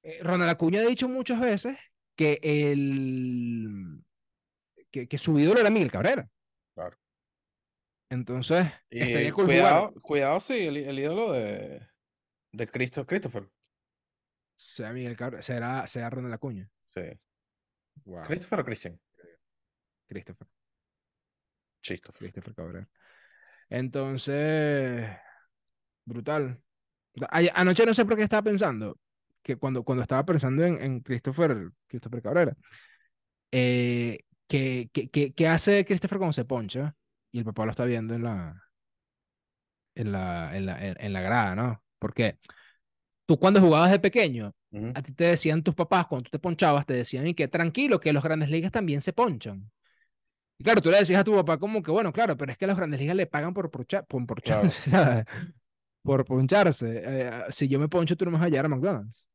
eh, 0.03 0.19
Ronald 0.23 0.51
Acuña 0.51 0.81
ha 0.81 0.85
dicho 0.85 1.07
muchas 1.07 1.39
veces 1.39 1.77
que 2.17 2.39
el 2.43 4.03
que, 4.91 5.07
que 5.07 5.17
su 5.17 5.39
ídolo 5.39 5.59
era 5.61 5.69
Miguel 5.69 5.91
Cabrera. 5.91 6.27
Entonces, 8.09 8.67
Y 8.89 9.01
estaría 9.01 9.33
cool 9.33 9.45
cuidado, 9.45 9.87
jugar. 9.89 10.01
cuidado, 10.01 10.39
sí, 10.39 10.67
el, 10.67 10.77
el 10.77 10.99
ídolo 10.99 11.33
de, 11.33 11.85
de 12.51 12.67
Cristo, 12.67 13.05
Christopher. 13.05 13.49
Sea 14.55 14.91
Miguel 14.93 15.17
Cabrera, 15.17 15.41
será, 15.43 15.85
sea 15.87 16.09
Ronald 16.09 16.33
Acuña. 16.33 16.69
Sí. 16.85 17.01
Wow. 18.05 18.23
¿Christopher 18.23 18.59
o 18.59 18.65
Christian? 18.65 18.99
Christopher. 20.07 20.47
Christopher. 21.81 22.19
Christopher 22.19 22.55
Cabrera. 22.55 22.89
Entonces, 23.69 25.09
brutal. 26.05 26.61
Anoche 27.53 27.85
no 27.85 27.93
sé 27.93 28.05
por 28.05 28.15
qué 28.15 28.23
estaba 28.23 28.43
pensando, 28.43 28.97
que 29.41 29.57
cuando, 29.57 29.83
cuando 29.83 30.03
estaba 30.03 30.23
pensando 30.25 30.63
en, 30.63 30.81
en 30.81 30.99
Christopher, 31.01 31.71
Christopher 31.87 32.21
Cabrera, 32.21 32.57
eh, 33.51 34.19
que, 34.47 34.89
que, 34.93 35.09
que, 35.09 35.33
que 35.33 35.47
hace 35.47 35.83
Christopher 35.85 36.19
cuando 36.19 36.33
se 36.33 36.45
poncha 36.45 36.95
y 37.37 37.39
el 37.41 37.45
papá 37.45 37.65
lo 37.65 37.71
está 37.71 37.85
viendo 37.85 38.13
en 38.15 38.23
la, 38.23 38.61
en 39.95 40.11
la, 40.11 40.55
en 40.55 40.65
la, 40.65 40.85
en, 40.87 40.95
en 40.99 41.13
la 41.13 41.21
grada, 41.21 41.55
¿no? 41.55 41.83
Porque 41.99 42.37
tú 43.25 43.39
cuando 43.39 43.61
jugabas 43.61 43.91
de 43.91 43.99
pequeño, 43.99 44.53
a 44.93 45.01
ti 45.03 45.13
te 45.13 45.25
decían 45.25 45.63
tus 45.63 45.75
papás, 45.75 46.07
cuando 46.07 46.25
tú 46.25 46.31
te 46.31 46.39
ponchabas, 46.39 46.85
te 46.85 46.93
decían 46.95 47.27
y 47.27 47.33
que 47.35 47.47
tranquilo, 47.47 47.99
que 47.99 48.13
los 48.13 48.23
grandes 48.23 48.49
ligas 48.49 48.71
también 48.71 49.01
se 49.01 49.13
ponchan. 49.13 49.71
Y 50.59 50.63
claro, 50.63 50.81
tú 50.81 50.91
le 50.91 50.99
decías 50.99 51.21
a 51.21 51.23
tu 51.23 51.33
papá 51.35 51.57
como 51.59 51.83
que, 51.83 51.91
bueno, 51.91 52.13
claro, 52.13 52.37
pero 52.37 52.51
es 52.51 52.57
que 52.57 52.65
a 52.65 52.69
los 52.69 52.77
grandes 52.77 52.99
ligas 52.99 53.15
le 53.15 53.27
pagan 53.27 53.53
por, 53.53 53.71
porcha- 53.71 54.03
por 54.05 54.25
poncharse, 54.27 54.83
¿sabes? 54.91 55.25
Por 56.03 56.25
poncharse. 56.25 57.01
Eh, 57.05 57.31
si 57.51 57.67
yo 57.69 57.79
me 57.79 57.89
poncho, 57.89 58.17
tú 58.17 58.25
no 58.25 58.31
me 58.31 58.37
vas 58.39 58.47
a 58.47 58.49
llevar 58.49 58.67
a 58.67 58.69
McDonald's. 58.69 59.25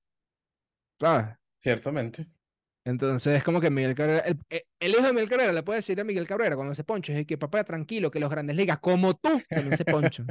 ¿Sabes? 0.99 1.37
Ciertamente. 1.61 2.27
Entonces 2.85 3.39
es 3.39 3.45
como 3.45 3.61
que 3.61 3.71
Miguel 3.71 3.95
Cabrera, 3.95 4.21
el, 4.21 4.39
el- 4.51 4.65
el 4.81 4.91
hijo 4.91 5.03
de 5.03 5.13
Miguel 5.13 5.29
Cabrera 5.29 5.53
le 5.53 5.63
puede 5.63 5.79
decir 5.79 6.01
a 6.01 6.05
Miguel 6.05 6.27
Cabrera 6.27 6.57
cuando 6.57 6.75
se 6.75 6.83
poncha, 6.85 7.13
es 7.17 7.27
que 7.27 7.39
papá, 7.39 7.63
tranquilo, 7.65 8.11
que 8.11 8.19
los 8.21 8.31
grandes 8.31 8.57
ligas, 8.57 8.79
como 8.81 9.15
tú, 9.15 9.41
también 9.49 9.77
se 9.77 9.85
ponchan. 9.85 10.27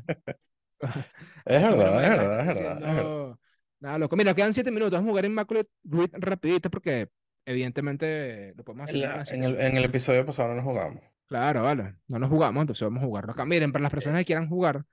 Es 1.46 1.62
verdad, 1.62 2.04
es 2.04 2.10
verdad, 2.10 2.10
es 2.10 2.10
verdad, 2.10 2.40
es 2.50 2.56
verdad. 2.58 2.74
haciendo- 2.78 3.40
Nada, 3.80 3.98
loco. 3.98 4.16
Mira, 4.16 4.34
quedan 4.36 4.54
siete 4.54 4.70
minutos. 4.70 4.92
Vamos 4.92 5.08
a 5.08 5.12
jugar 5.12 5.26
Immaculate 5.26 5.70
Grid 5.84 6.10
rapidito 6.14 6.70
porque 6.70 7.10
evidentemente 7.46 8.54
lo 8.56 8.64
podemos 8.64 8.84
hacer 8.90 8.96
En, 8.98 9.02
la- 9.02 9.24
en 9.28 9.44
el, 9.44 9.60
en 9.60 9.78
el 9.78 9.84
episodio 9.86 10.26
pasado 10.26 10.50
no 10.50 10.56
nos 10.56 10.66
jugamos. 10.66 11.02
Claro, 11.28 11.64
vale. 11.64 11.96
No 12.08 12.20
nos 12.20 12.30
jugamos, 12.30 12.62
entonces 12.62 12.86
vamos 12.88 13.02
a 13.02 13.06
jugarlo 13.06 13.32
acá. 13.32 13.46
Miren, 13.46 13.72
para 13.72 13.84
las 13.84 13.92
personas 13.92 14.20
que 14.22 14.26
quieran 14.26 14.50
jugar, 14.50 14.84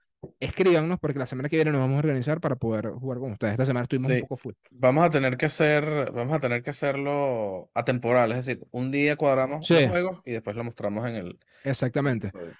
escríbanos 0.40 0.98
porque 1.00 1.18
la 1.18 1.26
semana 1.26 1.48
que 1.48 1.56
viene 1.56 1.70
nos 1.70 1.80
vamos 1.80 1.96
a 1.96 1.98
organizar 2.00 2.40
para 2.40 2.56
poder 2.56 2.90
jugar 2.90 3.18
con 3.18 3.32
ustedes. 3.32 3.52
Esta 3.52 3.64
semana 3.64 3.82
estuvimos 3.84 4.10
un 4.10 4.16
Sí. 4.16 4.22
poco 4.22 4.36
full. 4.36 4.54
Vamos 4.70 5.04
a 5.04 5.10
tener 5.10 5.36
que 5.36 5.46
hacer, 5.46 6.10
vamos 6.12 6.36
a 6.36 6.40
tener 6.40 6.62
que 6.62 6.70
hacerlo 6.70 7.70
atemporal, 7.74 8.32
es 8.32 8.46
decir, 8.46 8.64
un 8.70 8.90
día 8.90 9.16
cuadramos 9.16 9.66
Sí. 9.66 9.74
los 9.74 9.86
juegos 9.86 10.20
y 10.24 10.32
después 10.32 10.56
lo 10.56 10.64
mostramos 10.64 11.06
en 11.08 11.14
el 11.16 11.38
Exactamente. 11.64 12.28
episodio. 12.28 12.54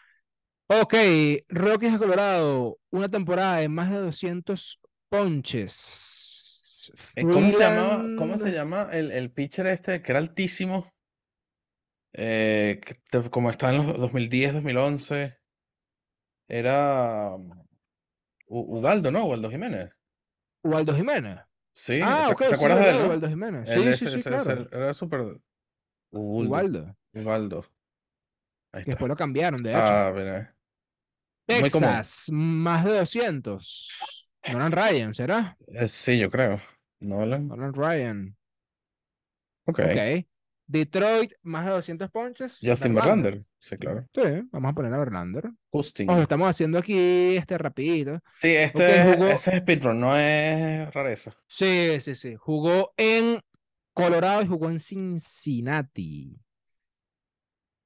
Ok, 0.71 0.95
Rockies 1.49 1.93
de 1.93 1.99
Colorado, 1.99 2.79
una 2.91 3.09
temporada 3.09 3.57
de 3.57 3.69
más 3.71 3.91
de 3.91 3.97
200 3.97 4.81
ponches. 5.09 6.93
Eh, 7.17 7.23
¿Cómo 7.23 7.51
se 7.53 7.59
llamaba? 7.59 8.05
¿Cómo 8.19 8.37
se 8.39 8.53
llama 8.53 8.89
el, 8.93 9.11
el 9.11 9.31
pitcher 9.31 9.67
este 9.67 10.03
que 10.03 10.13
era 10.13 10.19
altísimo? 10.19 10.93
Eh, 12.13 12.81
como 13.31 13.51
está 13.51 13.71
en 13.71 13.79
los 13.79 13.99
2010, 13.99 14.53
2011. 14.53 15.38
Era 16.49 17.35
um, 17.35 17.51
U- 18.49 18.79
Ubaldo, 18.79 19.11
¿no? 19.11 19.27
Ubaldo 19.27 19.51
Jiménez. 19.51 19.91
Ubaldo 20.63 20.95
Jiménez. 20.95 21.39
Sí, 21.73 22.01
Ah, 22.03 22.27
¿te, 22.29 22.33
ok, 22.33 22.39
te 22.39 22.47
sí, 22.49 22.55
acuerdas 22.55 22.81
de 22.85 22.91
él, 22.91 22.99
no? 22.99 23.07
Ubaldo 23.07 23.29
Jiménez. 23.29 23.71
Él 23.71 23.95
Sí, 23.95 24.07
sí, 24.07 24.11
sí, 24.11 24.17
ese- 24.21 24.29
claro. 24.31 24.69
era 24.73 24.95
súper 24.95 25.41
Ubaldo. 26.11 26.97
Ubaldo. 27.15 27.65
Ahí 28.73 28.85
Que 28.85 28.91
está. 28.91 28.91
después 28.93 29.09
lo 29.09 29.17
cambiaron, 29.17 29.63
de 29.63 29.71
hecho. 29.71 29.81
Ah, 29.83 30.13
mira. 30.15 30.55
Texas, 31.47 32.27
más 32.31 32.85
de 32.85 32.99
200. 32.99 33.91
Nolan 34.53 34.73
Ryan, 34.73 35.15
¿será? 35.15 35.57
Eh, 35.69 35.89
sí, 35.89 36.19
yo 36.19 36.31
creo. 36.31 36.61
Nolan. 37.01 37.49
Nolan 37.49 37.73
Ryan. 37.75 38.37
Ok. 39.67 39.79
Ok. 39.81 40.27
Detroit, 40.67 41.33
más 41.43 41.65
de 41.67 41.73
200 41.73 42.11
ponches. 42.11 42.59
Justin 42.63 42.95
Verlander. 42.95 43.45
Sí, 43.61 43.77
claro. 43.77 44.07
Sí, 44.15 44.23
vamos 44.53 44.71
a 44.71 44.75
poner 44.75 44.95
a 44.95 44.99
Verlander. 44.99 45.51
Justin. 45.71 46.09
Ojo, 46.11 46.23
estamos 46.23 46.49
haciendo 46.49 46.79
aquí 46.79 47.37
este 47.37 47.59
rapidito. 47.59 48.21
Sí, 48.35 48.49
este 48.55 48.85
Ok, 48.85 48.91
es- 48.91 49.17
jugó- 49.17 49.29
ese 49.29 49.51
es 49.51 49.57
speedrun, 49.63 50.01
no 50.01 50.17
es 50.17 50.93
rareza. 50.95 51.37
Sí, 51.47 51.99
sí, 52.01 52.15
sí. 52.15 52.35
Jugó 52.37 52.93
en 52.97 53.41
Colorado 53.93 54.43
y 54.43 54.47
jugó 54.47 54.71
en 54.71 54.79
Cincinnati. 54.79 56.39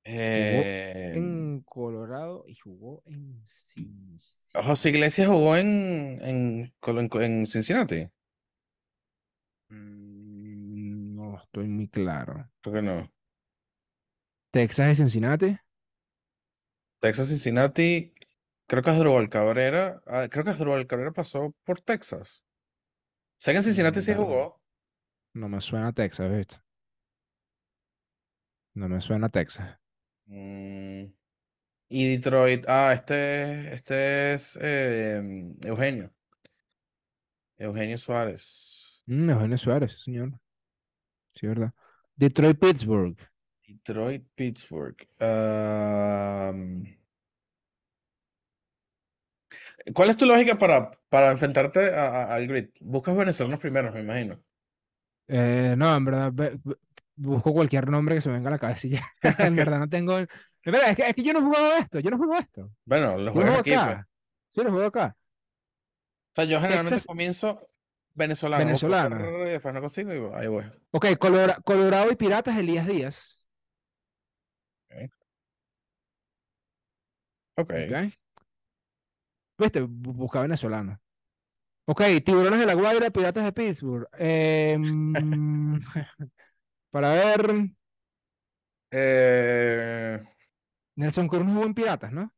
Eh, 0.04 1.12
En 1.14 1.62
Colorado 1.62 2.44
y 2.46 2.54
jugó 2.56 3.02
en 3.06 3.40
Cincinnati. 3.46 4.66
José 4.68 4.88
Iglesias 4.90 5.28
jugó 5.28 5.56
en, 5.56 6.18
en, 6.22 6.74
en, 7.22 7.46
Cincinnati. 7.46 8.08
Mm, 9.70 11.14
No 11.14 11.38
estoy 11.42 11.68
muy 11.68 11.88
claro. 11.88 12.48
Creo 12.60 12.74
que 12.74 12.82
no. 12.82 13.12
Texas 14.52 14.92
y 14.92 14.94
Cincinnati. 14.96 15.56
Texas, 17.00 17.28
Cincinnati. 17.28 18.14
Creo 18.66 18.82
que 18.82 18.90
Asdrúbal 18.90 19.28
Cabrera. 19.28 20.02
ah, 20.06 20.28
creo 20.30 20.44
que 20.44 20.50
Asdrúbal 20.50 20.86
Cabrera 20.86 21.12
pasó 21.12 21.54
por 21.64 21.80
Texas. 21.80 22.42
Sé 23.38 23.52
que 23.52 23.58
en 23.58 23.64
Cincinnati 23.64 24.00
sí 24.02 24.14
jugó. 24.14 24.60
No 25.34 25.48
me 25.48 25.60
suena 25.60 25.92
Texas, 25.92 26.30
¿viste? 26.30 26.56
No 28.74 28.88
me 28.88 29.00
suena 29.00 29.28
Texas. 29.30 29.78
Mm, 30.26 31.04
y 31.88 32.08
Detroit. 32.16 32.64
Ah, 32.68 32.92
este, 32.94 33.74
este 33.74 34.34
es 34.34 34.58
eh, 34.60 35.22
Eugenio. 35.64 36.12
Eugenio 37.58 37.96
Suárez. 37.98 39.02
Mm, 39.06 39.30
Eugenio 39.30 39.58
Suárez, 39.58 39.92
señor. 40.02 40.32
Sí, 41.34 41.46
verdad. 41.46 41.72
Detroit, 42.16 42.58
Pittsburgh. 42.58 43.16
Detroit, 43.72 44.24
Pittsburgh. 44.34 44.96
¿cuál 49.94 50.10
es 50.10 50.16
tu 50.16 50.26
lógica 50.26 50.56
para, 50.58 50.90
para 51.08 51.30
enfrentarte 51.30 51.94
a- 51.94 52.06
a- 52.24 52.34
al 52.34 52.46
grid? 52.46 52.68
Buscas 52.80 53.16
venezolanos 53.16 53.60
primero, 53.60 53.92
me 53.92 54.00
imagino. 54.00 54.40
Eh, 55.28 55.74
no, 55.76 55.94
en 55.96 56.04
verdad, 56.04 56.30
ve- 56.32 56.58
ve- 56.62 56.76
busco 57.16 57.52
cualquier 57.52 57.88
nombre 57.88 58.14
que 58.16 58.20
se 58.20 58.28
me 58.28 58.36
venga 58.36 58.48
a 58.48 58.52
la 58.52 58.58
cabeza. 58.58 58.88
En 59.52 59.56
verdad, 59.56 59.78
no 59.78 59.88
tengo. 59.88 60.18
En 60.18 60.28
verdad, 60.64 60.90
es 60.90 60.96
que, 60.96 61.08
es 61.08 61.14
que 61.14 61.22
yo 61.22 61.32
no 61.32 61.40
he 61.40 61.42
jugado 61.42 61.76
esto. 61.76 62.00
Yo 62.00 62.10
no 62.10 62.16
he 62.16 62.20
jugado 62.20 62.42
esto. 62.42 62.70
Bueno, 62.84 63.16
lo 63.18 63.32
juego 63.32 63.52
aquí, 63.54 63.72
pues. 63.72 63.98
Sí, 64.50 64.62
lo 64.62 64.70
juego 64.70 64.86
acá. 64.86 65.16
O 65.16 66.34
sea, 66.34 66.44
yo 66.44 66.56
generalmente 66.60 66.90
Texas- 66.90 67.06
comienzo 67.06 67.68
venezolano, 68.14 68.64
Venezolano. 68.64 69.46
y 69.46 69.50
después 69.50 69.74
no 69.74 69.80
consigo 69.80 70.12
y 70.12 70.20
ahí 70.34 70.46
voy. 70.46 70.64
Ok, 70.90 71.06
Colora- 71.18 71.58
Colorado 71.64 72.10
y 72.10 72.16
Piratas, 72.16 72.56
Elías 72.56 72.86
Díaz. 72.86 73.41
Ok. 77.56 77.70
Ok. 77.70 78.12
Viste, 79.58 79.82
Bu- 79.82 80.12
busca 80.14 80.40
venezolano. 80.40 81.00
Ok, 81.86 82.00
Tiburones 82.24 82.60
de 82.60 82.66
la 82.66 82.74
Guaira, 82.74 83.10
Piratas 83.10 83.44
de 83.44 83.52
Pittsburgh. 83.52 84.08
Em, 84.18 85.12
para 86.90 87.10
ver, 87.10 87.70
Eh, 88.94 90.22
Nelson 90.96 91.28
Cruz 91.28 91.44
no 91.46 91.52
jugó 91.54 91.66
en 91.66 91.74
Piratas, 91.74 92.12
¿no? 92.12 92.32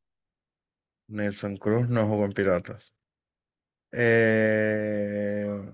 Nelson 1.08 1.56
Cruz 1.56 1.88
no 1.88 2.06
jugó 2.06 2.24
en 2.24 2.32
Piratas. 2.32 2.94
Eh, 3.92 5.72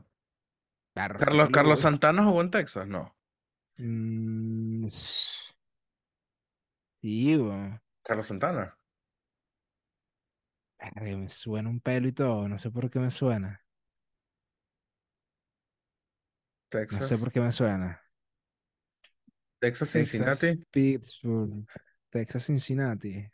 Carlos, 0.94 1.48
Carlos. 1.52 1.80
Santana 1.80 2.24
jugó 2.24 2.40
en 2.40 2.50
Texas, 2.50 2.86
no. 2.86 3.14
Mm, 3.76 4.86
Sí. 4.88 5.52
Carlos 8.02 8.26
Santana. 8.26 8.76
Verga, 10.80 11.16
me 11.16 11.28
suena 11.28 11.68
un 11.68 11.80
pelo 11.80 12.08
y 12.08 12.12
todo, 12.12 12.48
no 12.48 12.58
sé 12.58 12.70
por 12.70 12.90
qué 12.90 12.98
me 12.98 13.10
suena. 13.10 13.62
No 16.72 16.78
sé 16.78 16.86
Texas. 16.86 17.20
por 17.20 17.32
qué 17.32 17.40
me 17.40 17.52
suena. 17.52 18.00
Texas, 19.58 19.92
Texas, 19.92 20.38
Cincinnati. 20.38 20.64
Pittsburgh, 20.70 21.66
Texas, 22.08 22.46
Cincinnati. 22.46 23.30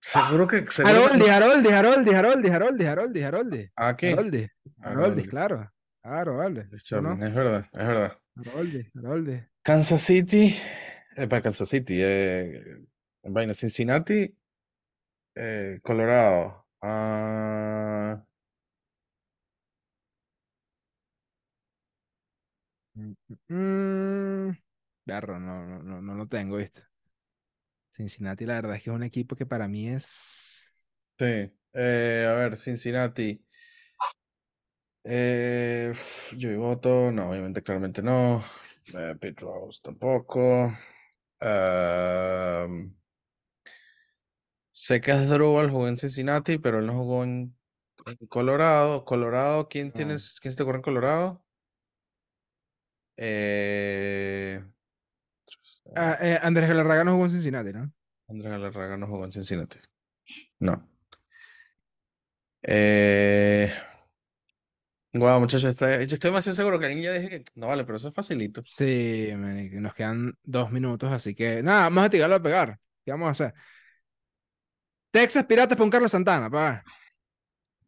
Seguro 0.00 0.46
que, 0.46 0.70
seguro 0.70 0.94
que 0.94 1.28
Haroldi. 1.28 1.28
Haroldi, 1.28 1.68
Haroldi, 1.68 2.10
Haroldi, 2.14 2.48
Haroldi, 2.50 2.86
Haroldi, 2.86 3.22
Haroldi. 3.22 3.70
Aquí. 3.74 4.06
Haroldi, 4.12 4.48
Haroldi, 4.80 5.24
claro. 5.24 5.72
Claro, 6.02 6.36
vale. 6.36 6.68
Chris 6.68 6.92
¿O 6.92 7.00
no? 7.00 7.12
Es 7.14 7.34
verdad, 7.34 7.66
es 7.72 7.86
verdad. 7.86 8.18
Haroldi, 8.36 8.90
Haroldi. 8.94 9.42
Kansas 9.62 10.02
City, 10.02 10.56
eh, 11.16 11.26
para 11.26 11.42
Kansas 11.42 11.68
City, 11.68 11.98
eh, 12.00 12.78
vaina, 13.24 13.54
Cincinnati, 13.54 14.32
eh, 15.36 15.80
Colorado. 15.82 16.66
Ah, 16.82 18.24
Mm, 23.48 24.52
Berro, 25.06 25.38
no, 25.40 25.64
no, 25.66 25.82
no, 25.82 26.02
no 26.02 26.14
lo 26.14 26.26
tengo, 26.28 26.56
¿viste? 26.58 26.82
Cincinnati, 27.90 28.46
la 28.46 28.54
verdad 28.56 28.76
es 28.76 28.82
que 28.84 28.90
es 28.90 28.94
un 28.96 29.02
equipo 29.02 29.34
que 29.36 29.44
para 29.46 29.66
mí 29.68 29.88
es. 29.88 30.68
sí, 31.18 31.24
eh, 31.74 32.26
a 32.28 32.34
ver, 32.34 32.56
Cincinnati. 32.58 33.42
Eh, 35.04 35.92
yo 36.36 36.58
voto, 36.60 37.12
no, 37.12 37.30
obviamente, 37.30 37.62
claramente 37.62 38.02
no. 38.02 38.44
Eh, 38.94 39.14
Pete 39.20 39.42
Rose 39.44 39.80
tampoco. 39.82 40.72
Am, 41.40 42.94
sé 44.76 45.00
que 45.00 45.10
Asdrúbal 45.10 45.70
jugó 45.70 45.88
en 45.88 45.96
Cincinnati, 45.96 46.58
pero 46.58 46.80
él 46.80 46.86
no 46.86 46.92
jugó 46.98 47.24
en, 47.24 47.56
en 48.04 48.26
Colorado. 48.28 49.06
Colorado, 49.06 49.68
¿quién 49.68 49.88
Ah. 49.88 49.92
tienes, 49.96 50.38
quién 50.38 50.52
se 50.52 50.56
te 50.58 50.62
ocurre 50.64 50.76
en 50.76 50.82
Colorado? 50.82 51.42
Eh, 53.16 54.62
Ah, 55.94 56.18
eh, 56.20 56.38
Andrés 56.42 56.68
Galarraga 56.68 57.04
no 57.04 57.12
jugó 57.12 57.24
en 57.24 57.30
Cincinnati, 57.30 57.72
¿no? 57.72 57.90
Andrés 58.28 58.52
Galarraga 58.52 58.96
no 58.98 59.06
jugó 59.06 59.24
en 59.24 59.32
Cincinnati. 59.32 59.78
No. 60.58 60.86
Eh, 62.62 63.72
Guau, 65.14 65.40
muchachos, 65.40 65.70
está- 65.70 65.96
yo 66.02 66.14
estoy 66.14 66.28
demasiado 66.30 66.54
seguro 66.56 66.78
que 66.78 66.86
alguien 66.86 67.02
ya 67.04 67.12
dije 67.14 67.30
que. 67.30 67.44
No 67.54 67.68
vale, 67.68 67.84
pero 67.84 67.96
eso 67.96 68.08
es 68.08 68.14
facilito. 68.14 68.60
Sí, 68.62 69.30
marico, 69.34 69.80
nos 69.80 69.94
quedan 69.94 70.34
dos 70.42 70.70
minutos, 70.70 71.10
así 71.10 71.34
que 71.34 71.62
nada, 71.62 71.84
vamos 71.84 72.04
a 72.04 72.10
tirarlo 72.10 72.36
a 72.36 72.42
pegar. 72.42 72.78
¿Qué 73.02 73.12
vamos 73.12 73.28
a 73.28 73.30
hacer? 73.30 73.54
Texas 75.16 75.44
Piratas 75.46 75.78
con 75.78 75.88
Carlos 75.88 76.10
Santana, 76.12 76.50
pa. 76.50 76.84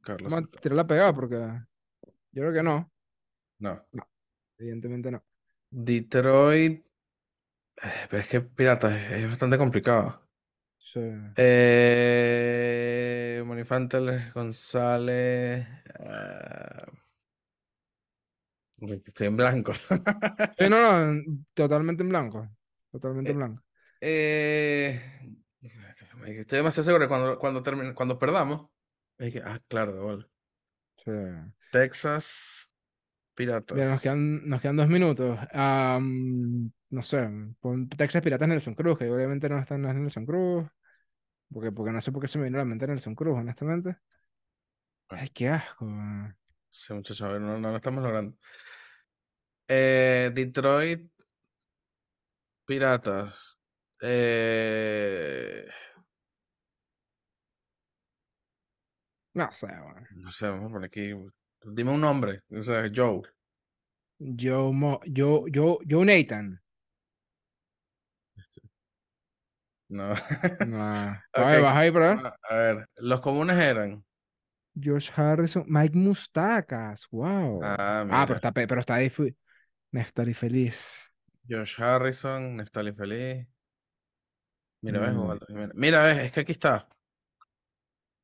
Carlos 0.00 0.32
Vamos 0.32 0.38
a 0.38 0.40
Santana. 0.44 0.60
tirarlo 0.62 0.80
a 0.82 0.86
pegar 0.86 1.14
porque 1.14 1.36
yo 2.32 2.42
creo 2.42 2.52
que 2.54 2.62
no, 2.62 2.90
No. 3.58 3.86
evidentemente 4.58 5.10
no. 5.10 5.22
Detroit. 5.70 6.86
eh, 7.82 8.06
Pero 8.08 8.22
es 8.22 8.28
que 8.28 8.40
Piratas 8.40 8.94
es, 9.12 9.28
bastante 9.28 9.58
complicado. 9.58 10.22
Sí. 10.78 11.00
Eh, 11.36 12.62
Monifantes, 13.44 14.32
González. 14.32 15.66
ah, 16.00 16.86
estoy 18.80 19.26
en 19.26 19.36
blanco. 19.36 19.72
Sí, 19.74 20.68
no, 20.70 21.12
no, 21.12 21.22
totalmente 21.54 22.02
en 22.02 22.08
blanco. 22.08 22.48
Totalmente 22.90 23.32
en 23.32 23.36
Eh, 23.36 23.38
blanco. 23.38 23.62
Eh, 24.00 25.02
estoy 25.62 26.56
demasiado 26.58 26.84
seguro 26.84 27.04
que 27.04 27.08
cuando, 27.08 27.38
cuando, 27.38 27.62
termine- 27.62 27.94
cuando 27.94 28.18
perdamos. 28.18 28.70
que- 29.18 29.42
ah, 29.44 29.60
claro, 29.68 29.94
de 29.94 30.00
bola. 30.00 30.28
Sí. 31.04 31.10
Texas, 31.70 32.68
Mira, 33.36 33.54
nos 33.60 33.64
Piratas. 33.66 34.00
quedan, 34.00 34.48
nos 34.48 34.60
quedan 34.60 34.76
dos 34.76 34.88
minutos. 34.88 35.38
No 36.90 37.02
sé, 37.02 37.28
pon 37.60 37.88
Texas 37.88 38.22
Piratas 38.22 38.48
Nelson 38.48 38.74
Cruz, 38.74 38.98
que 38.98 39.10
obviamente 39.10 39.48
no 39.48 39.58
está 39.58 39.74
en 39.74 39.82
Nelson 39.82 40.24
Cruz. 40.24 40.66
Porque, 41.52 41.70
porque 41.72 41.92
no 41.92 42.00
sé 42.00 42.12
por 42.12 42.22
qué 42.22 42.28
se 42.28 42.38
me 42.38 42.44
vino 42.44 42.58
a 42.58 42.60
la 42.60 42.64
mente 42.64 42.86
Nelson 42.86 43.14
Cruz, 43.14 43.36
honestamente. 43.38 43.96
Ay, 45.08 45.28
qué 45.30 45.48
asco. 45.48 45.86
Sí, 46.70 46.92
muchachos, 46.92 47.22
a 47.22 47.28
ver, 47.28 47.40
no, 47.40 47.58
no 47.58 47.70
lo 47.70 47.76
estamos 47.76 48.02
logrando. 48.02 48.36
Eh, 49.68 50.30
Detroit, 50.34 51.10
Piratas. 52.66 53.57
Eh, 54.00 55.66
No 59.40 59.44
sé, 59.52 59.68
no 60.24 60.32
sé, 60.32 60.48
vamos 60.50 60.70
a 60.70 60.72
poner 60.74 60.86
aquí. 60.88 61.14
Dime 61.64 61.92
un 61.92 62.00
nombre. 62.02 62.42
O 62.50 62.62
sea, 62.62 62.90
Joe. 62.94 63.22
Joe, 64.36 64.72
Mo- 64.72 65.00
Joe, 65.06 65.50
Joe, 65.52 65.78
Joe 65.88 66.04
Nathan. 66.04 66.60
No. 69.88 70.14
No. 70.60 71.16
Ok, 71.34 71.44
Oye, 71.46 71.60
baja 71.60 71.78
ahí, 71.80 71.90
para 71.90 72.14
ver. 72.14 72.26
a 72.26 72.36
a 72.50 72.56
ver, 72.56 72.88
los 72.96 73.20
comunes 73.20 73.56
eran. 73.58 74.04
George 74.80 75.10
Harrison, 75.16 75.64
Mike 75.68 75.96
Mustacas, 75.96 77.06
wow. 77.10 77.60
Ah, 77.62 78.04
Ah, 78.08 78.24
pero 78.26 78.36
está, 78.36 78.52
pe- 78.52 78.66
pero 78.66 78.80
está 78.80 78.94
ahí, 78.94 79.10
Neftali 79.92 80.34
feliz. 80.34 81.10
Josh 81.48 81.80
Harrison, 81.80 82.56
Neftali 82.56 82.92
Feliz. 82.92 83.46
Mira, 84.82 85.00
ves, 85.00 85.14
Mm. 85.14 85.38
Jiménez. 85.46 85.74
Mira, 85.74 86.02
ves, 86.04 86.18
es 86.18 86.32
que 86.32 86.40
aquí 86.40 86.52
está. 86.52 86.88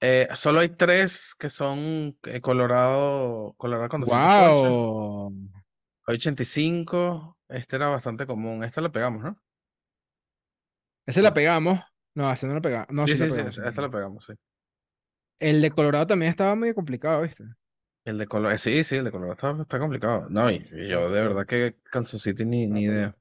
Eh, 0.00 0.28
solo 0.34 0.60
hay 0.60 0.68
tres 0.70 1.34
que 1.38 1.48
son 1.50 2.18
eh, 2.24 2.40
Colorado, 2.40 3.54
Colorado 3.56 3.88
con 3.88 4.00
208. 4.02 4.62
Wow. 4.62 5.32
85. 6.06 7.38
Este 7.48 7.76
era 7.76 7.88
bastante 7.88 8.26
común. 8.26 8.62
Esta 8.64 8.80
la 8.80 8.92
pegamos, 8.92 9.22
¿no? 9.22 9.38
Ese 11.06 11.22
la 11.22 11.32
pegamos. 11.34 11.80
No, 12.14 12.30
ese 12.30 12.46
no 12.46 12.54
la 12.54 12.60
pegamos. 12.60 12.88
No, 12.90 13.06
Sí, 13.06 13.16
sí 13.16 13.24
sí, 13.28 13.30
pegamos. 13.30 13.58
esta 13.58 13.82
la 13.82 13.90
pegamos. 13.90 13.90
pegamos, 13.90 14.24
sí. 14.26 14.32
El 15.40 15.62
de 15.62 15.70
Colorado 15.70 16.06
también 16.06 16.30
estaba 16.30 16.54
medio 16.54 16.74
complicado, 16.74 17.22
¿viste? 17.22 17.44
El 18.04 18.18
de 18.18 18.26
Colorado, 18.26 18.58
sí, 18.58 18.84
sí, 18.84 18.96
el 18.96 19.04
de 19.04 19.10
Colorado 19.10 19.32
está, 19.34 19.62
está 19.62 19.78
complicado. 19.78 20.26
No, 20.28 20.50
y, 20.50 20.56
y 20.72 20.88
yo 20.88 21.10
de 21.10 21.22
verdad 21.22 21.46
que 21.46 21.76
Kansas 21.84 22.20
City 22.22 22.44
ni, 22.44 22.66
ni 22.66 22.82
idea. 22.82 23.16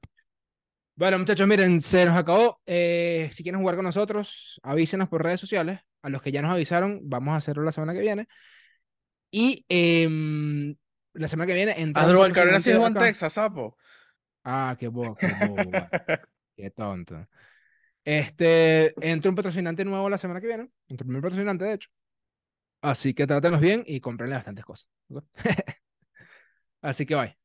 Bueno, 0.96 1.18
muchachos, 1.18 1.48
miren, 1.48 1.80
se 1.80 2.06
nos 2.06 2.16
acabó. 2.16 2.60
Eh, 2.66 3.28
si 3.32 3.42
quieren 3.42 3.60
jugar 3.60 3.74
con 3.74 3.84
nosotros, 3.84 4.60
avísenos 4.62 5.08
por 5.08 5.22
redes 5.22 5.40
sociales. 5.40 5.80
A 6.02 6.08
los 6.08 6.22
que 6.22 6.30
ya 6.30 6.42
nos 6.42 6.52
avisaron, 6.52 7.00
vamos 7.02 7.32
a 7.32 7.38
hacerlo 7.38 7.64
la 7.64 7.72
semana 7.72 7.94
que 7.94 8.00
viene. 8.00 8.28
Y 9.30 9.64
em, 9.68 10.76
la 11.14 11.26
semana 11.26 11.46
que 11.46 11.54
viene 11.54 11.92
Asdrúbal 11.94 12.32
Cabrera 12.32 12.60
sí 12.60 12.70
en 12.70 12.84
acá. 12.84 13.00
Texas, 13.00 13.32
sapo. 13.32 13.76
Ah, 14.44 14.76
qué 14.78 14.88
bobo, 14.88 15.16
qué 15.16 15.26
bobo. 15.48 15.70
Qué 16.56 16.70
tonto. 16.70 17.26
Este, 18.04 18.94
entra 19.00 19.28
un 19.28 19.34
patrocinante 19.34 19.84
nuevo 19.84 20.08
la 20.08 20.18
semana 20.18 20.40
que 20.40 20.46
viene. 20.46 20.70
Entra 20.86 21.04
un 21.04 21.08
primer 21.08 21.22
patrocinante, 21.22 21.64
de 21.64 21.74
hecho. 21.74 21.90
Así 22.80 23.12
que 23.12 23.26
trátenos 23.26 23.60
bien 23.60 23.82
y 23.86 23.98
cómprenle 23.98 24.36
bastantes 24.36 24.64
cosas. 24.64 24.88
Así 26.82 27.06
que 27.06 27.16
bye. 27.16 27.43